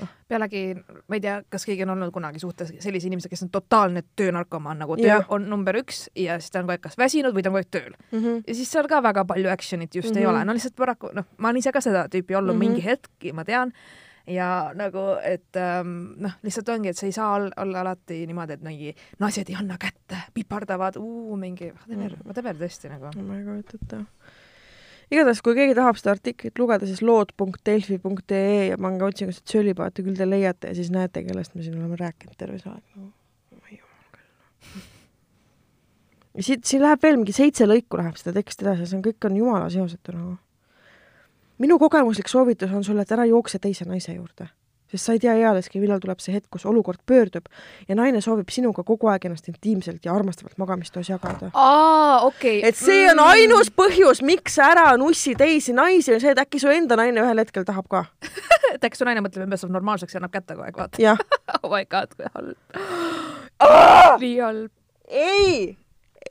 noh. 0.00 0.08
pealegi 0.28 0.62
ma 1.08 1.16
ei 1.16 1.20
tea, 1.20 1.36
kas 1.50 1.66
keegi 1.68 1.84
on 1.86 1.94
olnud 1.94 2.12
kunagi 2.14 2.40
suhtes 2.42 2.72
sellise 2.82 3.08
inimesega, 3.10 3.32
kes 3.32 3.44
on 3.46 3.52
totaalne 3.54 4.02
töönarkomaan, 4.16 4.78
nagu 4.82 4.96
töö 5.00 5.12
ja. 5.12 5.20
on 5.32 5.48
number 5.50 5.78
üks 5.80 6.06
ja 6.18 6.38
siis 6.40 6.52
ta 6.52 6.60
on 6.60 6.66
kogu 6.66 6.76
aeg 6.76 6.84
kas 6.86 6.98
väsinud 7.00 7.36
või 7.36 7.44
ta 7.44 7.52
on 7.52 7.56
kogu 7.56 7.62
aeg 7.62 7.70
tööl 7.70 7.92
mm. 7.92 8.18
-hmm. 8.18 8.42
ja 8.46 8.54
siis 8.54 8.72
seal 8.72 8.88
ka 8.90 9.02
väga 9.02 9.24
palju 9.24 9.52
action'it 9.52 9.94
just 9.94 10.10
mm 10.10 10.16
-hmm. 10.16 10.20
ei 10.20 10.26
ole, 10.26 10.44
no 10.44 10.56
lihtsalt 10.56 10.76
paraku 10.76 11.12
noh, 11.14 11.28
ma 11.38 11.48
olen 11.48 11.62
ise 11.62 11.72
ka 11.72 11.80
seda 11.80 12.06
tüüpi 12.12 12.36
olnud 12.36 12.54
mm 12.54 12.60
-hmm. 12.60 12.68
mingi 12.68 12.84
hetk, 12.84 13.32
ma 13.32 13.44
tean 13.44 13.72
ja 14.26 14.48
nagu, 14.74 15.04
et 15.22 15.58
ähm, 15.60 16.16
noh, 16.22 16.38
lihtsalt 16.46 16.70
ongi, 16.74 16.90
et 16.90 16.98
sa 16.98 17.06
ei 17.06 17.14
saa 17.14 17.34
olla, 17.36 17.82
alati 17.82 18.22
niimoodi, 18.26 18.56
et 18.56 18.64
mingi 18.66 18.94
naised 19.22 19.52
ei 19.52 19.58
anna 19.58 19.78
kätte, 19.80 20.18
pipardavad, 20.34 20.98
mingi 21.38 21.70
whatever, 21.72 22.16
mm. 22.16 22.26
whatever 22.26 22.58
tõesti 22.58 22.90
nagu. 22.92 23.12
ma 23.22 23.38
ei 23.38 23.46
kujuta 23.46 23.80
ette 23.80 24.02
igatahes, 25.12 25.42
kui 25.44 25.54
keegi 25.54 25.76
tahab 25.78 25.98
seda 26.00 26.16
artiklit 26.16 26.58
lugeda, 26.58 26.86
siis 26.88 27.02
lood.delfi.ee 27.06 28.72
ja 28.72 28.78
pange 28.80 29.06
otsingusse 29.06 29.44
tsölipaati, 29.46 30.04
küll 30.06 30.18
te 30.18 30.26
leiate 30.28 30.72
ja 30.72 30.78
siis 30.78 30.90
näete, 30.94 31.22
kellest 31.26 31.54
me 31.54 31.62
siin 31.62 31.78
oleme 31.78 31.98
rääkinud 32.00 32.34
terve 32.38 32.58
see 32.62 32.72
aeg 32.72 32.82
nagu. 32.96 33.12
ja 36.36 36.42
siit, 36.44 36.66
siin 36.68 36.82
läheb 36.82 37.06
veel 37.06 37.20
mingi 37.20 37.32
seitse 37.36 37.68
lõiku 37.68 38.00
läheb 38.00 38.18
seda 38.20 38.34
teksti 38.36 38.66
edasi, 38.66 38.90
see 38.90 38.98
on, 38.98 39.06
kõik 39.06 39.30
on 39.30 39.38
jumala 39.38 39.70
seosetu 39.72 40.16
nagu 40.16 40.34
minu 41.62 41.78
kogemuslik 41.78 42.28
soovitus 42.28 42.72
on 42.72 42.84
sulle, 42.84 43.02
et 43.02 43.12
ära 43.12 43.26
jookse 43.28 43.58
teise 43.62 43.86
naise 43.88 44.14
juurde, 44.14 44.48
sest 44.90 45.08
sa 45.08 45.14
ei 45.16 45.20
tea 45.22 45.34
ealeski, 45.40 45.80
millal 45.82 46.00
tuleb 46.02 46.20
see 46.22 46.34
hetk, 46.36 46.48
kus 46.52 46.66
olukord 46.68 47.00
pöördub 47.06 47.48
ja 47.88 47.96
naine 47.98 48.20
soovib 48.24 48.50
sinuga 48.54 48.84
kogu 48.86 49.10
aeg 49.10 49.26
ennast 49.28 49.48
intiimselt 49.50 50.04
ja 50.04 50.14
armastavalt 50.14 50.58
magamistoas 50.62 51.10
jagada. 51.10 51.50
aa, 51.54 52.20
okei 52.26 52.58
okay.. 52.60 52.68
et 52.68 52.78
see 52.78 53.06
on 53.10 53.16
mm. 53.18 53.32
ainus 53.32 53.72
põhjus, 53.74 54.22
miks 54.26 54.58
sa 54.60 54.70
ära 54.74 54.88
nussi 55.00 55.34
teisi 55.38 55.74
naisi, 55.76 56.14
on 56.14 56.22
see, 56.22 56.34
et 56.36 56.42
äkki 56.44 56.62
su 56.62 56.72
enda 56.72 56.98
naine 57.00 57.24
ühel 57.24 57.42
hetkel 57.42 57.66
tahab 57.68 57.88
ka 57.92 58.04
et 58.74 58.84
äkki 58.84 59.00
su 59.00 59.08
naine 59.08 59.24
mõtleb, 59.24 59.48
et 59.50 59.62
saab 59.62 59.74
normaalseks 59.74 60.16
ja 60.16 60.22
annab 60.22 60.34
kätte 60.36 60.54
kogu 60.54 60.68
aeg, 60.68 60.80
vaata. 60.82 61.16
oh 61.62 61.70
my 61.72 61.84
god, 61.88 62.12
kui 62.16 62.30
halb 62.34 62.54
nii 64.20 64.36
halb. 64.40 64.72
ei, 65.08 65.76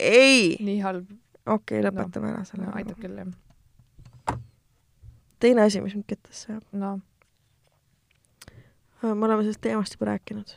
ei. 0.00 0.56
nii 0.60 0.78
halb. 0.84 1.10
okei 1.46 1.80
okay,, 1.80 1.90
lõpetame 1.90 2.30
no. 2.30 2.36
ära 2.36 2.46
selle 2.46 2.68
no,. 2.68 2.76
aitab 2.78 3.02
küll, 3.02 3.18
jah 3.18 3.34
teine 5.40 5.62
asi, 5.62 5.80
mis 5.80 5.94
mind 5.94 6.06
kettasse 6.08 6.52
ajab 6.52 6.64
no.. 6.72 6.98
Äh, 9.04 9.14
me 9.14 9.26
oleme 9.26 9.42
sellest 9.42 9.60
teemast 9.60 9.96
juba 9.96 10.10
rääkinud. 10.12 10.54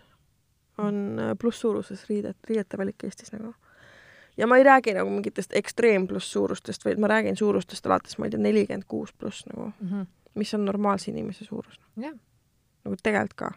on 0.77 1.19
äh, 1.19 1.33
plusssuuruses 1.39 2.05
riided, 2.09 2.37
riidete 2.49 2.77
valik 2.77 3.03
Eestis 3.03 3.33
nagu. 3.33 3.53
ja 4.37 4.47
ma 4.47 4.57
ei 4.57 4.63
räägi 4.63 4.93
nagu 4.95 5.09
mingitest 5.09 5.55
ekstreem 5.55 6.07
plusssuurustest, 6.07 6.85
vaid 6.85 6.99
ma 6.99 7.07
räägin 7.07 7.37
suurustest 7.37 7.85
alates, 7.85 8.17
ma 8.17 8.25
ei 8.25 8.31
tea, 8.31 8.39
nelikümmend 8.39 8.87
kuus 8.87 9.13
pluss 9.13 9.45
nagu 9.45 9.71
mm, 9.79 9.89
-hmm. 9.89 10.05
mis 10.35 10.53
on 10.53 10.65
normaalse 10.65 11.11
inimese 11.11 11.45
suurus 11.45 11.79
yeah.. 12.01 12.15
nagu 12.83 12.95
tegelikult 13.03 13.33
ka. 13.33 13.51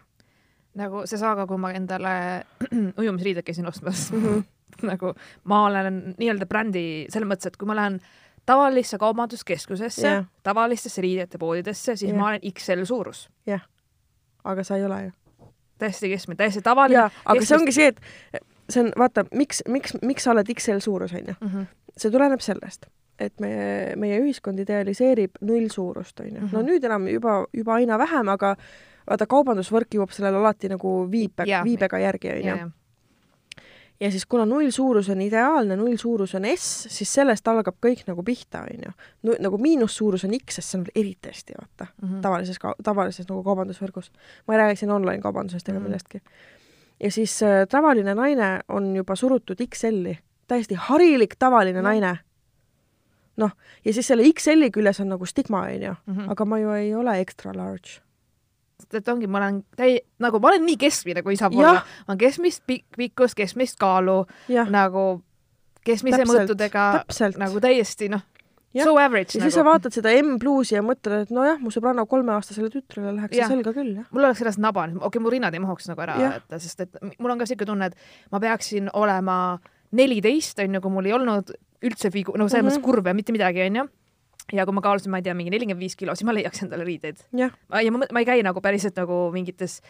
nagu 0.74 1.06
see 1.06 1.18
saaga, 1.18 1.46
kui 1.46 1.58
ma 1.58 1.72
endale 1.72 2.44
ujumisriided 3.00 3.42
käisin 3.42 3.66
ostmas 3.66 4.12
mm, 4.12 4.24
-hmm. 4.24 4.42
nagu 4.90 5.14
ma 5.44 5.64
olen 5.66 6.14
nii-öelda 6.18 6.46
brändi 6.46 7.06
selles 7.08 7.28
mõttes, 7.28 7.46
et 7.46 7.56
kui 7.56 7.66
ma 7.66 7.76
lähen 7.76 8.00
tavalisse 8.46 8.98
kaubanduskeskusesse 8.98 10.08
yeah., 10.08 10.24
tavalistesse 10.42 11.02
riidete 11.02 11.38
poodidesse, 11.38 11.96
siis 11.96 12.10
yeah. 12.10 12.20
ma 12.20 12.28
olen 12.28 12.40
XL 12.52 12.84
suurus. 12.84 13.30
jah 13.46 13.60
yeah., 13.60 13.68
aga 14.44 14.64
sa 14.64 14.76
ei 14.76 14.84
ole 14.84 15.02
ju. 15.02 15.10
täiesti 15.78 16.08
keskmine, 16.08 16.36
täiesti 16.36 16.62
tavaline. 16.62 16.98
aga 16.98 17.12
keskmist... 17.26 17.48
see 17.48 17.58
ongi 17.58 17.72
see, 17.72 17.86
et 17.88 18.00
see 18.70 18.82
on, 18.84 18.92
vaata, 18.98 19.24
miks, 19.34 19.62
miks, 19.68 19.94
miks 20.02 20.26
sa 20.26 20.34
oled 20.34 20.50
XL 20.54 20.82
suurus, 20.82 21.14
onju. 21.14 21.34
Mhm. 21.40 21.70
see 21.96 22.10
tuleneb 22.10 22.40
sellest, 22.40 22.86
et 23.18 23.40
meie, 23.40 23.96
meie 23.96 24.20
ühiskond 24.22 24.58
idealiseerib 24.62 25.38
nullsuurust, 25.40 26.20
onju. 26.20 26.40
no 26.40 26.58
mhm. 26.58 26.68
nüüd 26.70 26.84
enam 26.90 27.08
juba, 27.08 27.42
juba 27.54 27.78
aina 27.78 27.98
vähem, 27.98 28.28
aga 28.34 28.56
vaata, 29.06 29.26
kaubandusvõrk 29.26 29.98
jõuab 29.98 30.14
sellele 30.14 30.42
alati 30.42 30.70
nagu 30.72 31.02
viipe, 31.10 31.46
viibega 31.46 32.06
järgi, 32.08 32.38
onju 32.38 32.70
ja 34.02 34.10
siis 34.10 34.26
kuna 34.26 34.46
nullsuurus 34.46 35.08
on 35.08 35.20
ideaalne, 35.20 35.76
nullsuurus 35.76 36.34
on 36.34 36.46
S, 36.56 36.86
siis 36.90 37.12
sellest 37.14 37.48
algab 37.48 37.76
kõik 37.86 38.02
nagu 38.06 38.22
pihta, 38.26 38.64
on 38.66 38.86
ju. 38.86 38.94
nagu 39.40 39.58
miinussuurus 39.62 40.24
on 40.26 40.34
X, 40.40 40.58
sest 40.58 40.72
see 40.72 40.80
on 40.80 40.86
eriti 40.94 41.30
hästi, 41.30 41.54
vaata 41.60 41.86
mm, 41.86 42.08
-hmm. 42.08 42.22
tavalises, 42.24 42.58
tavalises 42.82 43.28
nagu 43.28 43.42
kaubandusvõrgus. 43.46 44.10
ma 44.46 44.54
ei 44.54 44.58
räägi 44.58 44.76
siin 44.76 44.90
online 44.90 45.22
kaubandusest 45.22 45.68
ega 45.68 45.78
mm 45.78 45.84
-hmm. 45.84 45.88
millestki. 45.88 46.22
ja 47.00 47.10
siis 47.10 47.42
äh, 47.42 47.68
tavaline 47.68 48.14
naine 48.14 48.60
on 48.68 48.96
juba 48.96 49.16
surutud 49.16 49.56
XL-i, 49.68 50.18
täiesti 50.46 50.74
harilik 50.74 51.34
tavaline 51.38 51.80
mm 51.80 51.86
-hmm. 51.86 52.00
naine. 52.00 52.18
noh, 53.36 53.50
ja 53.84 53.92
siis 53.92 54.06
selle 54.06 54.22
XL-i 54.32 54.70
küljes 54.70 55.00
on 55.00 55.08
nagu 55.08 55.26
stigma, 55.26 55.60
on 55.60 55.82
ju, 55.82 55.94
mhm. 56.06 56.30
aga 56.30 56.44
ma 56.44 56.58
ju 56.58 56.70
ei 56.70 56.94
ole 56.94 57.20
extra 57.20 57.52
large 57.54 58.02
et 58.94 59.08
ongi, 59.08 59.28
ma 59.30 59.40
olen 59.42 59.62
täi-, 59.78 60.00
nagu 60.22 60.40
ma 60.42 60.52
olen 60.52 60.64
nii 60.66 60.78
keskmine, 60.80 61.22
kui 61.26 61.36
saab 61.40 61.56
ja. 61.56 61.60
olla. 61.60 61.84
ma 62.06 62.14
olen 62.14 62.22
keskmist 62.24 62.64
pik 62.66 62.84
pikkust, 62.96 63.36
keskmist 63.38 63.78
kaalu, 63.80 64.22
nagu 64.72 65.06
keskmise 65.86 66.26
mõõtudega, 66.28 66.86
nagu 67.40 67.62
täiesti 67.62 68.08
noh, 68.12 68.22
so 68.76 68.94
average. 68.96 69.36
ja 69.36 69.42
nagu. 69.42 69.48
siis 69.48 69.58
sa 69.58 69.64
vaatad 69.66 69.94
seda 69.94 70.12
M 70.22 70.38
pluusi 70.42 70.76
ja 70.76 70.82
mõtled, 70.86 71.26
et 71.26 71.34
nojah, 71.34 71.58
mu 71.62 71.72
sõbranna 71.74 72.04
kolmeaastasele 72.08 72.70
tütrele 72.72 73.14
läheks 73.18 73.36
see 73.36 73.50
selga 73.54 73.74
küll, 73.76 73.94
jah. 74.00 74.08
mul 74.14 74.28
oleks 74.28 74.42
sellest 74.44 74.62
naba, 74.62 74.86
okei 74.90 75.08
okay,, 75.10 75.24
mu 75.24 75.32
rinnad 75.34 75.56
ei 75.56 75.62
mahuks 75.62 75.90
nagu 75.90 76.04
ära, 76.04 76.18
et 76.38 76.58
sest 76.62 76.86
et 76.86 77.02
mul 77.18 77.34
on 77.34 77.40
ka 77.40 77.48
niisugune 77.48 77.72
tunne, 77.72 77.90
et 77.90 78.32
ma 78.34 78.42
peaksin 78.42 78.92
olema 78.98 79.38
neliteist, 79.98 80.62
on 80.64 80.78
ju, 80.78 80.84
kui 80.84 80.94
mul 80.94 81.10
ei 81.10 81.16
olnud 81.16 81.52
üldse 81.82 82.12
figu-, 82.14 82.36
no 82.38 82.46
selles 82.48 82.62
mm 82.62 82.68
-hmm. 82.68 82.70
mõttes 82.70 82.84
kurve, 82.84 83.14
mitte 83.18 83.34
midagi, 83.34 83.66
on 83.66 83.82
ju 83.82 83.88
ja 84.52 84.66
kui 84.68 84.76
ma 84.76 84.84
kaalusin, 84.84 85.12
ma 85.12 85.20
ei 85.20 85.26
tea, 85.26 85.34
mingi 85.38 85.52
nelikümmend 85.54 85.82
viis 85.82 85.96
kilo, 85.98 86.16
siis 86.18 86.26
ma 86.28 86.34
leiaks 86.36 86.64
endale 86.66 86.86
riideid. 86.88 87.22
ja 87.82 87.94
ma, 87.94 88.04
ma 88.12 88.24
ei 88.24 88.28
käi 88.28 88.42
nagu 88.46 88.60
päriselt 88.64 88.98
nagu 89.00 89.24
mingites 89.34 89.80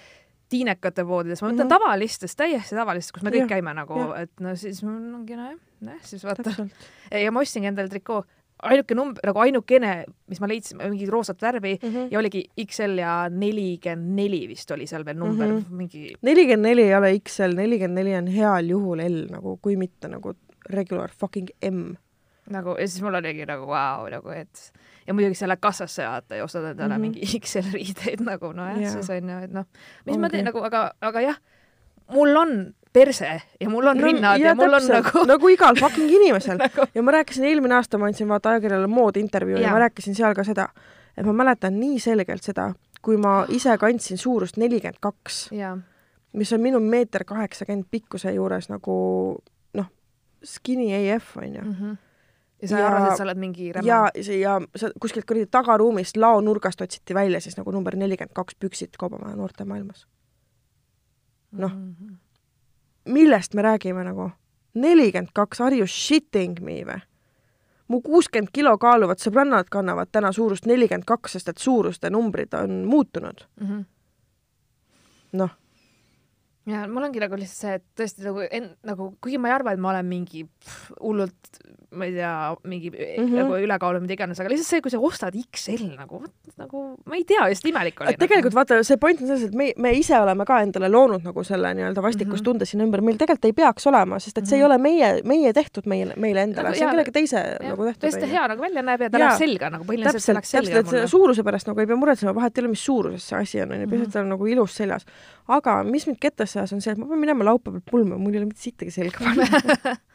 tiinekate 0.53 1.05
poodides, 1.09 1.40
ma 1.40 1.48
mõtlen 1.48 1.64
mm 1.64 1.70
-hmm. 1.70 1.72
tavalistes, 1.72 2.37
täiesti 2.37 2.77
tavalistes, 2.77 3.12
kus 3.12 3.25
me 3.25 3.33
kõik 3.33 3.46
ja. 3.46 3.55
käime 3.55 3.75
nagu, 3.75 4.12
et 4.20 4.33
no 4.40 4.55
siis 4.57 4.83
mul 4.85 5.14
ongi 5.16 5.38
nojah, 5.38 5.59
noh 5.88 6.07
siis 6.07 6.25
vaata. 6.29 6.53
ja 7.25 7.33
ma 7.33 7.40
ostsingi 7.40 7.70
endale 7.70 7.88
trikoo, 7.88 8.22
ainuke 8.62 8.94
number, 8.94 9.25
nagu 9.27 9.42
ainukene, 9.42 9.92
mis 10.31 10.40
ma 10.42 10.48
leidsin, 10.51 10.79
mingi 10.83 11.09
roosat 11.11 11.42
värvi 11.42 11.79
mm 11.81 11.88
-hmm. 11.88 12.12
ja 12.12 12.18
oligi 12.18 12.44
XL 12.66 12.98
ja 12.98 13.14
nelikümmend 13.31 14.14
neli 14.20 14.46
vist 14.48 14.70
oli 14.70 14.87
seal 14.87 15.05
veel 15.05 15.18
number 15.18 15.48
mm, 15.48 15.59
-hmm. 15.59 15.77
mingi. 15.81 16.14
nelikümmend 16.22 16.68
neli 16.68 16.83
ei 16.83 16.94
ole 16.94 17.18
XL, 17.18 17.57
nelikümmend 17.57 17.98
neli 17.98 18.16
on 18.16 18.27
heal 18.27 18.68
juhul 18.68 19.01
L 19.09 19.27
nagu, 19.31 19.59
kui 19.62 19.77
mitte 19.77 20.09
nagu 20.09 20.35
regular 20.70 21.11
fucking 21.11 21.48
M 21.70 21.94
nagu 22.52 22.76
ja 22.78 22.88
siis 22.88 23.02
mul 23.04 23.14
oligi 23.18 23.46
nagu 23.48 23.66
vau 23.66 24.02
wow,, 24.02 24.10
nagu 24.12 24.34
et 24.36 24.72
ja 25.06 25.14
muidugi 25.14 25.46
lähed 25.46 25.60
kassasse 25.60 26.06
vaata 26.06 26.36
ja 26.36 26.44
ostad 26.44 26.64
endale 26.64 26.98
mm 26.98 26.98
-hmm. 26.98 27.00
mingi 27.00 27.40
XL 27.44 27.72
riideid 27.72 28.20
nagu 28.20 28.52
nojah 28.52 28.78
yeah., 28.78 28.92
siis 28.92 29.10
on 29.10 29.30
ju, 29.30 29.38
et 29.44 29.52
noh, 29.52 29.66
mis 30.06 30.14
okay. 30.14 30.20
ma 30.20 30.30
teen 30.30 30.44
nagu, 30.44 30.62
aga, 30.62 30.92
aga 31.00 31.20
jah, 31.20 31.36
mul 32.12 32.36
on 32.36 32.74
perse 32.92 33.40
ja 33.60 33.70
mul 33.70 33.86
on 33.86 33.98
no, 33.98 34.04
rinnad 34.04 34.40
ja, 34.40 34.46
ja 34.46 34.54
mul 34.54 34.70
täpselt. 34.70 34.90
on 34.90 35.02
nagu 35.02 35.26
nagu 35.26 35.48
igal 35.48 35.76
fucking 35.80 36.10
inimesel 36.18 36.58
nagu... 36.58 36.86
ja 36.94 37.02
ma 37.02 37.10
rääkisin 37.10 37.44
eelmine 37.44 37.74
aasta, 37.74 37.98
ma 37.98 38.06
andsin 38.06 38.28
vaata 38.28 38.50
ajakirjale 38.50 38.86
Mood 38.86 39.16
intervjuu 39.16 39.58
ja. 39.58 39.66
ja 39.66 39.72
ma 39.72 39.78
rääkisin 39.78 40.14
seal 40.14 40.34
ka 40.34 40.44
seda, 40.44 40.68
et 41.16 41.26
ma 41.26 41.32
mäletan 41.32 41.80
nii 41.80 41.98
selgelt 42.00 42.42
seda, 42.42 42.72
kui 43.02 43.16
ma 43.16 43.44
ise 43.58 43.78
kandsin 43.78 44.18
suurust 44.18 44.56
nelikümmend 44.56 45.00
kaks, 45.00 45.48
mis 46.32 46.52
on 46.52 46.60
minu 46.60 46.80
meeter 46.80 47.24
kaheksakümmend 47.24 47.84
pikkuse 47.90 48.32
juures 48.32 48.68
nagu 48.68 48.94
noh, 49.74 49.88
skinny 50.44 50.92
AF 50.92 51.36
onju 51.36 51.60
mm. 51.60 51.76
-hmm 51.80 51.96
ja 52.62 52.68
sa 52.68 52.87
arvad, 52.87 53.11
et 53.11 53.16
sa 53.16 53.25
oled 53.27 53.38
mingi 53.38 53.72
räme? 53.72 53.87
ja, 53.87 54.09
ja 54.38 54.57
sa 54.77 54.90
kuskilt 55.01 55.27
kuradi 55.27 55.46
tagaruumist 55.51 56.16
laonurgast 56.16 56.81
otsiti 56.81 57.14
välja 57.14 57.40
siis 57.40 57.57
nagu 57.59 57.72
number 57.75 57.96
nelikümmend 57.96 58.35
kaks 58.35 58.55
püksid 58.61 58.98
Kaubamaja 58.98 59.37
noortemaailmas. 59.37 60.07
noh 61.53 61.75
mm 61.75 61.94
-hmm., 62.01 62.16
millest 63.05 63.55
me 63.55 63.62
räägime 63.62 64.05
nagu? 64.05 64.31
nelikümmend 64.75 65.31
kaks, 65.35 65.61
are 65.61 65.77
you 65.77 65.87
shitting 65.87 66.61
me 66.61 66.83
või? 66.85 67.01
mu 67.88 68.01
kuuskümmend 68.01 68.48
kilo 68.53 68.79
kaaluvad 68.79 69.18
sõbrannad 69.18 69.68
kannavad 69.70 70.09
täna 70.12 70.33
suurust 70.33 70.66
nelikümmend 70.66 71.05
kaks, 71.05 71.33
sest 71.33 71.48
et 71.48 71.59
suuruste 71.59 72.11
numbrid 72.11 72.55
on 72.55 72.85
muutunud 72.85 73.44
mm. 73.61 73.66
-hmm. 73.66 73.85
noh 75.33 75.51
ja 76.68 76.85
mul 76.87 77.03
ongi 77.09 77.18
nagu 77.22 77.38
lihtsalt 77.38 77.59
see, 77.59 77.79
et 77.81 77.85
tõesti 77.98 78.27
nagu 78.27 78.42
en-, 78.46 78.70
nagu 78.87 79.09
kuigi 79.22 79.38
ma 79.42 79.51
ei 79.51 79.55
arva, 79.57 79.75
et 79.75 79.81
ma 79.83 79.90
olen 79.90 80.07
mingi 80.07 80.44
pff, 80.46 80.92
hullult, 81.01 81.59
ma 81.98 82.07
ei 82.07 82.14
tea, 82.14 82.35
mingi 82.70 82.92
mm 82.92 83.25
-hmm. 83.25 83.40
nagu 83.40 83.57
ülekaalu 83.64 83.98
või 83.98 84.07
mida 84.07 84.14
iganes, 84.14 84.40
aga 84.40 84.53
lihtsalt 84.53 84.70
see, 84.70 84.83
kui 84.85 84.92
sa 84.94 85.01
ostad 85.03 85.35
XL 85.35 85.90
nagu, 85.98 86.22
nagu 86.61 86.83
ma 87.05 87.18
ei 87.18 87.25
tea, 87.27 87.48
lihtsalt 87.51 87.70
imelik 87.72 88.01
oli. 88.01 88.14
tegelikult 88.20 88.55
nagu. 88.55 88.61
vaata, 88.61 88.79
see 88.87 88.96
point 88.96 89.20
on 89.20 89.33
selles, 89.33 89.48
et 89.51 89.57
me, 89.59 89.72
me 89.77 89.92
ise 89.98 90.14
oleme 90.18 90.46
ka 90.46 90.61
endale 90.62 90.88
loonud 90.92 91.27
nagu 91.27 91.44
selle 91.44 91.75
nii-öelda 91.75 92.03
vastikustunde 92.03 92.62
mm 92.62 92.62
-hmm. 92.62 92.70
sinna 92.70 92.87
ümber, 92.87 93.03
meil 93.03 93.18
tegelikult 93.18 93.51
ei 93.51 93.59
peaks 93.59 93.87
olema, 93.87 94.18
sest 94.18 94.38
et 94.38 94.46
see 94.46 94.57
ei 94.57 94.62
mhm. 94.62 94.70
ole 94.70 94.79
meie, 94.79 95.11
meie 95.25 95.53
tehtud 95.53 95.87
meile, 95.87 96.14
meile 96.16 96.46
endale 96.46 96.68
nagu,, 96.68 96.79
see 96.79 96.87
on 96.87 96.94
kellegi 96.94 97.16
teise 97.18 97.37
ja, 97.37 97.59
nagu 97.75 97.85
tehtud. 97.90 98.09
tõesti 98.09 98.31
hea 98.31 98.46
nagu 98.48 98.62
välja 98.62 98.83
näeb 98.83 99.01
ja 99.01 99.11
ta 99.11 99.18
läheb 99.18 99.38
selga 99.38 99.70
nagu 99.70 99.85
põhimõtteliselt 99.85 100.29
see 100.31 100.38
läks 100.38 100.51
selga 100.51 100.75
täpselt, 100.79 100.92
mulle. 100.92 101.09
suuruse 101.09 101.42
pärast 101.42 101.66
nagu 101.66 101.81
ei 101.81 101.87
pea 101.87 101.96
muretsema, 101.96 102.35
vahet 102.35 102.59
ei 102.59 102.62
ole, 102.62 102.75
mis 102.77 102.85
suuruses 102.85 103.29
see 103.29 103.38
asi 103.38 103.62
on, 103.62 103.72
onju, 103.72 103.90
peaasi, 103.90 104.07
et 104.07 104.12
ta 104.12 104.20
on 104.20 104.29
nagu 104.37 104.46
ilus 104.46 104.77
seljas 104.77 105.07
aga 105.51 105.79
mis 105.87 106.07
mind 106.07 106.18
kettasse 106.22 106.51
ajas, 106.56 106.72
on 106.76 106.80
see, 106.84 106.94
et 106.94 107.00
ma 107.00 107.08
pean 107.10 107.20
minema 107.22 107.46
laupäeval 107.48 107.82
pulma, 107.90 108.18
mul 108.20 108.34
ei 108.34 108.42
ole 108.42 108.50
mitte 108.50 108.62
sittagi 108.62 108.94
selga 108.94 109.24
panna 109.24 109.46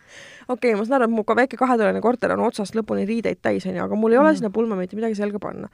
okei 0.47 0.71
okay,, 0.71 0.75
ma 0.79 0.85
saan 0.87 1.01
aru, 1.01 1.09
et 1.09 1.15
mu 1.15 1.23
ka 1.27 1.35
väike 1.37 1.59
kahetoaline 1.59 2.01
korter 2.03 2.33
on 2.35 2.43
otsast 2.47 2.77
lõpuni 2.77 3.07
riideid 3.09 3.41
täis, 3.43 3.67
onju, 3.67 3.83
aga 3.83 3.99
mul 3.99 4.15
ei 4.15 4.21
ole 4.21 4.31
mm. 4.31 4.41
sinna 4.41 4.53
pulma 4.53 4.77
mitte 4.79 4.99
midagi 4.99 5.17
selga 5.19 5.41
panna. 5.43 5.71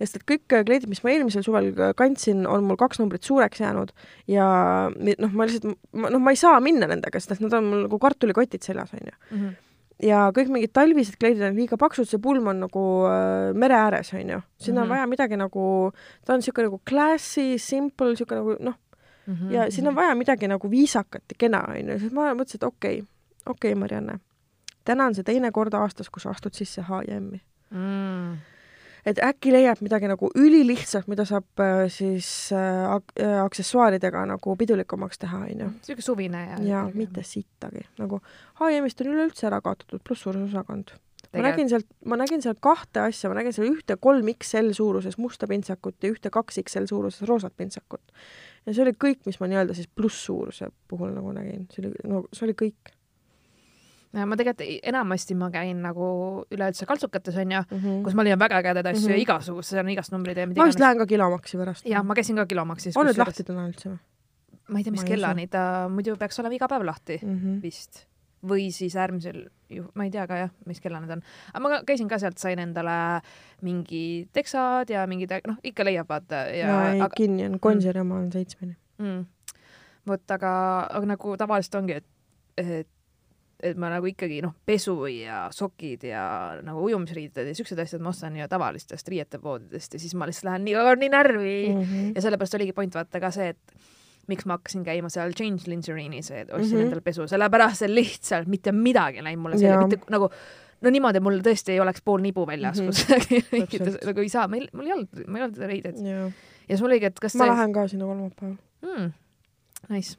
sest 0.00 0.16
et 0.18 0.24
kõik 0.26 0.46
kleidid, 0.50 0.88
mis 0.90 1.04
ma 1.04 1.12
eelmisel 1.12 1.44
suvel 1.46 1.70
kandsin, 1.98 2.46
on 2.50 2.64
mul 2.66 2.78
kaks 2.80 2.98
numbrit 2.98 3.22
suureks 3.22 3.60
jäänud 3.62 3.92
ja 4.30 4.46
noh, 4.90 5.36
ma 5.36 5.46
lihtsalt, 5.46 5.78
noh, 5.92 6.18
ma 6.22 6.34
ei 6.34 6.40
saa 6.40 6.56
minna 6.64 6.88
nendega, 6.90 7.20
sest 7.20 7.36
et 7.36 7.44
nad 7.44 7.54
on 7.60 7.70
mul 7.70 7.86
nagu 7.86 8.00
kartulikotid 8.02 8.66
seljas, 8.66 8.96
onju. 8.96 9.14
-hmm 9.30 9.54
ja 10.02 10.24
kõik 10.34 10.50
mingid 10.52 10.72
talvised 10.74 11.16
kleidid 11.20 11.44
on 11.46 11.58
liiga 11.58 11.78
paksud, 11.80 12.08
see 12.08 12.20
pulm 12.22 12.48
on 12.50 12.64
nagu 12.64 12.82
äh, 13.08 13.52
mere 13.56 13.76
ääres, 13.78 14.12
onju. 14.14 14.40
sinna 14.58 14.80
mm 14.80 14.82
-hmm. 14.82 14.82
on 14.82 14.88
vaja 14.88 15.06
midagi 15.06 15.36
nagu, 15.36 15.92
ta 16.26 16.32
on 16.32 16.38
niisugune 16.38 16.66
nagu 16.66 16.80
classy, 16.88 17.58
simple, 17.58 18.08
niisugune 18.10 18.40
nagu 18.40 18.56
noh, 18.60 18.74
mm. 19.26 19.34
-hmm, 19.34 19.52
ja 19.52 19.70
siin 19.70 19.86
on 19.86 19.94
mhm. 19.94 20.02
vaja 20.02 20.14
midagi 20.14 20.48
nagu 20.48 20.70
viisakat 20.70 21.22
ja 21.28 21.36
kena, 21.38 21.64
onju, 21.68 21.98
siis 21.98 22.12
ma 22.12 22.32
mõtlesin, 22.34 22.62
et 22.62 22.68
okei 22.70 23.00
okay,, 23.00 23.08
okei 23.46 23.72
okay,, 23.72 23.80
Marianne, 23.80 24.18
täna 24.84 25.06
on 25.06 25.14
see 25.14 25.24
teine 25.24 25.50
kord 25.52 25.74
aastas, 25.74 26.10
kus 26.10 26.26
astud 26.26 26.54
sisse 26.54 26.82
H&M-i 26.82 27.40
mm. 27.70 28.36
et 29.06 29.20
äkki 29.22 29.52
leiab 29.52 29.80
midagi 29.84 30.08
nagu 30.10 30.30
ülilihtsat, 30.34 31.08
mida 31.10 31.26
saab 31.28 31.62
äh, 31.62 31.86
siis 31.92 32.52
äh, 32.52 32.94
äh, 33.20 33.38
aksessuaaridega 33.44 34.26
nagu 34.26 34.56
pidulikumaks 34.56 35.18
teha, 35.18 35.44
onju. 35.48 35.70
siuke 35.82 36.02
suvine 36.02 36.44
ja. 36.50 36.60
ja 36.64 36.84
mitte 36.94 37.22
sittagi, 37.22 37.86
nagu 37.98 38.20
H&M-ist 38.60 39.00
on 39.00 39.12
üleüldse 39.14 39.48
ära 39.50 39.60
kaotatud 39.64 40.04
plusssuurusosakond 40.04 40.96
ma 41.34 41.48
nägin 41.48 41.68
sealt, 41.68 41.86
ma 42.04 42.18
nägin 42.20 42.42
seal 42.44 42.56
kahte 42.62 43.04
asja, 43.08 43.30
ma 43.30 43.38
nägin 43.38 43.54
seal 43.56 43.68
ühte 43.70 43.96
kolm 44.00 44.28
XL 44.34 44.72
suuruses 44.76 45.18
musta 45.18 45.48
pintsakut 45.50 45.96
ja 46.02 46.12
ühte 46.14 46.32
kaks 46.34 46.60
XL 46.64 46.88
suuruses 46.90 47.28
roosat 47.28 47.56
pintsakut 47.56 48.02
ja 48.64 48.74
see 48.74 48.84
oli 48.86 48.94
kõik, 48.96 49.22
mis 49.28 49.40
ma 49.40 49.48
nii-öelda 49.50 49.76
siis 49.76 49.88
plusssuuruse 49.92 50.70
puhul 50.90 51.14
nagu 51.16 51.32
nägin, 51.36 51.66
see 51.72 51.84
oli, 51.84 52.04
no 52.10 52.24
see 52.32 52.46
oli 52.48 52.56
kõik. 52.64 52.94
ma 54.14 54.38
tegelikult 54.38 54.86
enamasti 54.92 55.34
ma 55.34 55.50
käin 55.50 55.82
nagu 55.82 56.06
üleüldse 56.54 56.86
kaltsukates 56.86 57.36
onju 57.42 57.60
mm, 57.64 57.78
-hmm. 57.78 58.02
kus 58.06 58.14
ma 58.14 58.24
leian 58.24 58.38
väga 58.38 58.62
ägedaid 58.62 58.86
asju 58.86 59.00
mm 59.00 59.06
-hmm. 59.08 59.18
ja 59.18 59.22
igasugust, 59.26 59.68
seal 59.70 59.84
on 59.84 59.90
igast 59.90 60.12
numbrid 60.12 60.38
ja 60.38 60.46
mida 60.46 60.62
ma 60.62 60.66
vist 60.70 60.80
lähen 60.80 60.98
ka 60.98 61.06
Kilomaksi 61.06 61.56
pärast. 61.58 61.86
jah, 61.86 62.04
ma 62.04 62.14
käisin 62.14 62.36
ka 62.36 62.46
Kilomaksis. 62.46 62.96
on 62.96 63.06
need 63.06 63.18
lahti 63.18 63.44
täna 63.44 63.68
üldse 63.68 63.88
või? 63.90 63.98
ma 64.68 64.78
ei 64.78 64.84
tea, 64.84 64.92
mis 64.92 65.04
kellani 65.04 65.46
ta 65.48 65.88
muidu 65.88 66.16
peaks 66.16 66.38
olema 66.40 66.54
iga 66.54 66.68
päev 66.68 66.84
lahti 66.86 67.20
mm 67.22 67.38
-hmm. 67.38 67.62
vist 67.62 68.06
või 68.48 68.68
siis 68.74 68.96
äärmisel 68.96 69.44
juhul, 69.70 69.90
ma 69.98 70.06
ei 70.06 70.12
tea 70.14 70.26
ka 70.30 70.38
jah, 70.44 70.54
mis 70.68 70.80
kella 70.84 71.00
need 71.02 71.16
on, 71.16 71.22
aga 71.52 71.62
ma 71.64 71.82
käisin 71.88 72.10
ka 72.10 72.18
sealt, 72.22 72.38
sain 72.42 72.60
endale 72.62 72.96
mingi 73.64 74.26
teksad 74.34 74.90
ja 74.92 75.06
mingid, 75.10 75.32
noh, 75.48 75.60
ikka 75.64 75.86
leiab 75.86 76.10
vaata 76.10 76.46
ja. 76.52 76.68
ja 76.68 76.80
ei 76.94 77.04
aga... 77.04 77.12
kinni 77.16 77.46
on, 77.48 77.58
Gonsiori 77.62 78.02
oma 78.04 78.20
on 78.22 78.32
seitsmeni 78.34 78.76
mm.. 79.02 79.22
vot, 80.10 80.26
aga, 80.36 80.52
aga 80.90 81.14
nagu 81.14 81.38
tavaliselt 81.40 81.80
ongi, 81.82 82.02
et, 82.02 82.10
et 82.60 82.90
et 83.64 83.78
ma 83.80 83.88
nagu 83.88 84.08
ikkagi 84.08 84.40
noh, 84.44 84.52
pesu 84.66 84.94
ja 85.08 85.46
sokid 85.54 86.04
ja 86.08 86.24
nagu 86.66 86.82
ujumisriided 86.84 87.48
ja 87.48 87.56
siuksed 87.56 87.78
asjad 87.80 88.02
ma 88.04 88.10
ostan 88.10 88.36
ju 88.36 88.48
tavalistest 88.50 89.08
riietepoodidest 89.08 89.96
ja 89.96 90.02
siis 90.02 90.14
ma 90.18 90.28
lihtsalt 90.28 90.50
lähen 90.50 90.66
nii, 90.66 90.74
nii 91.00 91.12
närvi 91.12 91.56
mm 91.70 91.82
-hmm. 91.82 92.10
ja 92.16 92.24
sellepärast 92.26 92.58
oligi 92.58 92.74
point 92.76 92.94
vaata 92.94 93.20
ka 93.20 93.30
see, 93.30 93.54
et 93.54 93.74
miks 94.30 94.46
ma 94.48 94.58
hakkasin 94.58 94.84
käima 94.86 95.10
seal 95.12 95.32
Change 95.36 95.70
Lingerine'is, 95.70 96.30
et 96.30 96.50
ostsin 96.50 96.70
mm 96.70 96.80
-hmm. 96.80 96.84
endale 96.88 97.04
pesu, 97.04 97.26
sellepärast 97.30 97.84
see 97.84 97.90
lihtsalt 97.94 98.48
mitte 98.50 98.72
midagi 98.72 99.20
ei 99.20 99.26
läinud 99.28 99.42
mulle 99.42 99.58
selle, 99.58 99.80
mitte 99.86 100.00
nagu 100.14 100.30
no 100.84 100.92
niimoodi 100.92 101.22
mul 101.24 101.40
tõesti 101.44 101.74
ei 101.74 101.80
oleks 101.80 102.02
pool 102.04 102.22
nibu 102.24 102.46
väljas 102.46 102.80
mm, 102.80 102.88
-hmm. 102.88 103.30
kus 103.30 103.50
riikides 103.52 103.98
nagu 104.04 104.20
ei 104.20 104.28
saa, 104.32 104.48
meil, 104.48 104.68
mul 104.72 104.90
ei 104.90 104.96
olnud, 104.96 105.24
mul 105.26 105.40
ei 105.40 105.46
olnud 105.48 105.62
riideid. 105.72 106.02
ja 106.04 106.28
siis 106.68 106.80
mul 106.80 106.92
oligi, 106.92 107.12
et 107.12 107.20
kas 107.20 107.34
ma 107.34 107.44
see... 107.44 107.54
lähen 107.54 107.72
ka 107.72 107.88
sinna 107.88 108.10
kolmapäeval 108.10 108.56
mm,. 108.82 109.12
Nice 109.88 110.16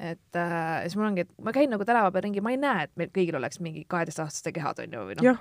et 0.00 0.36
äh, 0.36 0.82
siis 0.82 0.96
mul 0.96 1.08
ongi, 1.08 1.24
et 1.24 1.30
ma 1.42 1.52
käin 1.56 1.70
nagu 1.72 1.84
tänava 1.88 2.10
peal 2.12 2.26
ringi, 2.26 2.42
ma 2.44 2.52
ei 2.52 2.58
näe, 2.60 2.84
et 2.84 2.92
meil 3.00 3.12
kõigil 3.14 3.38
oleks 3.38 3.60
mingi 3.64 3.84
kaheteistaastaste 3.88 4.52
kehad 4.52 4.82
onju 4.84 5.04
või 5.08 5.16
noh. 5.16 5.24
jah, 5.24 5.38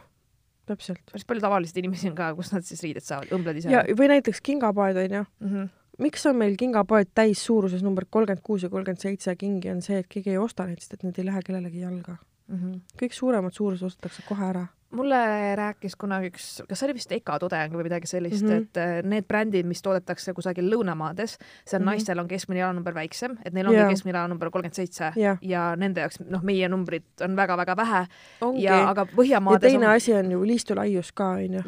täpselt. 0.70 1.02
päris 1.12 1.28
palju 1.28 1.44
tavalisi 1.44 1.80
inimesi 1.82 2.12
on 2.12 2.15
ka, 2.15 2.30
kus 2.38 2.54
nad 2.54 2.68
siis 2.68 2.84
riided 2.86 3.04
saavad, 3.04 3.34
õmbled 3.36 3.60
ise. 3.60 3.74
ja, 3.74 3.84
või 4.00 4.08
näiteks 4.13 4.41
kingapoed 4.46 5.02
onju 5.06 5.26
mm. 5.26 5.50
-hmm 5.50 5.74
miks 5.99 6.25
on 6.25 6.36
meil 6.36 6.55
kingapoed 6.60 7.12
täis 7.15 7.45
suuruses 7.45 7.84
number 7.84 8.05
kolmkümmend 8.10 8.43
kuus 8.43 8.63
ja 8.63 8.69
kolmkümmend 8.69 9.01
seitse 9.01 9.36
kingi, 9.36 9.71
on 9.71 9.81
see, 9.81 9.99
et 10.03 10.08
keegi 10.12 10.36
ei 10.36 10.38
osta 10.41 10.65
neid, 10.67 10.81
sest 10.84 10.97
et 10.97 11.03
need 11.08 11.19
ei 11.19 11.27
lähe 11.29 11.43
kellelegi 11.45 11.84
jalga 11.84 12.17
mm. 12.47 12.55
-hmm. 12.55 12.81
kõik 13.01 13.13
suuremad 13.13 13.53
suurused 13.53 13.86
ostetakse 13.86 14.25
kohe 14.27 14.49
ära 14.49 14.67
mulle 14.95 15.55
rääkis 15.55 15.95
kunagi 15.99 16.29
üks, 16.31 16.45
kas 16.69 16.79
see 16.79 16.88
oli 16.88 16.95
vist 16.97 17.12
Eka 17.12 17.38
tudeng 17.41 17.73
või 17.75 17.88
midagi 17.88 18.08
sellist 18.10 18.43
mm, 18.43 18.51
-hmm. 18.51 18.67
et 18.67 18.79
äh, 18.79 18.93
need 19.03 19.27
brändid, 19.27 19.67
mis 19.67 19.81
toodetakse 19.84 20.34
kusagil 20.34 20.69
lõunamaades, 20.71 21.38
seal 21.65 21.81
mm 21.81 21.88
-hmm. 21.88 21.89
naistel 21.91 22.19
on 22.19 22.27
keskmine 22.27 22.60
jalanumber 22.60 22.95
väiksem, 22.95 23.38
et 23.45 23.53
neil 23.53 23.67
ongi 23.67 23.79
yeah. 23.79 23.89
keskmine 23.89 24.17
jalanumber 24.17 24.51
kolmkümmend 24.51 24.75
seitse 24.75 25.12
ja 25.41 25.65
nende 25.75 26.01
jaoks, 26.05 26.19
noh, 26.29 26.43
meie 26.43 26.69
numbrid 26.69 27.03
on 27.21 27.36
väga-väga 27.36 27.75
vähe. 27.77 28.05
ja 28.58 28.89
aga 28.89 29.05
Põhjamaades 29.05 29.63
ja 29.63 29.69
teine 29.69 29.88
on... 29.88 29.93
asi 29.95 30.13
on 30.13 30.31
ju 30.31 30.43
liistulaius 30.43 31.12
ka, 31.12 31.29
onju 31.29 31.62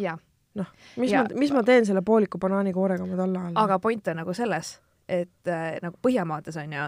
noh, 0.58 0.74
mis 0.98 1.14
ja, 1.14 1.24
ma, 1.24 1.40
mis 1.40 1.54
ma 1.56 1.64
teen 1.68 1.86
selle 1.88 2.04
pooliku 2.06 2.42
banaanikoorega 2.42 3.06
oma 3.06 3.20
talla 3.20 3.48
all? 3.48 3.58
aga 3.64 3.80
point 3.84 4.14
on 4.14 4.22
nagu 4.24 4.36
selles, 4.38 4.78
et 5.08 5.48
äh, 5.48 5.78
nagu 5.84 5.96
Põhjamaades 6.04 6.58
on 6.60 6.74
ju, 6.76 6.86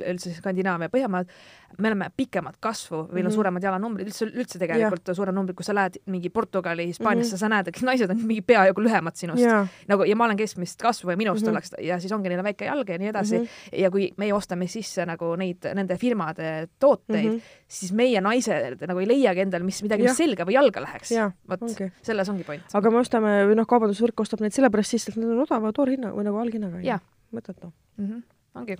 üldse 0.00 0.32
Skandinaavia 0.34 0.90
Põhjamaad, 0.90 1.30
me 1.78 1.90
oleme 1.90 2.08
pikemat 2.18 2.56
kasvu, 2.60 3.04
meil 3.04 3.08
on 3.08 3.14
mm 3.14 3.26
-hmm. 3.26 3.34
suuremad 3.34 3.62
jalanumbrid, 3.62 4.08
üldse, 4.10 4.26
üldse 4.26 4.58
tegelikult 4.58 5.08
ja. 5.08 5.14
suurem 5.14 5.34
numbrid, 5.34 5.56
kui 5.56 5.64
sa 5.64 5.74
lähed 5.74 6.00
mingi 6.06 6.30
Portugali, 6.30 6.86
Hispaaniasse 6.86 7.30
mm, 7.30 7.36
-hmm. 7.36 7.40
sa 7.40 7.48
näed, 7.48 7.68
et 7.68 7.82
naised 7.82 8.10
on 8.10 8.22
mingi 8.26 8.42
peaaegu 8.42 8.82
lühemad 8.82 9.14
sinust. 9.14 9.44
nagu 9.88 10.04
ja 10.04 10.16
ma 10.16 10.24
olen 10.24 10.36
keskmist 10.36 10.82
kasvu 10.82 11.10
ja 11.10 11.16
minust 11.16 11.42
mm 11.42 11.46
-hmm. 11.46 11.50
oleks 11.50 11.70
ja 11.78 12.00
siis 12.00 12.12
ongi 12.12 12.28
neil 12.28 12.42
väike 12.42 12.64
jalg 12.64 12.88
ja 12.88 12.98
nii 12.98 13.08
edasi 13.08 13.38
mm. 13.38 13.44
-hmm. 13.44 13.78
ja 13.82 13.90
kui 13.90 14.10
meie 14.16 14.34
ostame 14.34 14.66
sisse 14.66 15.06
nagu 15.06 15.36
neid, 15.36 15.70
nende 15.74 15.96
firmade 15.96 16.68
tooteid 16.78 17.30
mm, 17.30 17.36
-hmm. 17.36 17.40
siis 17.68 17.92
meie 17.92 18.20
naised 18.20 18.86
nagu 18.86 18.98
ei 18.98 19.08
leiagi 19.08 19.40
endale, 19.40 19.64
mis 19.64 19.82
midagi, 19.82 20.02
mis 20.02 20.16
selga 20.16 20.44
või 20.44 20.52
jalga 20.52 20.80
läheks. 20.80 21.10
vot 21.48 21.62
okay. 21.62 21.90
selles 22.02 22.28
ongi 22.28 22.44
point. 22.44 22.62
aga 22.74 22.90
me 22.90 22.98
ostame 22.98 23.46
või 23.46 23.54
noh, 23.54 23.66
kaubandusvõrk 23.66 24.20
ostab 24.20 24.40
neid 24.40 24.52
sellepärast 24.52 24.90
sisse, 24.90 25.12
et 25.12 25.16
nad 25.16 25.30
on 25.30 25.46
odava 25.46 25.72
toorhinnaga 25.72 26.16
või 26.16 26.24
nagu 26.24 26.38
allhinnaga. 26.38 27.00
Mõttetu 27.34 27.72
mm. 27.96 28.06
-hmm. 28.06 28.22
ongi 28.60 28.76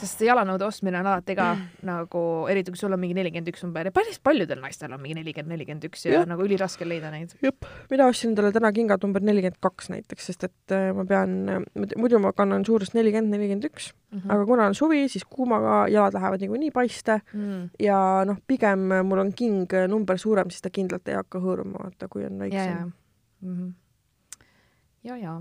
sest 0.00 0.22
jalanõude 0.24 0.66
ostmine 0.66 0.98
on 1.00 1.08
alati 1.08 1.34
ka 1.36 1.46
nagu, 1.86 2.22
eriti 2.50 2.72
kui 2.72 2.80
sul 2.80 2.94
on 2.94 3.00
mingi 3.00 3.16
nelikümmend 3.16 3.50
üks 3.52 3.62
number 3.64 3.88
ja 3.88 3.92
päris 3.94 4.18
paljudel 4.24 4.60
naistel 4.62 4.92
on 4.92 5.00
mingi 5.02 5.16
nelikümmend, 5.18 5.52
nelikümmend 5.54 5.86
üks 5.88 6.04
ja, 6.08 6.22
nagu 6.28 6.44
üliraske 6.46 6.86
leida 6.88 7.12
neid. 7.14 7.34
jep, 7.44 7.68
mina 7.90 8.08
ostsin 8.10 8.32
endale 8.32 8.52
täna 8.54 8.72
kingad 8.74 9.04
number 9.04 9.24
nelikümmend 9.24 9.60
kaks 9.64 9.90
näiteks, 9.92 10.28
sest 10.30 10.46
et 10.48 10.74
äh, 10.76 10.90
ma 10.96 11.06
pean, 11.08 11.38
muidu 11.96 12.20
ma 12.22 12.34
kannan 12.36 12.66
suurust 12.68 12.96
nelikümmend, 12.98 13.32
nelikümmend 13.36 13.68
üks, 13.70 13.92
mhm. 14.12 14.26
aga 14.34 14.48
kuna 14.48 14.68
on 14.72 14.78
suvi, 14.78 15.04
siis 15.12 15.24
kuumaga 15.28 15.84
jalad 15.92 16.18
lähevad 16.18 16.44
niikuinii 16.44 16.72
paiste 16.74 17.20
mm. 17.32 17.70
ja 17.82 17.96
noh, 18.28 18.40
pigem 18.46 18.90
mul 19.08 19.24
on 19.24 19.32
king 19.36 19.78
number 19.88 20.20
suurem, 20.20 20.52
siis 20.52 20.64
ta 20.64 20.72
kindlalt 20.74 21.08
ei 21.08 21.18
hakka 21.18 21.40
hõõruma, 21.42 21.86
vaata, 21.86 22.10
kui 22.12 22.26
on 22.28 22.38
väiksem. 22.42 22.92
Mhm. 23.42 23.72
ja, 25.06 25.16
ja, 25.16 25.16
ja, 25.16 25.24
ja 25.24 25.40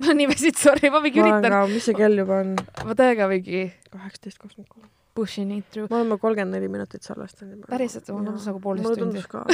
ma 0.06 0.14
nimesid, 0.16 0.56
sorry, 0.56 0.90
ma 0.92 1.02
mingi 1.04 1.20
üritan. 1.20 1.56
mis 1.72 1.84
see 1.88 1.96
kell 1.98 2.16
juba 2.22 2.40
on? 2.44 2.56
ma 2.86 2.96
täiega 2.96 3.28
mingi. 3.30 3.66
kaheksateist 3.92 4.40
kakskümmend 4.40 4.70
kolm. 4.72 4.88
Pushing 5.14 5.52
it 5.58 5.68
through. 5.70 5.90
me 5.90 6.00
oleme 6.00 6.18
kolmkümmend 6.22 6.56
neli 6.56 6.68
minutit 6.72 7.06
salvestanud. 7.06 7.66
päriselt, 7.68 8.08
mul 8.14 8.24
tundus 8.30 8.48
nagu 8.48 8.60
poolteist 8.64 8.88
tundi. 8.94 9.20
mulle 9.20 9.20
tundus 9.20 9.30
ka 9.30 9.44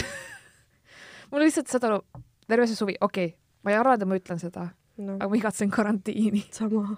mul 1.33 1.47
lihtsalt, 1.47 1.71
saad 1.73 1.87
aru, 1.91 2.01
terve 2.47 2.69
see 2.71 2.79
suvi, 2.79 2.99
okei 3.01 3.31
okay,, 3.33 3.39
ma 3.67 3.75
ei 3.75 3.81
arva, 3.81 3.97
et 3.99 4.07
ma 4.07 4.19
ütlen 4.21 4.43
seda 4.43 4.69
no., 5.03 5.17
aga 5.19 5.29
ma 5.33 5.39
igatsen 5.41 5.73
karantiini. 5.73 6.45
sama 6.59 6.97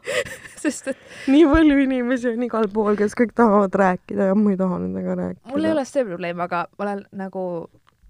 sest 0.59 0.93
et 0.93 1.03
nii 1.33 1.47
palju 1.49 1.81
inimesi 1.87 2.33
on 2.35 2.47
igal 2.49 2.69
pool, 2.73 2.99
kes 2.99 3.17
kõik 3.19 3.35
tahavad 3.39 3.75
rääkida 3.83 4.31
ja 4.33 4.39
ma 4.39 4.55
ei 4.55 4.61
taha 4.61 4.81
nendega 4.85 5.19
rääkida. 5.23 5.53
mul 5.53 5.69
ei 5.69 5.77
ole 5.77 5.87
see 5.89 6.07
probleem, 6.09 6.45
aga 6.45 6.67
ma 6.77 6.89
olen 6.89 7.05
nagu 7.25 7.45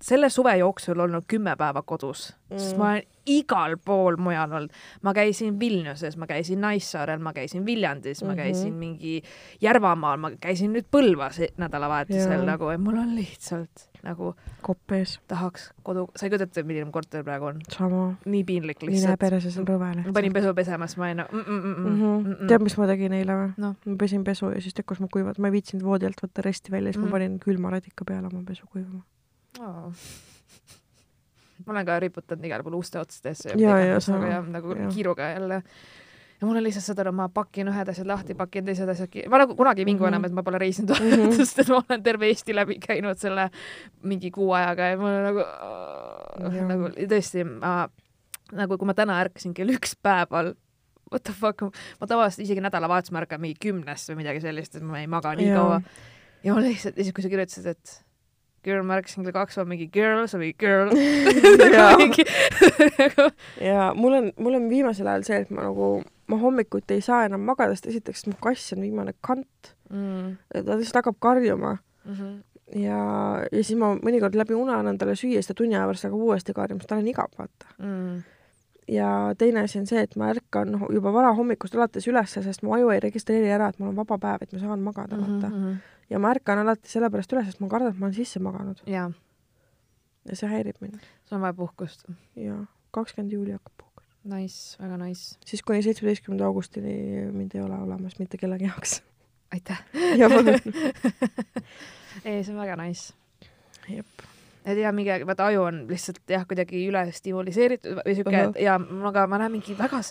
selle 0.01 0.31
suve 0.31 0.57
jooksul 0.57 0.99
olnud 0.99 1.25
kümme 1.29 1.57
päeva 1.59 1.83
kodus 1.83 2.37
mm., 2.51 2.59
sest 2.59 2.77
ma 2.79 2.93
olen 2.93 3.03
igal 3.29 3.77
pool 3.85 4.17
mujal 4.17 4.53
olnud. 4.53 4.71
ma 5.03 5.15
käisin 5.15 5.59
Vilniuses, 5.61 6.17
ma 6.17 6.27
käisin 6.27 6.61
Naissaarel, 6.61 7.19
ma 7.19 7.33
käisin 7.33 7.67
Viljandis 7.67 8.23
mm, 8.23 8.25
-hmm. 8.25 8.29
ma 8.29 8.33
mhm. 8.33 8.43
käisin 8.43 8.75
mingi 8.75 9.23
Järvamaal, 9.61 10.17
ma 10.17 10.31
käisin 10.41 10.73
nüüd 10.73 10.87
Põlvas 10.91 11.41
nädalavahetusel 11.57 12.45
nagu, 12.47 12.69
et 12.69 12.81
mul 12.81 12.97
on 12.97 13.17
lihtsalt 13.17 13.89
nagu 14.03 14.35
kopp 14.63 14.93
ees. 14.93 15.19
tahaks 15.29 15.73
kodu, 15.83 16.07
sa 16.17 16.27
ei 16.27 16.31
kujuta 16.31 16.47
ette, 16.47 16.63
milline 16.63 16.85
mu 16.85 16.93
korter 16.93 17.25
praegu 17.25 17.51
on? 17.51 17.61
nii 18.25 18.45
piinlik 18.45 18.83
lihtsalt. 18.83 19.11
mine 19.11 19.17
perse, 19.17 19.51
see 19.51 19.61
on 19.61 19.69
rõve 19.69 19.91
lihtsalt. 19.91 20.07
ma 20.07 20.21
panin 20.21 20.33
pesu 20.33 20.55
pesema, 20.55 20.87
siis 20.87 20.99
ma 21.03 21.05
olin 21.11 21.23
nagu 21.25 21.37
mm 21.37 21.43
-mm 21.43 21.61
-mm 21.61 21.77
mm 21.77 21.85
-hmm. 21.85 22.27
mm 22.27 22.33
-mm. 22.33 22.47
tead, 22.47 22.63
mis 22.63 22.79
ma 22.79 22.87
tegin 22.87 23.13
eile 23.13 23.33
või 23.33 23.53
no.? 23.57 23.75
ma 23.87 23.97
pesin 23.99 24.25
pesu 24.25 24.51
ja 24.51 24.61
siis 24.61 24.75
tekkus 24.75 25.01
mu 25.01 25.09
kuivad, 25.13 25.39
ma 25.39 25.49
ei 25.49 25.53
viitsinud 25.53 25.85
voodi 25.85 26.07
alt 26.07 26.23
võtta 26.23 26.43
resti 26.43 26.71
välja, 26.71 26.93
siis 26.93 27.03
mm. 27.03 27.11
ma 27.11 27.19
panin 27.19 27.39
külma 27.39 27.71
radika 27.71 28.05
peale 28.05 28.27
oma 28.27 28.43
pesu 28.47 28.67
kuivama 28.67 29.03
oh 29.61 29.93
ma 31.67 31.75
olen 31.75 31.87
ka 31.87 32.01
riputanud 32.01 32.45
igale 32.45 32.65
poole 32.67 32.79
uste 32.81 33.01
otstesse 33.01 33.55
ja, 33.57 33.79
ja, 33.79 33.97
ja, 33.99 34.19
ja 34.33 34.43
nagu 34.47 34.77
ja. 34.77 34.89
kiiruga 34.95 35.31
jälle 35.35 35.63
ja 36.41 36.47
mul 36.47 36.57
on 36.57 36.63
lihtsalt 36.63 36.87
saad 36.87 37.01
aru, 37.03 37.13
ma 37.19 37.27
pakin 37.35 37.69
ühed 37.73 37.89
asjad 37.91 38.07
lahti, 38.07 38.37
pakin 38.39 38.69
teised 38.69 38.89
asjad, 38.89 39.17
ma 39.31 39.41
nagu 39.43 39.57
kunagi 39.59 39.83
ei 39.83 39.89
vingu 39.89 40.05
-hmm. 40.05 40.15
enam, 40.15 40.25
et 40.25 40.33
ma 40.33 40.43
pole 40.47 40.59
reisinud 40.59 40.95
mm, 40.95 41.11
-hmm. 41.11 41.37
sest 41.37 41.59
et 41.59 41.69
ma 41.69 41.83
olen 41.83 42.03
terve 42.03 42.29
Eesti 42.31 42.55
läbi 42.55 42.79
käinud 42.79 43.19
selle 43.19 43.51
mingi 44.03 44.31
kuu 44.31 44.53
ajaga 44.53 44.93
ja 44.93 44.97
mul 44.97 45.11
on 45.11 45.25
nagu 45.25 45.43
uh,, 45.43 46.63
nagu 46.69 46.93
tõesti, 46.95 47.45
ma 47.45 47.89
nagu 48.53 48.79
kui 48.79 48.87
ma 48.87 48.95
täna 48.95 49.21
ärkasin 49.21 49.55
kell 49.55 49.75
üks 49.75 49.97
päeval, 50.03 50.55
what 51.11 51.23
the 51.23 51.33
fuck, 51.33 51.63
ma 52.01 52.07
tavaliselt 52.07 52.47
isegi 52.47 52.63
nädalavahetusel 52.65 53.17
ma 53.17 53.25
ärkan 53.25 53.41
mingi 53.41 53.59
kümnest 53.61 54.09
või 54.13 54.23
midagi 54.23 54.41
sellist, 54.41 54.77
et 54.77 54.83
ma 54.83 55.01
ei 55.01 55.07
maga 55.07 55.35
nii 55.35 55.49
ja. 55.49 55.57
kaua. 55.57 55.81
ja 56.45 56.55
ma 56.55 56.63
lihtsalt, 56.63 56.97
ja 56.97 57.05
siis, 57.05 57.15
kui 57.15 57.27
sa 57.27 57.29
kirjutasid, 57.29 57.67
et 57.67 58.08
girl, 58.65 58.85
ma 58.87 58.99
ärkasin 58.99 59.27
kell 59.27 59.37
kaks, 59.37 59.59
ma 59.61 59.67
mingi 59.69 59.89
girl, 59.93 60.25
sa 60.31 60.41
mingi 60.41 60.57
girl 60.59 60.93
ja 63.69 63.91
mul 64.01 64.19
on, 64.19 64.31
mul 64.39 64.59
on 64.59 64.69
viimasel 64.71 65.09
ajal 65.11 65.27
see, 65.27 65.41
et 65.45 65.51
ma 65.55 65.69
nagu, 65.69 65.91
ma 66.31 66.41
hommikuti 66.43 66.99
ei 66.99 67.05
saa 67.05 67.25
enam 67.29 67.45
magada, 67.49 67.77
sest 67.77 67.91
esiteks 67.93 68.27
mu 68.29 68.37
kass 68.43 68.75
on 68.77 68.85
viimane 68.85 69.13
kant 69.25 69.75
mm.. 69.91 70.39
ta 70.55 70.79
lihtsalt 70.79 71.03
hakkab 71.03 71.19
karjuma 71.23 71.77
mm. 71.77 72.15
-hmm. 72.15 72.33
ja, 72.83 73.03
ja 73.51 73.63
siis 73.63 73.79
ma 73.79 73.87
mõnikord 73.97 74.35
läbi 74.39 74.55
une 74.59 74.75
annan 74.75 74.99
talle 74.99 75.17
süüa, 75.19 75.39
siis 75.39 75.53
ta 75.53 75.59
tunni 75.59 75.77
aja 75.77 75.87
pärast 75.87 76.09
hakkab 76.09 76.27
uuesti 76.31 76.57
karjuma, 76.57 76.83
sest 76.83 76.95
tal 76.95 77.05
on 77.05 77.13
igav, 77.15 77.31
vaata 77.39 77.67
mm. 77.79 78.15
ja 78.95 79.13
teine 79.39 79.59
asi 79.67 79.77
on 79.79 79.87
see, 79.87 80.03
et 80.03 80.17
ma 80.17 80.25
ärkan 80.35 80.75
noh, 80.75 80.89
juba 80.95 81.13
varahommikust 81.13 81.79
alates 81.79 82.09
ülesse, 82.09 82.43
sest 82.43 82.67
mu 82.67 82.75
aju 82.75 82.91
ei 82.91 83.05
registreeri 83.07 83.55
ära, 83.55 83.67
et 83.69 83.79
mul 83.79 83.95
on 83.95 84.03
vaba 84.03 84.17
päev, 84.19 84.43
et 84.43 84.53
ma 84.53 84.59
saan 84.65 84.83
magada, 84.83 85.17
vaata 85.17 85.49
mm. 85.49 85.63
-hmm 85.63 85.97
ja 86.11 86.21
ma 86.23 86.33
ärkan 86.35 86.63
alati 86.63 86.91
sellepärast 86.91 87.33
üles, 87.35 87.49
sest 87.51 87.61
ma 87.63 87.71
kardan, 87.73 87.93
et 87.93 88.01
ma 88.01 88.09
olen 88.09 88.17
sisse 88.17 88.43
maganud. 88.43 88.83
ja 88.87 89.09
see 90.33 90.51
häirib 90.51 90.81
mind. 90.85 91.03
sul 91.25 91.39
on 91.39 91.45
vaja 91.47 91.57
puhkust. 91.57 92.07
jaa, 92.37 92.63
kakskümmend 92.95 93.33
juuli 93.33 93.55
hakkab 93.57 93.75
puhkus. 93.83 94.07
Nice, 94.29 94.77
väga 94.83 94.99
nice. 95.05 95.37
siis 95.47 95.63
kuni 95.63 95.83
seitsmeteistkümnenda 95.87 96.47
augustini 96.47 97.29
mind 97.33 97.55
ei 97.55 97.65
ole 97.65 97.79
olemas 97.85 98.19
mitte 98.19 98.41
kellegi 98.41 98.69
jaoks. 98.69 99.03
aitäh. 99.53 99.85
palun 99.93 100.55
ei, 102.25 102.43
see 102.45 102.53
on 102.55 102.61
väga 102.61 102.77
nice. 102.83 103.15
jep 103.89 104.27
et 104.69 104.79
ja 104.83 104.93
mingi, 104.93 105.13
vaata 105.27 105.47
aju 105.49 105.63
on 105.65 105.85
lihtsalt 105.89 106.21
jah, 106.29 106.45
kuidagi 106.49 106.83
üle 106.91 107.07
stimuliseeritud 107.15 108.03
või 108.03 108.17
siuke 108.19 108.35
uh 108.35 108.43
-huh. 108.51 108.59
ja 108.61 108.75
aga 109.11 109.27
ma 109.31 109.39
näen 109.41 109.55
mingi 109.55 109.77
väga, 109.79 110.03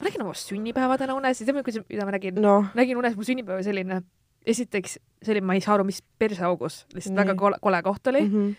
ma 0.00 0.08
nägin 0.08 0.24
oma 0.24 0.34
sünnipäeva 0.34 0.98
täna 0.98 1.14
unes, 1.14 1.38
tead, 1.38 1.84
mida 1.88 2.06
ma 2.08 2.16
nägin 2.16 2.40
no.? 2.42 2.64
nägin 2.74 2.98
unes 2.98 3.16
mu 3.16 3.26
sünnipäev 3.26 3.62
selline 3.62 4.02
esiteks, 4.46 4.98
see 5.22 5.34
oli, 5.34 5.44
ma 5.44 5.56
ei 5.56 5.62
saa 5.64 5.76
aru, 5.76 5.84
mis 5.88 6.02
perseaugus, 6.18 6.84
lihtsalt 6.94 7.14
Nii. 7.14 7.22
väga 7.24 7.36
kole, 7.38 7.58
kole 7.62 7.82
koht 7.82 8.06
oli 8.12 8.22
mm. 8.24 8.34
-hmm. 8.34 8.54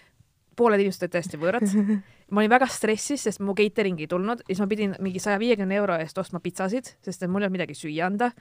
pooled 0.56 0.84
inimesed 0.84 1.08
olid 1.08 1.16
täiesti 1.16 1.40
võõrad 1.42 1.68
ma 2.32 2.42
olin 2.42 2.52
väga 2.52 2.68
stressis, 2.72 3.26
sest 3.28 3.42
mu 3.44 3.56
catering 3.58 4.00
ei 4.00 4.08
tulnud 4.08 4.44
ja 4.44 4.54
siis 4.54 4.62
ma 4.64 4.68
pidin 4.72 4.96
mingi 5.04 5.20
saja 5.20 5.40
viiekümne 5.40 5.76
euro 5.76 5.98
eest 6.00 6.18
ostma 6.18 6.40
pitsasid, 6.44 6.94
sest 7.04 7.24
et 7.24 7.32
mul 7.32 7.44
ei 7.44 7.50
olnud 7.50 7.58
midagi 7.58 7.76
süüa 7.76 8.08
anda. 8.08 8.32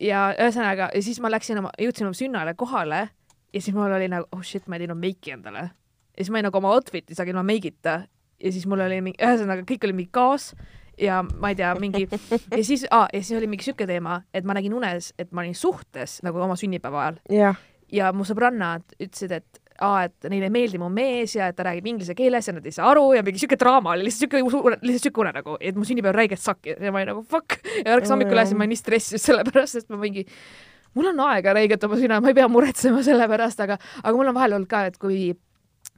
ja 0.00 0.30
ühesõnaga, 0.34 0.90
ja 0.94 1.02
siis 1.02 1.20
ma 1.20 1.30
läksin 1.30 1.60
oma, 1.62 1.70
jõudsin 1.78 2.08
oma 2.08 2.16
sünnale 2.16 2.54
kohale 2.58 3.08
ja 3.52 3.60
siis 3.60 3.74
mul 3.74 3.92
oli 3.92 4.08
nagu, 4.08 4.26
oh 4.32 4.42
shit, 4.42 4.66
ma 4.66 4.76
ei 4.76 4.86
teinud 4.86 4.98
meiki 4.98 5.34
endale. 5.36 5.70
ja 6.16 6.24
siis 6.24 6.30
ma 6.30 6.40
olin 6.40 6.50
nagu 6.50 6.58
oma 6.58 6.74
outfit'i 6.74 7.14
sain 7.14 7.30
ilma 7.30 7.44
meigita 7.46 8.00
ja 8.40 8.52
siis 8.52 8.66
mul 8.66 8.82
oli 8.86 9.00
mingi, 9.04 9.22
ühesõnaga 9.22 9.66
kõik 9.68 9.86
oli 9.86 9.98
mingi 10.00 10.10
kaos 10.12 10.52
ja 11.00 11.22
ma 11.22 11.52
ei 11.52 11.58
tea, 11.58 11.72
mingi 11.80 12.06
ja 12.58 12.62
siis 12.66 12.86
ah,, 12.90 13.08
ja 13.12 13.22
siis 13.22 13.38
oli 13.38 13.48
mingi 13.50 13.66
siuke 13.66 13.86
teema, 13.88 14.20
et 14.34 14.46
ma 14.46 14.56
nägin 14.56 14.74
unes, 14.76 15.12
et 15.18 15.32
ma 15.32 15.44
olin 15.44 15.56
suhtes 15.56 16.20
nagu 16.26 16.40
oma 16.42 16.56
sünnipäeva 16.60 17.02
ajal. 17.06 17.18
Yeah.. 17.32 17.58
ja 17.92 18.12
mu 18.14 18.26
sõbrannad 18.28 18.86
ütlesid, 19.00 19.34
et 19.40 19.60
aa, 19.80 20.04
et 20.06 20.28
neile 20.30 20.48
ei 20.50 20.54
meeldi 20.54 20.80
mu 20.80 20.90
mees 20.92 21.34
ja 21.36 21.48
et 21.50 21.56
ta 21.56 21.64
räägib 21.66 21.88
inglise 21.88 22.14
keeles 22.16 22.48
ja 22.48 22.54
nad 22.56 22.66
ei 22.68 22.74
saa 22.74 22.90
aru 22.92 23.06
ja 23.16 23.24
mingi 23.26 23.40
siuke 23.42 23.58
draama 23.60 23.94
oli, 23.94 24.06
lihtsalt 24.08 24.28
siuke, 24.28 24.42
lihtsalt 24.82 25.06
siuke 25.08 25.24
unenägu, 25.24 25.56
et 25.60 25.78
mu 25.78 25.86
sünnipäev 25.88 26.16
räigelt 26.16 26.42
sakki 26.42 26.76
ja 26.76 26.92
ma 26.92 27.00
olin 27.00 27.14
nagu 27.14 27.24
fuck. 27.24 27.60
Ja 27.80 27.94
ärkasin 27.96 28.16
hommikul 28.16 28.36
üles 28.36 28.52
ja 28.52 28.58
ma 28.58 28.66
olin 28.66 28.74
nii 28.74 28.80
stressis 28.80 29.24
sellepärast, 29.24 29.78
sest 29.78 29.92
ma 29.92 30.00
mingi 30.00 30.26
mul 30.96 31.12
on 31.12 31.22
aega 31.30 31.54
räigelt 31.56 31.84
oma 31.86 31.98
sünna, 32.00 32.20
ma 32.20 32.32
ei 32.32 32.36
pea 32.36 32.48
muretsema 32.50 33.02
selle 33.06 33.28
pärast, 33.30 33.62
aga, 33.64 33.78
aga 34.02 34.14
mul 34.16 34.32
on 34.32 34.36
vahel 34.36 34.58
olnud 34.58 34.70
ka, 34.70 34.84
et 34.90 34.98
kui 35.00 35.30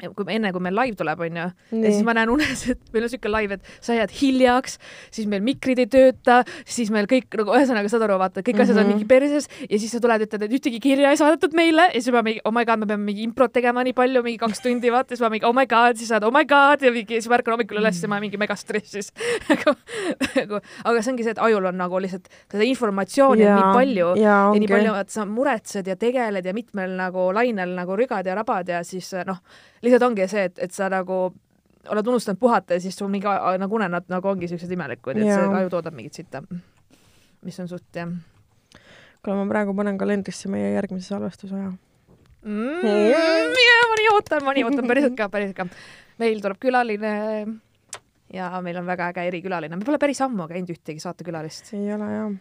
kui 0.01 0.35
enne, 0.35 0.51
kui 0.55 0.63
meil 0.65 0.75
live 0.75 0.97
tuleb, 0.99 1.21
onju, 1.27 1.45
ja 1.77 1.91
siis 1.93 2.03
ma 2.07 2.15
näen 2.17 2.31
unes, 2.33 2.65
et 2.73 2.81
meil 2.95 3.07
on 3.07 3.13
siuke 3.13 3.31
live, 3.31 3.59
et 3.59 3.85
sa 3.85 3.95
jääd 3.95 4.13
hiljaks, 4.17 4.79
siis 5.15 5.29
meil 5.31 5.45
mikrid 5.47 5.83
ei 5.83 5.89
tööta, 5.91 6.41
siis 6.67 6.91
meil 6.95 7.07
kõik 7.11 7.29
nagu 7.39 7.55
ühesõnaga 7.55 7.91
saad 7.93 8.07
aru, 8.09 8.17
vaata, 8.23 8.43
kõik 8.43 8.57
mm 8.57 8.59
-hmm. 8.59 8.65
asjad 8.65 8.81
on 8.81 8.89
mhm. 8.89 8.97
mingi 8.97 9.09
perses 9.09 9.49
ja 9.69 9.79
siis 9.79 9.93
sa 9.95 10.01
tuled, 10.03 10.27
ütled, 10.27 10.47
et 10.47 10.57
ühtegi 10.59 10.81
kirja 10.83 11.13
ei 11.13 11.21
saadetud 11.21 11.55
meile 11.55 11.87
ja 11.93 12.01
siis 12.01 12.11
ma 12.15 12.23
mingi 12.27 12.43
oh 12.45 12.55
my 12.55 12.65
god, 12.67 12.83
me 12.83 12.87
peame 12.87 13.05
mingi 13.05 13.23
improt 13.23 13.53
tegema 13.53 13.85
nii 13.85 13.95
palju, 13.95 14.23
mingi 14.23 14.39
kaks 14.43 14.65
tundi, 14.65 14.91
vaata, 14.91 15.15
siis 15.15 15.23
ma 15.23 15.31
mingi 15.31 15.47
oh 15.47 15.55
my 15.55 15.67
god, 15.71 15.97
siis 16.01 16.11
saad 16.11 16.25
oh 16.27 16.35
my 16.35 16.45
god 16.45 16.83
ja 16.83 16.93
mingi, 16.93 17.21
siis 17.21 17.29
ma 17.29 17.39
ärkan 17.39 17.55
hommikul 17.55 17.79
üles 17.79 18.03
ja 18.03 18.09
ma 18.09 18.21
mingi 18.21 18.41
mega 18.41 18.57
stressis 18.57 19.13
nagu, 19.51 19.77
nagu, 20.35 20.63
aga 20.85 21.03
see 21.03 21.13
ongi 21.13 21.29
see, 21.29 21.37
et 21.37 21.43
ajul 21.43 21.71
on 21.71 21.79
nagu 21.79 22.03
lihtsalt 22.03 22.27
seda 22.51 22.65
informatsiooni 22.67 23.45
ja, 23.45 23.59
nii 23.61 23.75
palju 23.77 24.15
ja, 24.19 24.39
ja 24.51 24.59
nii 24.59 24.73
palju, 24.73 24.95
et 24.99 25.11
sa 25.15 25.27
muretsed 25.29 25.87
ja 25.87 25.97
tegeled 25.97 26.45
ja 26.45 26.55
mitmel 26.57 26.97
nagu 26.97 27.31
lainel 27.35 27.77
nagu 27.77 27.97
rügad 27.97 28.27
ja 28.27 28.35
rabad 28.35 28.69
ja 28.69 28.83
siis 28.87 29.13
noh 29.27 29.39
lihtsalt 29.83 30.07
ongi 30.09 30.29
see, 30.31 30.45
et, 30.51 30.59
et 30.63 30.75
sa 30.75 30.89
nagu 30.93 31.25
oled 31.91 32.11
unustanud 32.13 32.39
puhata 32.39 32.77
ja 32.77 32.83
siis 32.83 32.97
sul 32.99 33.11
mingi 33.11 33.27
nagu 33.59 33.79
unenäod 33.79 34.11
nagu 34.13 34.29
ongi 34.29 34.49
siuksed 34.51 34.71
imelikud, 34.71 35.19
et 35.19 35.31
see 35.31 35.49
aju 35.59 35.73
toodab 35.73 35.97
mingit 35.97 36.19
sitta. 36.19 36.43
mis 37.43 37.59
on 37.61 37.69
suht 37.69 37.97
jah. 37.97 38.13
kuule, 39.23 39.37
ma 39.41 39.49
praegu 39.51 39.75
panen 39.75 39.99
kalendrisse 39.99 40.51
meie 40.53 40.73
järgmise 40.77 41.11
salvestusaja 41.11 41.73
mm,. 41.73 42.87
ja 43.65 43.83
ma 43.89 43.99
nii 43.99 44.09
ootan, 44.15 44.45
ma 44.47 44.55
nii 44.55 44.65
ootan, 44.69 44.87
päriselt 44.89 45.19
ka, 45.19 45.29
päriselt 45.33 45.59
ka. 45.59 45.67
meil 46.23 46.41
tuleb 46.45 46.63
külaline 46.63 47.13
ja 48.33 48.53
meil 48.63 48.79
on 48.79 48.87
väga 48.87 49.11
äge 49.11 49.27
erikülaline, 49.33 49.77
me 49.77 49.89
pole 49.89 49.99
päris 50.03 50.23
ammu 50.23 50.47
käinud 50.51 50.71
ühtegi 50.77 51.03
saatekülalist. 51.03 51.75
ei 51.75 51.91
ole 51.95 52.15
jah 52.15 52.33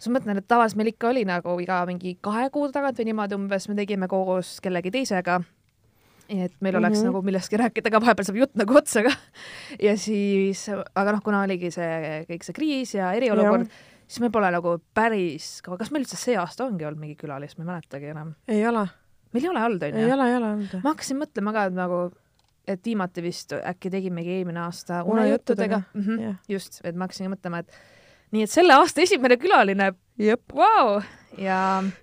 siis 0.00 0.10
ma 0.10 0.18
mõtlen, 0.18 0.40
et 0.40 0.48
tavaliselt 0.48 0.80
meil 0.80 0.90
ikka 0.94 1.10
oli 1.12 1.24
nagu 1.28 1.54
iga 1.62 1.82
mingi 1.86 2.16
kahe 2.24 2.48
kuu 2.50 2.70
tagant 2.72 2.98
või 2.98 3.10
niimoodi 3.12 3.36
umbes 3.36 3.68
me 3.68 3.78
tegime 3.78 4.08
koos 4.10 4.56
kellegi 4.64 4.90
teisega 4.90 5.42
et 6.30 6.54
meil 6.60 6.76
oleks 6.78 6.98
mm 6.98 7.02
-hmm. 7.02 7.10
nagu 7.10 7.22
millestki 7.26 7.58
rääkida 7.60 7.90
ka, 7.90 8.00
vahepeal 8.00 8.26
saab 8.28 8.36
jutt 8.36 8.54
nagu 8.58 8.76
otsa 8.76 9.02
ka. 9.02 9.12
ja 9.82 9.96
siis, 9.98 10.68
aga 10.70 11.12
noh, 11.12 11.22
kuna 11.24 11.42
oligi 11.42 11.70
see 11.70 12.24
kõik 12.28 12.46
see 12.46 12.56
kriis 12.56 12.94
ja 12.94 13.12
eriolukord, 13.12 13.66
siis 14.06 14.20
me 14.20 14.30
pole 14.30 14.50
nagu 14.50 14.78
päris 14.94 15.60
kaua, 15.62 15.78
kas 15.78 15.90
meil 15.90 16.04
üldse 16.04 16.16
see 16.16 16.36
aasta 16.38 16.64
ongi 16.64 16.86
olnud 16.86 17.00
mingi 17.00 17.18
külalist, 17.18 17.58
ma 17.58 17.64
ei 17.64 17.70
mäletagi 17.72 18.10
enam. 18.14 18.34
ei 18.48 18.66
ole. 18.66 18.86
meil 19.32 19.44
ei 19.44 19.50
ole 19.50 19.64
olnud, 19.64 19.82
onju? 19.82 20.06
ei 20.06 20.12
ole, 20.12 20.30
ei 20.30 20.36
ole 20.36 20.50
olnud. 20.54 20.74
ma 20.82 20.94
hakkasin 20.94 21.20
mõtlema 21.20 21.52
ka, 21.52 21.64
et 21.70 21.78
nagu, 21.78 22.00
et 22.66 22.84
viimati 22.84 23.22
vist 23.22 23.54
äkki 23.58 23.90
tegimegi 23.90 24.38
eelmine 24.38 24.60
aasta 24.60 25.04
unejuttudega 25.04 25.82
mm. 25.94 26.02
-hmm, 26.02 26.20
yeah. 26.20 26.36
just, 26.48 26.80
et 26.84 26.94
ma 26.94 27.08
hakkasin 27.08 27.30
mõtlema, 27.34 27.64
et 27.64 27.72
nii 28.30 28.44
et 28.46 28.52
selle 28.52 28.74
aasta 28.76 29.02
esimene 29.02 29.36
külaline. 29.40 29.92
Vau, 30.54 31.00
ja. 31.38 31.60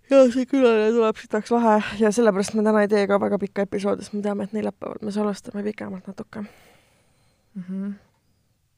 ja 0.09 0.21
see 0.34 0.47
külaline 0.49 0.89
tuleb 0.95 1.19
sitaks 1.21 1.51
lahe 1.53 1.78
ja 2.01 2.11
sellepärast 2.15 2.55
me 2.57 2.65
täna 2.65 2.84
ei 2.84 2.91
tee 2.91 3.05
ka 3.09 3.19
väga 3.21 3.39
pikka 3.41 3.67
episoodi, 3.67 4.05
sest 4.05 4.15
me 4.17 4.23
teame, 4.25 4.47
et 4.47 4.55
neljapäeval 4.55 5.03
me 5.05 5.13
salvestame 5.15 5.63
pikemalt 5.67 6.07
natuke 6.09 6.41
mm. 6.41 7.63
-hmm. 7.63 7.93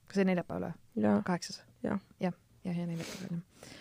kas 0.07 0.19
see 0.21 0.27
neljapäev 0.29 0.67
või? 0.67 1.15
kaheksas? 1.25 1.63
jah, 1.83 1.99
jah, 2.19 2.35
jah, 2.65 2.77
ja 2.77 2.85
neljapäeval 2.85 3.37
jah. 3.37 3.73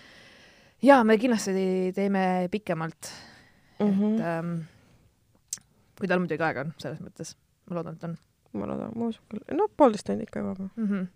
ja 0.83 1.03
me 1.05 1.19
kindlasti 1.19 1.93
teeme 1.95 2.49
pikemalt 2.51 3.13
mm. 3.81 3.87
-hmm. 3.91 4.15
et 4.15 4.27
ähm, 4.27 4.55
kui 5.99 6.09
tal 6.09 6.23
muidugi 6.23 6.43
aega 6.45 6.67
on, 6.67 6.75
selles 6.79 7.01
mõttes, 7.03 7.35
ma 7.67 7.81
loodan, 7.81 7.99
et 7.99 8.05
on. 8.05 8.17
ma 8.53 8.71
loodan, 8.71 8.93
ma 8.95 9.13
usun 9.13 9.25
küll, 9.33 9.45
no 9.57 9.69
poolteist 9.77 10.07
tundi 10.07 10.29
ikka 10.29 10.45
juba 10.45 10.55
mm. 10.77 10.87
-hmm. 10.87 11.07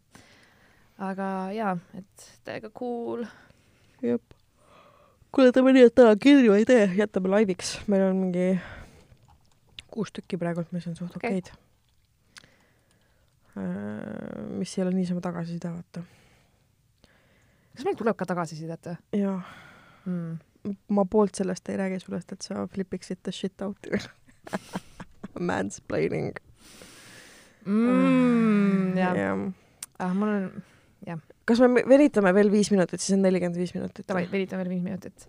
Aga 0.99 1.27
jaa, 1.57 1.77
et 1.99 2.29
täiega 2.45 2.71
cool. 2.71 3.25
jep 4.03 4.23
kuule, 5.33 5.53
teeme 5.53 5.73
nii, 5.73 5.89
et 5.89 5.95
täna 5.97 6.13
kirju 6.21 6.55
ei 6.57 6.67
tee, 6.69 6.85
jätame 6.99 7.33
laiviks, 7.33 7.75
meil 7.91 8.05
on 8.11 8.19
mingi 8.27 8.47
kuus 9.93 10.13
tükki 10.13 10.39
praegult, 10.41 10.73
mis 10.77 10.87
on 10.89 10.97
suht 10.97 11.17
okay. 11.17 11.39
okeid. 11.39 11.53
Äh, 13.57 13.65
mis 14.59 14.73
ei 14.77 14.85
ole 14.85 14.95
niisama 14.97 15.21
tagasiside, 15.25 15.73
vaata. 15.73 16.05
kas 17.73 17.85
meil 17.89 17.97
tuleb 17.97 18.17
ka 18.17 18.29
tagasisidet 18.29 18.89
või? 18.89 19.21
jaa 19.23 19.37
mm.. 20.05 20.73
ma 20.97 21.05
poolt 21.09 21.37
sellest 21.37 21.69
ei 21.73 21.79
räägi 21.81 22.01
sulle, 22.01 22.21
et 22.21 22.45
sa 22.49 22.67
flipiksid 22.73 23.21
the 23.23 23.33
shit 23.33 23.65
out'i 23.65 24.01
Mansplaining. 25.49 26.37
mm,. 27.65 28.97
jah 29.01 29.17
ja. 29.17 29.33
ah,, 29.99 30.15
mul 30.17 30.33
on, 30.33 30.49
jah. 31.07 31.21
kas 31.49 31.61
me 31.63 31.85
venitame 31.89 32.33
veel 32.35 32.51
viis 32.53 32.71
minutit, 32.75 33.01
siis 33.03 33.17
on 33.17 33.23
nelikümmend 33.27 33.59
viis 33.59 33.75
minutit? 33.77 34.07
Davai, 34.09 34.27
venitame 34.31 34.65
veel 34.65 34.77
viis 34.77 34.85
minutit 34.85 35.29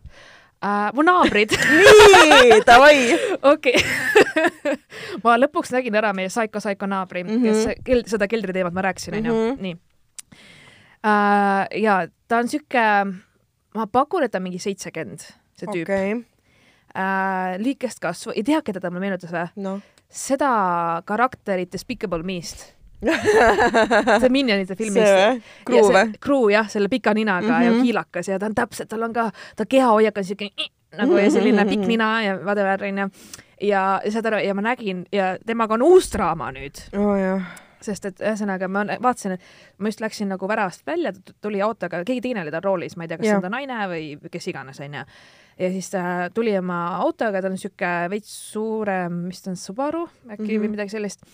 uh,. 0.63 0.89
mu 0.95 1.05
naabrid 1.05 1.53
nii, 2.33 2.59
davai. 2.67 2.97
okei. 3.53 3.77
ma 5.23 5.37
lõpuks 5.41 5.73
nägin 5.75 5.97
ära 5.99 6.13
meie 6.15 6.31
Saiko 6.33 6.61
Saiko 6.63 6.89
naabri 6.89 7.23
mm, 7.23 7.29
-hmm. 7.29 7.43
kes 7.47 7.85
kel, 7.87 8.03
seda 8.09 8.29
keldriteemat 8.31 8.75
ma 8.75 8.85
rääkisin, 8.89 9.19
onju, 9.21 9.33
mhm. 9.33 9.63
nii 9.63 9.75
uh,. 11.03 11.63
ja 11.83 12.03
ta 12.27 12.43
on 12.43 12.51
sihuke, 12.51 12.85
ma 13.75 13.87
pakun, 13.87 14.23
et 14.23 14.31
ta 14.31 14.41
on 14.41 14.47
mingi 14.49 14.61
seitsekümmend, 14.63 15.25
see 15.57 15.67
tüüp 15.67 15.89
okay. 15.89 16.13
uh,. 16.93 17.57
lühikest 17.59 18.03
kasvu, 18.03 18.35
ei 18.35 18.45
tea, 18.47 18.61
keda 18.61 18.83
ta 18.83 18.93
mulle 18.93 19.07
meenutas 19.09 19.33
või 19.33 19.49
no.? 19.63 19.79
seda 20.13 20.53
karakterit 21.09 21.73
Despicable 21.73 22.23
Me'st 22.23 22.71
see 24.21 24.29
Minionite 24.29 24.75
filmist. 24.75 25.07
see? 25.07 25.41
Kruu 25.65 25.89
või? 25.89 26.05
Kruu 26.19 26.53
jah, 26.53 26.69
selle 26.69 26.89
pika 26.91 27.13
ninaga 27.13 27.47
mm 27.47 27.53
-hmm. 27.53 27.65
ja 27.65 27.71
mhm. 27.71 27.81
kiilakas 27.81 28.27
ja 28.27 28.39
ta 28.39 28.45
on 28.45 28.55
täpselt, 28.55 28.89
tal 28.89 29.03
on 29.03 29.13
ka, 29.13 29.31
ta 29.55 29.65
kehahoiak 29.65 30.17
on 30.17 30.23
siuke 30.23 30.49
nagu 30.97 31.17
ja 31.17 31.31
selline 31.31 31.65
pikk 31.65 31.87
nina 31.89 32.21
ja 32.23 32.37
whatever 32.37 32.83
onju. 32.83 33.09
ja 33.61 34.01
saad 34.09 34.25
aru, 34.25 34.37
ja 34.37 34.53
ma 34.53 34.61
nägin 34.61 35.05
ja 35.11 35.37
temaga 35.45 35.73
on 35.73 35.81
uus 35.81 36.11
draama 36.13 36.51
nüüd 36.51 36.81
oh,. 36.97 37.41
sest 37.83 38.05
et 38.05 38.21
ühesõnaga 38.21 38.67
ma 38.67 38.85
vaatasin, 39.01 39.31
et 39.31 39.41
ma 39.77 39.91
just 39.91 40.01
läksin 40.01 40.29
nagu 40.31 40.47
väravast 40.47 40.85
välja, 40.87 41.11
tuli 41.41 41.61
autoga, 41.61 42.03
keegi 42.05 42.21
teine 42.21 42.41
oli 42.41 42.51
tal 42.51 42.63
roolis, 42.63 42.95
ma 42.97 43.03
ei 43.03 43.07
tea, 43.07 43.17
kas 43.17 43.27
see 43.27 43.35
on 43.35 43.43
ta 43.43 43.49
naine 43.51 43.87
või 43.91 44.31
kes 44.31 44.47
iganes 44.47 44.79
onju 44.79 45.03
ja 45.59 45.71
siis 45.71 45.89
ta 45.93 46.03
tuli 46.33 46.55
oma 46.57 46.79
autoga, 47.03 47.41
ta 47.41 47.51
on 47.51 47.57
siuke 47.59 47.91
veits 48.09 48.31
suurem, 48.53 49.25
mis 49.27 49.43
ta 49.43 49.51
on, 49.51 49.59
Subaru 49.59 50.05
äkki 50.05 50.43
mm 50.43 50.47
-hmm. 50.47 50.63
või 50.63 50.69
midagi 50.77 50.95
sellist 50.95 51.25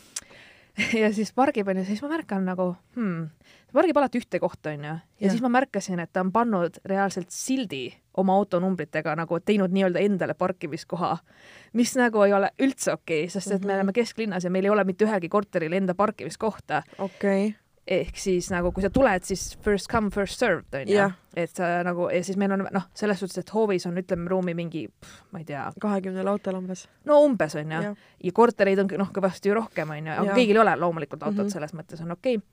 ja 1.02 1.12
siis 1.16 1.32
pargib 1.36 1.70
onju, 1.72 1.86
siis 1.88 2.02
ma 2.06 2.12
märkan 2.14 2.46
nagu 2.48 2.72
hmm,, 2.98 3.30
ta 3.70 3.78
pargib 3.80 4.00
alati 4.02 4.22
ühte 4.22 4.42
kohta 4.42 4.74
onju 4.74 4.90
ja, 4.90 4.98
ja 5.22 5.32
siis 5.32 5.44
ma 5.46 5.52
märkasin, 5.54 6.02
et 6.04 6.12
ta 6.14 6.24
on 6.26 6.34
pannud 6.36 6.82
reaalselt 6.90 7.32
sildi 7.34 7.88
oma 8.20 8.36
autonumbritega 8.40 9.16
nagu 9.20 9.40
teinud 9.40 9.74
nii-öelda 9.76 10.04
endale 10.04 10.36
parkimiskoha, 10.40 11.16
mis 11.80 11.96
nagu 12.00 12.26
ei 12.26 12.36
ole 12.36 12.52
üldse 12.60 12.94
okei 12.98 13.26
okay,, 13.26 13.34
sest 13.34 13.52
et 13.54 13.64
me 13.64 13.74
mhm. 13.74 13.80
oleme 13.80 13.96
kesklinnas 13.96 14.48
ja 14.48 14.54
meil 14.54 14.68
ei 14.68 14.76
ole 14.76 14.86
mitte 14.88 15.08
ühelgi 15.08 15.32
korteril 15.32 15.78
enda 15.80 15.96
parkimiskohta. 15.98 16.84
okei 16.98 17.50
okay 17.50 17.69
ehk 17.90 18.20
siis 18.22 18.50
nagu 18.54 18.72
kui 18.74 18.84
sa 18.86 18.92
tuled, 18.94 19.26
siis 19.26 19.44
first 19.66 19.90
come, 19.92 20.12
first 20.14 20.42
served 20.42 20.76
onju 20.78 20.94
yeah.. 20.94 21.16
et 21.38 21.52
sa 21.56 21.80
nagu 21.86 22.10
ja 22.14 22.22
siis 22.26 22.38
meil 22.40 22.54
on 22.56 22.68
noh, 22.74 22.86
selles 22.98 23.22
suhtes, 23.22 23.42
et 23.42 23.54
hoovis 23.54 23.88
on, 23.90 23.98
ütleme, 24.02 24.30
ruumi 24.30 24.54
mingi, 24.58 24.86
ma 25.34 25.42
ei 25.42 25.48
tea. 25.48 25.66
kahekümnel 25.82 26.30
autol 26.30 26.60
umbes. 26.60 26.86
no 27.10 27.22
umbes 27.26 27.58
onju 27.60 27.82
yeah. 27.88 27.96
ja 28.24 28.36
kortereid 28.36 28.84
on 28.84 28.92
noh, 29.02 29.14
kõvasti 29.16 29.54
rohkem 29.56 29.96
onju, 29.98 30.14
aga 30.14 30.28
yeah. 30.30 30.38
kõigil 30.38 30.60
ei 30.60 30.64
ole 30.66 30.76
loomulikult 30.84 31.24
autot 31.24 31.42
mm, 31.42 31.48
-hmm. 31.48 31.56
selles 31.58 31.74
mõttes 31.78 32.04
on 32.06 32.14
okei 32.18 32.38
okay. 32.38 32.46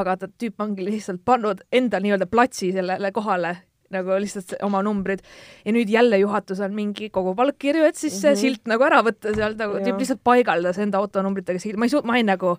aga 0.00 0.16
ta 0.22 0.30
tüüp 0.30 0.64
ongi 0.64 0.86
lihtsalt 0.88 1.20
pannud 1.24 1.60
enda 1.72 2.00
nii-öelda 2.00 2.30
platsi 2.32 2.72
sellele 2.72 3.12
kohale 3.12 3.56
nagu 3.92 4.16
lihtsalt 4.24 4.54
oma 4.64 4.80
numbrid 4.80 5.20
ja 5.66 5.74
nüüd 5.76 5.90
jälle 5.92 6.16
juhatus 6.22 6.62
on 6.64 6.72
mingi 6.72 7.10
kogu 7.12 7.34
palkkirju, 7.36 7.84
et 7.84 7.96
siis 7.96 8.14
mm 8.14 8.16
-hmm. 8.16 8.20
see 8.20 8.32
mhm. 8.32 8.40
silt 8.40 8.72
nagu 8.72 8.84
ära 8.88 9.02
võtta 9.04 9.34
sealt 9.36 9.60
nagu 9.60 9.76
tüüp 9.84 10.00
lihtsalt 10.00 10.24
paigaldas 10.24 10.78
enda 10.78 10.98
autonumbritega, 10.98 11.60
ma 11.76 11.84
ei 11.84 11.92
suut-, 11.92 12.08
ma 12.08 12.16
ei 12.16 12.24
nagu 12.24 12.56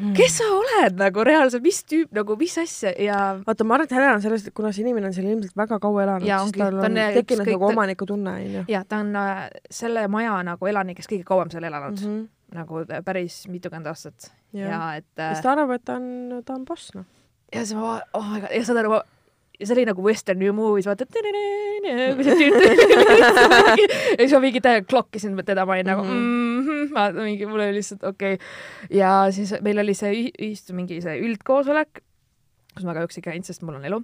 mm. 0.00 0.14
kes 0.16 0.38
sa 0.40 0.48
oled 0.56 0.98
nagu 1.00 1.24
reaalselt, 1.26 1.62
mis 1.64 1.80
tüüp 1.88 2.14
nagu, 2.16 2.36
mis 2.40 2.56
asja 2.62 2.92
ja. 3.02 3.20
vaata, 3.46 3.66
ma 3.68 3.76
arvan, 3.76 3.88
et 3.88 3.94
Helen 3.96 4.14
on 4.16 4.24
sellest, 4.24 4.50
et 4.50 4.56
kuna 4.56 4.72
see 4.74 4.84
inimene 4.84 5.10
on 5.10 5.16
seal 5.16 5.28
ilmselt 5.30 5.56
väga 5.60 5.80
kaua 5.82 6.04
elanud, 6.06 6.26
siis 6.26 6.56
tal 6.56 6.80
on, 6.80 6.88
on 6.88 6.98
tekkinud 7.18 7.44
ükskõik, 7.44 7.54
nagu 7.54 7.70
omanikutunne, 7.70 8.34
onju. 8.42 8.64
ja 8.72 8.82
ta 8.88 9.02
on 9.04 9.14
äh, 9.20 9.46
selle 9.80 10.06
maja 10.12 10.40
nagu 10.46 10.72
elanikest 10.72 11.12
kõige 11.12 11.28
kauem 11.28 11.52
seal 11.52 11.68
elanud 11.68 12.00
mm, 12.00 12.18
-hmm. 12.18 12.58
nagu 12.58 12.84
päris 13.06 13.42
mitukümmend 13.52 13.90
aastat 13.92 14.30
ja, 14.52 14.66
ja 14.66 14.82
et 15.00 15.10
äh,. 15.18 15.32
siis 15.34 15.44
ta 15.44 15.54
arvab, 15.54 15.76
et 15.76 15.84
ta 15.84 16.00
on, 16.00 16.42
ta 16.44 16.56
on 16.58 16.64
boss, 16.68 16.94
noh. 16.96 17.08
ja 17.52 17.64
siis 17.64 17.78
ma, 17.78 18.00
oh 18.14 18.26
my 18.32 18.40
god, 18.40 18.54
ja 18.56 18.64
saad 18.66 18.84
aru, 18.84 19.00
ja 19.60 19.66
see 19.66 19.76
oli 19.76 19.86
nagu 19.88 20.00
Western 20.04 20.42
Movies, 20.56 20.86
vaata, 20.88 21.06
ja 24.18 24.20
siis 24.20 24.32
ma 24.34 24.40
mingi 24.42 24.60
täiega 24.64 24.86
klokkisin 24.88 25.36
teda, 25.44 25.66
ma 25.66 25.76
olin 25.76 25.86
nagu 25.92 26.02
mm 26.04 26.10
-hmm 26.10 26.40
ma 26.94 27.08
mingi, 27.14 27.48
mul 27.48 27.62
oli 27.62 27.78
lihtsalt 27.78 28.04
okei 28.06 28.36
okay.. 28.36 28.46
ja 28.94 29.26
siis 29.34 29.54
meil 29.64 29.82
oli 29.82 29.96
see 29.96 30.12
ühistu 30.30 30.76
mingi 30.76 31.00
see 31.04 31.18
üldkoosolek, 31.24 32.02
kus 32.74 32.86
ma 32.86 32.94
kahjuks 32.96 33.20
ei 33.20 33.26
käinud, 33.26 33.46
sest 33.46 33.64
mul 33.66 33.78
on 33.78 33.86
elu 33.88 34.00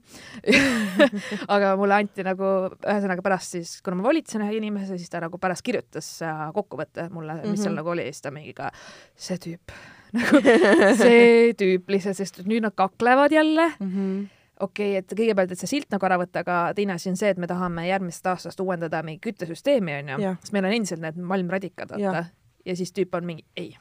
aga 1.55 1.75
mulle 1.81 1.99
anti 2.01 2.27
nagu, 2.27 2.53
ühesõnaga 2.77 3.25
pärast 3.27 3.57
siis, 3.57 3.77
kuna 3.87 4.01
ma 4.01 4.09
volitasin 4.09 4.47
ühe 4.47 4.59
inimese, 4.61 4.99
siis 5.01 5.13
ta 5.13 5.23
nagu 5.25 5.41
pärast 5.43 5.65
kirjutas 5.67 6.11
äh, 6.27 6.47
kokkuvõtte 6.57 7.09
mulle, 7.15 7.41
mis 7.41 7.43
mm 7.43 7.53
-hmm. 7.53 7.63
seal 7.63 7.73
mhm. 7.75 7.83
nagu 7.83 7.95
oli 7.95 8.09
siis 8.11 8.25
ta 8.25 8.35
mingi 8.35 8.57
ka, 8.57 8.73
see 9.15 9.43
tüüp 9.43 9.77
nagu 10.17 10.41
see 11.03 11.53
tüüp 11.59 11.93
lihtsalt, 11.93 12.19
sest 12.19 12.43
nüüd 12.47 12.65
nad 12.67 12.75
kaklevad 12.79 13.35
jälle 13.35 13.73
mm. 13.79 13.93
-hmm 13.93 14.25
okei 14.61 14.91
okay,, 14.91 15.03
et 15.03 15.17
kõigepealt, 15.19 15.53
et 15.53 15.63
see 15.63 15.73
silt 15.77 15.91
nagu 15.93 16.09
ära 16.09 16.19
võtta, 16.21 16.43
aga 16.45 16.61
teine 16.77 16.97
asi 16.97 17.11
on 17.13 17.19
see, 17.21 17.33
et 17.35 17.41
me 17.41 17.49
tahame 17.51 17.87
järgmisest 17.89 18.31
aastast 18.33 18.61
uuendada 18.65 19.03
mingi 19.07 19.23
küttesüsteemi, 19.27 19.99
onju, 20.03 20.37
sest 20.41 20.57
meil 20.57 20.69
on 20.69 20.79
endiselt 20.79 21.05
need 21.05 21.19
malmradikad, 21.21 21.97
vaata. 21.97 22.27
Ja 22.67 22.75
siis 22.75 22.91
tüüp 22.91 23.15
on 23.15 23.29
mingi 23.29 23.45
ei 23.57 23.77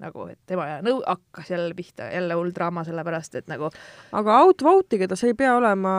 nagu, 0.00 0.26
et 0.32 0.38
tema 0.48 0.66
nõu-, 0.84 1.02
hakkas 1.06 1.50
jälle 1.52 1.74
pihta, 1.76 2.08
jälle 2.12 2.36
hull 2.38 2.54
draama, 2.56 2.84
sellepärast 2.86 3.36
et 3.40 3.50
nagu. 3.50 3.70
aga 4.16 4.38
outvote 4.46 4.98
iga 4.98 5.08
ta, 5.10 5.18
see 5.18 5.32
ei 5.32 5.38
pea 5.38 5.52
olema 5.58 5.92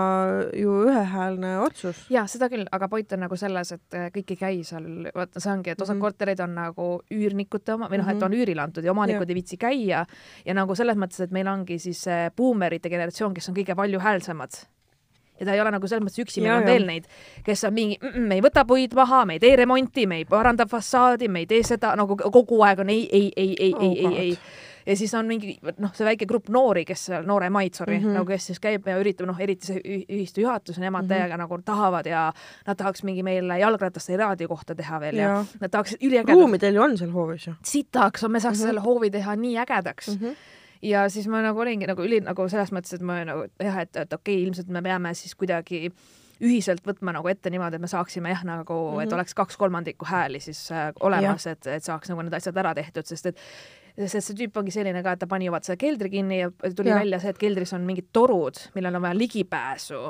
ju 0.58 0.82
ühehäälne 0.88 1.54
otsus. 1.66 2.06
ja 2.14 2.26
seda 2.32 2.49
küll, 2.52 2.68
aga 2.72 2.89
point 2.91 3.16
on 3.18 3.24
nagu 3.26 3.39
selles, 3.39 3.74
et 3.78 3.97
äh, 3.97 4.10
kõik 4.16 4.36
ei 4.36 4.41
käi 4.41 4.62
seal, 4.68 4.89
vaata, 5.16 5.43
see 5.43 5.54
ongi, 5.54 5.74
et 5.74 5.82
osad 5.82 5.95
mm 5.95 5.99
-hmm. 5.99 6.10
korterid 6.10 6.43
on 6.45 6.56
nagu 6.56 6.89
üürnikute 7.14 7.78
oma 7.78 7.89
või 7.91 8.02
noh, 8.02 8.10
et 8.10 8.18
mhm. 8.18 8.26
on 8.26 8.38
üürile 8.41 8.62
antud 8.62 8.84
ja 8.84 8.91
omanikud 8.91 9.28
ja. 9.28 9.32
ei 9.32 9.39
viitsi 9.41 9.58
käia 9.58 10.06
ja 10.45 10.54
nagu 10.54 10.76
selles 10.76 10.97
mõttes, 10.97 11.22
et 11.24 11.32
meil 11.32 11.47
ongi 11.47 11.80
siis 11.80 12.06
buumerite 12.36 12.89
generatsioon, 12.89 13.34
kes 13.34 13.49
on 13.49 13.56
kõige 13.56 13.76
valjuhäälsemad 13.76 14.66
ja 15.39 15.45
ta 15.45 15.53
ei 15.53 15.61
ole 15.61 15.71
nagu 15.71 15.88
selles 15.88 16.05
mõttes 16.05 16.23
üksi, 16.23 16.41
meil 16.41 16.59
on 16.59 16.65
veel 16.65 16.88
neid, 16.88 17.07
kes 17.45 17.63
on 17.67 17.73
mingi 17.73 17.97
mm, 18.01 18.09
-mm, 18.09 18.27
me 18.27 18.39
ei 18.39 18.41
võta 18.45 18.65
puid 18.67 18.95
maha, 18.97 19.25
me 19.25 19.38
ei 19.38 19.43
tee 19.43 19.55
remonti, 19.55 20.07
me 20.07 20.21
ei 20.21 20.25
paranda 20.25 20.65
fassaadi, 20.65 21.27
me 21.27 21.45
ei 21.45 21.49
tee 21.49 21.63
seda 21.63 21.95
nagu 21.95 22.17
kogu 22.17 22.61
aeg 22.67 22.84
on 22.84 22.89
ei, 22.89 23.07
ei, 23.11 23.32
ei, 23.36 23.55
ei 23.59 23.73
oh,, 23.73 23.84
ei, 23.84 24.05
ei, 24.05 24.17
ei 24.17 24.38
ja 24.86 24.95
siis 24.95 25.13
on 25.13 25.27
mingi 25.27 25.55
noh, 25.77 25.93
see 25.95 26.05
väike 26.05 26.25
grupp 26.29 26.49
noori, 26.53 26.84
kes, 26.86 27.07
nooremaid, 27.25 27.75
sorry 27.77 27.97
mm, 27.99 28.05
-hmm. 28.05 28.19
nagu 28.19 28.25
kes 28.25 28.47
siis 28.51 28.59
käib 28.59 28.88
ja 28.88 28.97
üritab, 28.99 29.27
noh, 29.29 29.39
eriti 29.39 29.69
see 29.69 29.82
ühistu 30.01 30.41
juhatus, 30.41 30.79
nemad 30.79 31.03
mm 31.03 31.09
-hmm. 31.09 31.17
täiega 31.17 31.38
nagu 31.38 31.59
tahavad 31.65 32.05
ja 32.05 32.32
nad 32.67 32.77
tahaks 32.77 33.03
mingi 33.03 33.23
meile 33.23 33.59
jalgrataste 33.59 34.17
raadio 34.17 34.47
kohta 34.47 34.75
teha 34.75 34.99
veel 34.99 35.15
ja, 35.15 35.27
ja 35.29 35.45
nad 35.59 35.71
tahaks 35.71 35.95
üliägedat. 36.01 36.36
ruumi 36.36 36.59
teil 36.59 36.75
ju 36.75 36.82
on 36.82 36.97
seal 36.97 37.11
hoovis 37.11 37.47
ju. 37.47 37.53
siit 37.63 37.88
tahaks, 37.91 38.23
me 38.27 38.39
saaks 38.39 38.57
mm 38.57 38.63
-hmm. 38.63 38.67
selle 38.67 38.82
hoovi 38.82 39.09
teha 39.09 39.36
nii 39.36 39.57
ägedaks 39.57 40.07
mm. 40.07 40.27
-hmm 40.27 40.36
ja 40.82 41.09
siis 41.09 41.27
ma 41.27 41.41
nagu 41.45 41.59
olingi 41.59 41.88
nagu 41.89 42.03
üli 42.05 42.21
nagu 42.23 42.47
selles 42.49 42.71
mõttes, 42.75 42.95
et 42.97 43.05
ma 43.05 43.21
nagu 43.27 43.45
jah, 43.61 43.82
et, 43.84 43.95
et 43.95 44.13
okei 44.13 44.36
okay,, 44.36 44.47
ilmselt 44.47 44.71
me 44.73 44.82
peame 44.86 45.13
siis 45.17 45.36
kuidagi 45.36 45.89
ühiselt 46.41 46.82
võtma 46.88 47.13
nagu 47.13 47.29
ette 47.29 47.51
niimoodi, 47.53 47.77
et 47.77 47.84
me 47.84 47.89
saaksime 47.89 48.32
jah, 48.34 48.41
nagu 48.47 48.73
mm, 48.73 48.95
-hmm. 48.95 49.03
et 49.03 49.09
mhm. 49.09 49.15
oleks 49.19 49.38
kaks 49.38 49.57
kolmandikku 49.61 50.05
hääli 50.09 50.39
siis 50.39 50.71
äh, 50.71 50.89
olemas, 50.99 51.47
et, 51.47 51.67
et 51.67 51.84
saaks 51.84 52.09
nagu 52.09 52.21
need 52.21 52.34
asjad 52.34 52.57
ära 52.57 52.73
tehtud, 52.75 53.05
sest 53.05 53.25
et 53.25 53.38
sest 53.98 54.30
see 54.30 54.38
tüüp 54.39 54.58
ongi 54.62 54.74
selline 54.74 55.04
ka, 55.04 55.16
et 55.16 55.22
ta 55.24 55.28
pani 55.30 55.50
vaata 55.52 55.72
selle 55.72 55.80
keldri 55.82 56.12
kinni 56.14 56.39
ja 56.42 56.50
tuli 56.76 56.92
ja. 56.92 57.00
välja 57.02 57.20
see, 57.22 57.34
et 57.34 57.42
keldris 57.42 57.74
on 57.78 57.86
mingid 57.88 58.10
torud, 58.16 58.60
millel 58.76 58.98
on 59.00 59.06
vaja 59.06 59.18
ligipääsu 59.18 60.02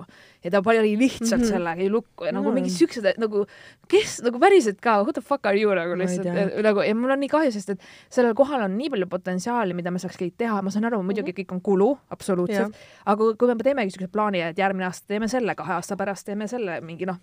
ja 0.43 0.51
ta 0.53 0.61
pani 0.65 0.93
lihtsalt 0.99 1.41
mm 1.41 1.47
-hmm. 1.47 1.73
selle 1.75 1.89
lukku 1.89 2.25
ja 2.25 2.31
nagu 2.31 2.49
mm. 2.49 2.59
mingid 2.59 2.71
siuksed 2.71 3.09
nagu, 3.17 3.45
kes 3.87 4.21
nagu 4.25 4.39
päriselt 4.39 4.81
ka, 4.81 5.01
who 5.01 5.13
the 5.13 5.21
fuck 5.21 5.45
are 5.45 5.59
you 5.59 5.75
nagu 5.75 5.97
lihtsalt 5.97 6.61
nagu 6.63 6.81
ja 6.81 6.95
mul 6.95 7.11
on 7.11 7.19
nii 7.19 7.29
kahju, 7.29 7.51
sest 7.51 7.69
et 7.69 7.81
sellel 8.09 8.33
kohal 8.33 8.61
on 8.61 8.77
nii 8.77 8.89
palju 8.89 9.07
potentsiaali, 9.07 9.73
mida 9.73 9.91
me 9.91 9.99
saaks 9.99 10.17
kõik 10.17 10.37
teha, 10.37 10.61
ma 10.61 10.69
saan 10.69 10.85
aru, 10.85 11.03
muidugi 11.03 11.31
mm 11.31 11.35
-hmm. 11.35 11.51
kõik 11.51 11.55
on 11.55 11.61
kulu, 11.61 11.97
absoluutselt, 12.09 12.75
aga 13.05 13.33
kui 13.37 13.47
me 13.47 13.63
teemegi 13.63 13.91
siukse 13.91 14.07
plaani, 14.07 14.41
et 14.41 14.57
järgmine 14.57 14.85
aasta 14.85 15.07
teeme 15.07 15.27
selle, 15.27 15.55
kahe 15.55 15.73
aasta 15.73 15.97
pärast 15.97 16.25
teeme 16.25 16.47
selle 16.47 16.81
mingi 16.81 17.05
noh 17.05 17.19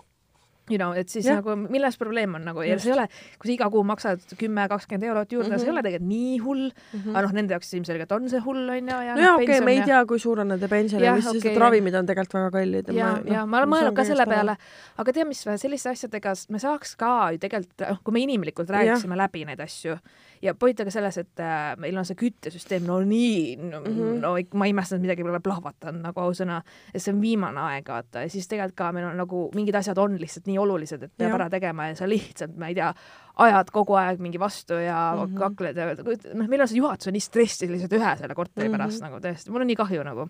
you 0.70 0.78
know, 0.78 0.92
et 0.96 1.08
siis 1.08 1.26
ja. 1.26 1.38
nagu 1.38 1.56
milles 1.68 1.98
probleem 2.00 2.34
on 2.38 2.44
nagu 2.48 2.64
ja 2.66 2.78
see 2.78 2.92
ei 2.92 2.96
ole, 2.96 3.06
kui 3.40 3.50
sa 3.50 3.54
iga 3.54 3.70
kuu 3.72 3.84
maksad 3.88 4.24
kümme, 4.40 4.66
kakskümmend 4.70 5.08
eurot 5.08 5.32
juurde 5.32 5.48
mm, 5.48 5.54
-hmm. 5.54 5.60
see 5.60 5.68
ei 5.68 5.72
mhm. 5.72 5.78
ole 5.78 5.82
tegelikult 5.86 6.08
nii 6.08 6.38
hull 6.44 6.64
mm, 6.68 7.00
-hmm. 7.00 7.16
aga 7.16 7.22
noh, 7.26 7.34
nende 7.38 7.56
jaoks 7.56 7.74
ilmselgelt 7.74 8.12
on 8.12 8.28
see 8.30 8.42
hull 8.44 8.68
onju. 8.76 8.86
no 8.92 9.00
jaa, 9.02 9.34
okei 9.34 9.44
okay,, 9.44 9.64
me 9.64 9.72
ei 9.72 9.82
tea, 9.82 10.04
kui 10.06 10.18
suur 10.18 10.40
on 10.40 10.48
nende 10.54 10.68
pension 10.68 11.02
ja 11.02 11.14
mis 11.14 11.26
okay. 11.26 11.40
siis, 11.40 11.52
et 11.52 11.60
ravimid 11.60 11.94
on 11.94 12.06
tegelikult 12.06 12.38
väga 12.40 12.50
kallid. 12.58 12.94
ja, 12.94 13.10
ja, 13.24 13.34
ja 13.34 13.46
ma 13.46 13.62
olen 13.62 13.74
mõelnud 13.74 13.96
ka 13.96 14.04
selle 14.04 14.26
peale, 14.26 14.56
aga 14.96 15.12
tead, 15.12 15.28
mis 15.28 15.44
selliste 15.56 15.90
asjadega 15.90 16.34
me 16.48 16.62
saaks 16.62 16.96
ka 16.96 17.12
ju 17.32 17.38
tegelikult, 17.38 17.86
noh, 17.88 18.00
kui 18.04 18.18
me 18.18 18.24
inimlikult 18.26 18.70
räägiksime 18.70 19.16
ja. 19.16 19.24
läbi 19.24 19.44
neid 19.48 19.60
asju 19.60 19.98
ja 20.42 20.54
point 20.54 20.80
aga 20.80 20.92
selles, 20.94 21.18
et 21.18 21.42
äh, 21.42 21.76
meil 21.80 21.96
on 21.98 22.06
see 22.08 22.18
küttesüsteem 22.18 22.86
no 22.86 22.98
nii 23.04 23.56
no, 23.60 23.80
mm, 23.80 23.86
-hmm. 23.86 24.18
no 24.22 24.34
ma 24.58 24.68
ei 24.68 24.74
imesta, 24.74 24.96
et 24.96 25.04
midagi 25.04 25.26
pole 25.26 25.40
plahvatanud 25.44 26.02
nagu 26.04 26.24
ausõna, 26.24 26.60
et 26.92 27.02
see 27.02 27.14
on 27.14 27.22
viimane 27.22 27.60
aeg, 27.60 27.88
vaata, 27.88 28.24
ja 28.26 28.32
siis 28.32 28.48
tegelikult 28.48 28.78
ka 28.78 28.92
meil 28.92 29.08
on 29.10 29.16
nagu 29.18 29.48
mingid 29.54 29.74
asjad 29.74 29.98
on 29.98 30.18
lihtsalt 30.20 30.46
nii 30.46 30.58
olulised, 30.58 31.02
et 31.02 31.12
peab 31.16 31.32
ja. 31.32 31.40
ära 31.40 31.48
tegema 31.50 31.88
ja 31.88 31.96
sa 31.98 32.08
lihtsalt, 32.08 32.56
ma 32.56 32.70
ei 32.70 32.78
tea, 32.78 32.92
ajad 33.38 33.70
kogu 33.74 33.94
aeg 33.98 34.22
mingi 34.22 34.38
vastu 34.40 34.78
ja 34.82 35.12
mm 35.14 35.24
-hmm. 35.24 35.38
kakled 35.38 35.76
ja 35.76 35.86
noh, 36.34 36.48
meil 36.48 36.60
on 36.60 36.68
see 36.68 36.78
juhatus 36.78 37.06
on 37.06 37.12
nii 37.12 37.22
stressis 37.22 37.70
lihtsalt 37.70 37.92
ühe 37.92 38.16
selle 38.18 38.34
korteri 38.34 38.68
mm 38.68 38.74
-hmm. 38.74 38.78
pärast 38.78 39.02
nagu 39.02 39.20
tõesti, 39.22 39.50
mul 39.50 39.60
on 39.60 39.66
nii 39.66 39.76
kahju 39.76 40.04
nagu 40.04 40.28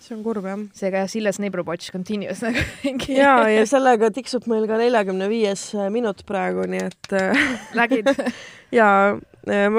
see 0.00 0.16
on 0.16 0.22
kurb 0.24 0.44
jah. 0.44 0.60
seega 0.72 1.06
Silles 1.06 1.38
Neighbor 1.38 1.64
Watch 1.66 1.92
continues 1.92 2.42
nagu 2.46 2.58
mingi. 2.84 3.16
ja, 3.16 3.48
ja 3.48 3.66
sellega 3.66 4.10
tiksub 4.10 4.46
meil 4.46 4.66
ka 4.66 4.76
neljakümne 4.80 5.28
viies 5.28 5.72
minut 5.90 6.22
praegu, 6.26 6.66
nii 6.68 6.84
et 6.84 7.12
nägid 7.74 8.08
ja 8.80 9.16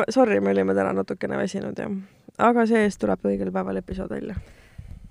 Sorry, 0.09 0.39
me 0.39 0.51
olime 0.51 0.74
täna 0.74 0.93
natukene 0.93 1.38
väsinud 1.38 1.78
ja 1.78 1.89
aga 2.41 2.66
see-eest 2.70 3.01
tuleb 3.01 3.26
õigel 3.28 3.51
päeval 3.53 3.80
episood 3.82 4.12
välja. 4.14 4.36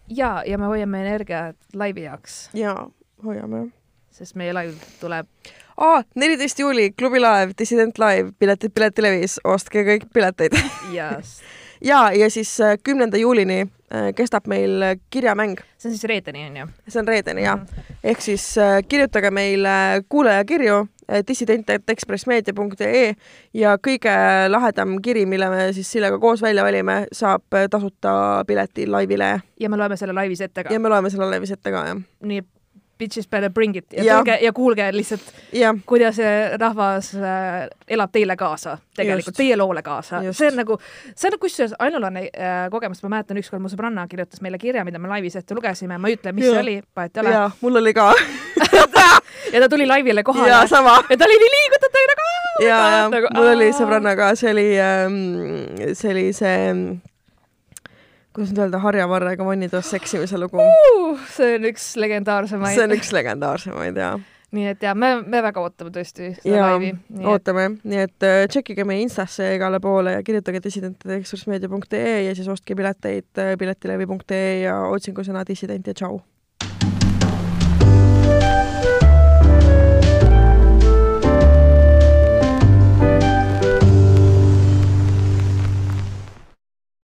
ja, 0.09 0.42
ja 0.46 0.59
me 0.59 0.70
hoiame 0.70 1.03
energiat 1.07 1.57
laivi 1.74 2.07
jaoks. 2.09 2.48
jaa, 2.55 2.88
hoiame. 3.24 3.68
sest 4.11 4.36
meie 4.36 4.53
laiv 4.53 4.76
tuleb 5.01 5.28
aa, 5.76 6.03
neliteist 6.14 6.59
juuli, 6.59 6.90
Klubi 6.92 7.20
Live, 7.20 7.55
Dissident 7.59 7.98
Live, 7.98 8.32
piletid 8.38 8.74
Piletilevis, 8.74 9.38
ostke 9.44 9.84
kõik 9.86 10.09
pileteid 10.14 10.57
yes. 10.92 11.38
ja, 11.90 12.09
ja 12.16 12.30
siis 12.30 12.53
äh, 12.61 12.76
kümnenda 12.82 13.20
juulini 13.20 13.62
äh, 13.62 14.11
kestab 14.16 14.48
meil 14.51 14.82
kirjamäng. 15.11 15.61
see 15.78 15.90
on 15.90 15.96
siis 15.96 16.09
reedeni, 16.09 16.46
on 16.51 16.57
ju? 16.57 16.68
see 16.88 17.01
on 17.01 17.09
reedeni, 17.09 17.46
jah. 17.46 17.61
Mhm. 17.61 17.98
ehk 18.05 18.24
siis 18.24 18.46
äh, 18.59 18.80
kirjutage 18.88 19.30
meile 19.30 20.03
kuulajakirju 20.09 20.86
dissident.ekspressmeedia.ee 21.28 23.14
ja 23.54 23.76
kõige 23.82 24.14
lahedam 24.48 24.98
kiri, 25.02 25.26
mille 25.26 25.50
me 25.50 25.72
siis 25.76 25.90
Sillega 25.90 26.18
koos 26.22 26.42
välja 26.42 26.64
valime, 26.64 27.04
saab 27.12 27.58
tasuta 27.70 28.44
pileti 28.46 28.86
laivile. 28.86 29.40
ja 29.61 29.70
me 29.70 29.76
loeme 29.76 29.96
selle 29.96 30.14
laivis 30.14 30.40
ette 30.40 30.64
ka. 30.64 30.72
ja 30.72 30.80
me 30.80 30.88
loeme 30.88 31.11
selle 31.11 31.30
laivis 31.30 31.50
ette 31.56 31.70
ka, 31.70 31.84
jah. 31.90 32.02
nii 32.20 32.42
bitches 33.01 33.28
better 33.30 33.51
bring 33.51 33.76
it 33.76 33.86
ja, 33.96 34.05
ja 34.05 34.16
tulge 34.18 34.38
ja 34.44 34.53
kuulge 34.53 34.88
lihtsalt, 34.92 35.32
kuidas 35.88 36.20
rahvas 36.61 37.12
äh, 37.16 37.68
elab 37.88 38.12
teile 38.12 38.36
kaasa, 38.36 38.76
tegelikult 38.96 39.32
Just. 39.32 39.40
teie 39.40 39.57
loole 39.57 39.82
kaasa. 39.82 40.22
see 40.32 40.51
on 40.51 40.61
nagu, 40.61 40.78
see 41.14 41.30
on 41.32 41.38
kusjuures 41.40 41.74
ainulane 41.78 42.26
äh, 42.28 42.62
kogemus, 42.70 43.03
ma 43.07 43.14
mäletan 43.16 43.40
ükskord 43.40 43.62
mu 43.64 43.72
sõbranna 43.72 44.07
kirjutas 44.11 44.42
meile 44.44 44.61
kirja, 44.61 44.84
mida 44.86 45.01
me 45.03 45.11
laivis 45.11 45.38
ette 45.40 45.57
lugesime, 45.57 45.98
ma 45.98 46.11
ei 46.11 46.18
ütle, 46.18 46.34
mis 46.36 46.48
ja. 46.48 46.55
see 46.57 46.64
oli, 46.66 46.78
vahet 46.96 47.16
ei 47.16 47.26
ole. 47.26 47.36
mul 47.61 47.82
oli 47.82 47.94
ka 47.96 48.11
ja 49.53 49.61
ta 49.61 49.68
tuli 49.68 49.86
laivile 49.86 50.22
kohale. 50.22 50.48
ja 50.51 50.66
sama. 50.70 50.98
ja 51.11 51.16
ta 51.16 51.28
oli 51.28 51.38
nii 51.42 51.53
liigutatud 51.57 52.11
nagu. 52.14 52.28
ja, 52.68 52.80
ja 52.96 53.05
nagu, 53.12 53.30
mul 53.36 53.53
oli 53.55 53.70
sõbranna 53.76 54.16
ka, 54.18 54.34
see 54.38 54.53
oli 54.55 54.66
ähm,, 54.80 55.22
see 55.92 56.12
oli 56.14 56.26
see 56.36 56.59
kuidas 58.34 58.52
nüüd 58.52 58.64
öelda, 58.66 58.80
harjavarrega 58.84 59.46
vannitoas 59.46 59.90
seksimise 59.90 60.38
lugu 60.38 60.60
uh,. 60.62 61.24
see 61.34 61.56
on 61.58 61.70
üks 61.70 61.92
legendaarsemaid. 62.00 62.76
see 62.76 62.86
on 62.86 62.94
üks 62.96 63.12
legendaarsemaid, 63.16 63.98
jaa. 63.98 64.14
nii 64.56 64.66
et 64.72 64.86
jaa, 64.86 64.94
me, 64.98 65.12
me 65.22 65.42
väga 65.46 65.62
ootame 65.64 65.92
tõesti 65.94 66.32
seda 66.38 66.64
laivi. 66.64 66.92
ootame, 67.32 67.68
nii 67.82 68.02
et 68.06 68.26
uh, 68.26 68.40
tšekkige 68.50 68.86
meie 68.88 69.04
Instasse 69.06 69.46
ja 69.46 69.58
igale 69.58 69.82
poole 69.82 70.16
ja 70.18 70.24
kirjutage 70.26 70.62
dissident.ekspressmeedia.ee 70.66 72.18
ja 72.28 72.34
siis 72.38 72.50
ostke 72.52 72.78
pileteid 72.78 73.30
uh, 73.42 73.54
piletilevi.ee 73.60 74.60
ja 74.64 74.80
otsingusõna 74.90 75.46
dissident 75.48 75.90
ja 75.90 75.96
tšau 75.96 76.20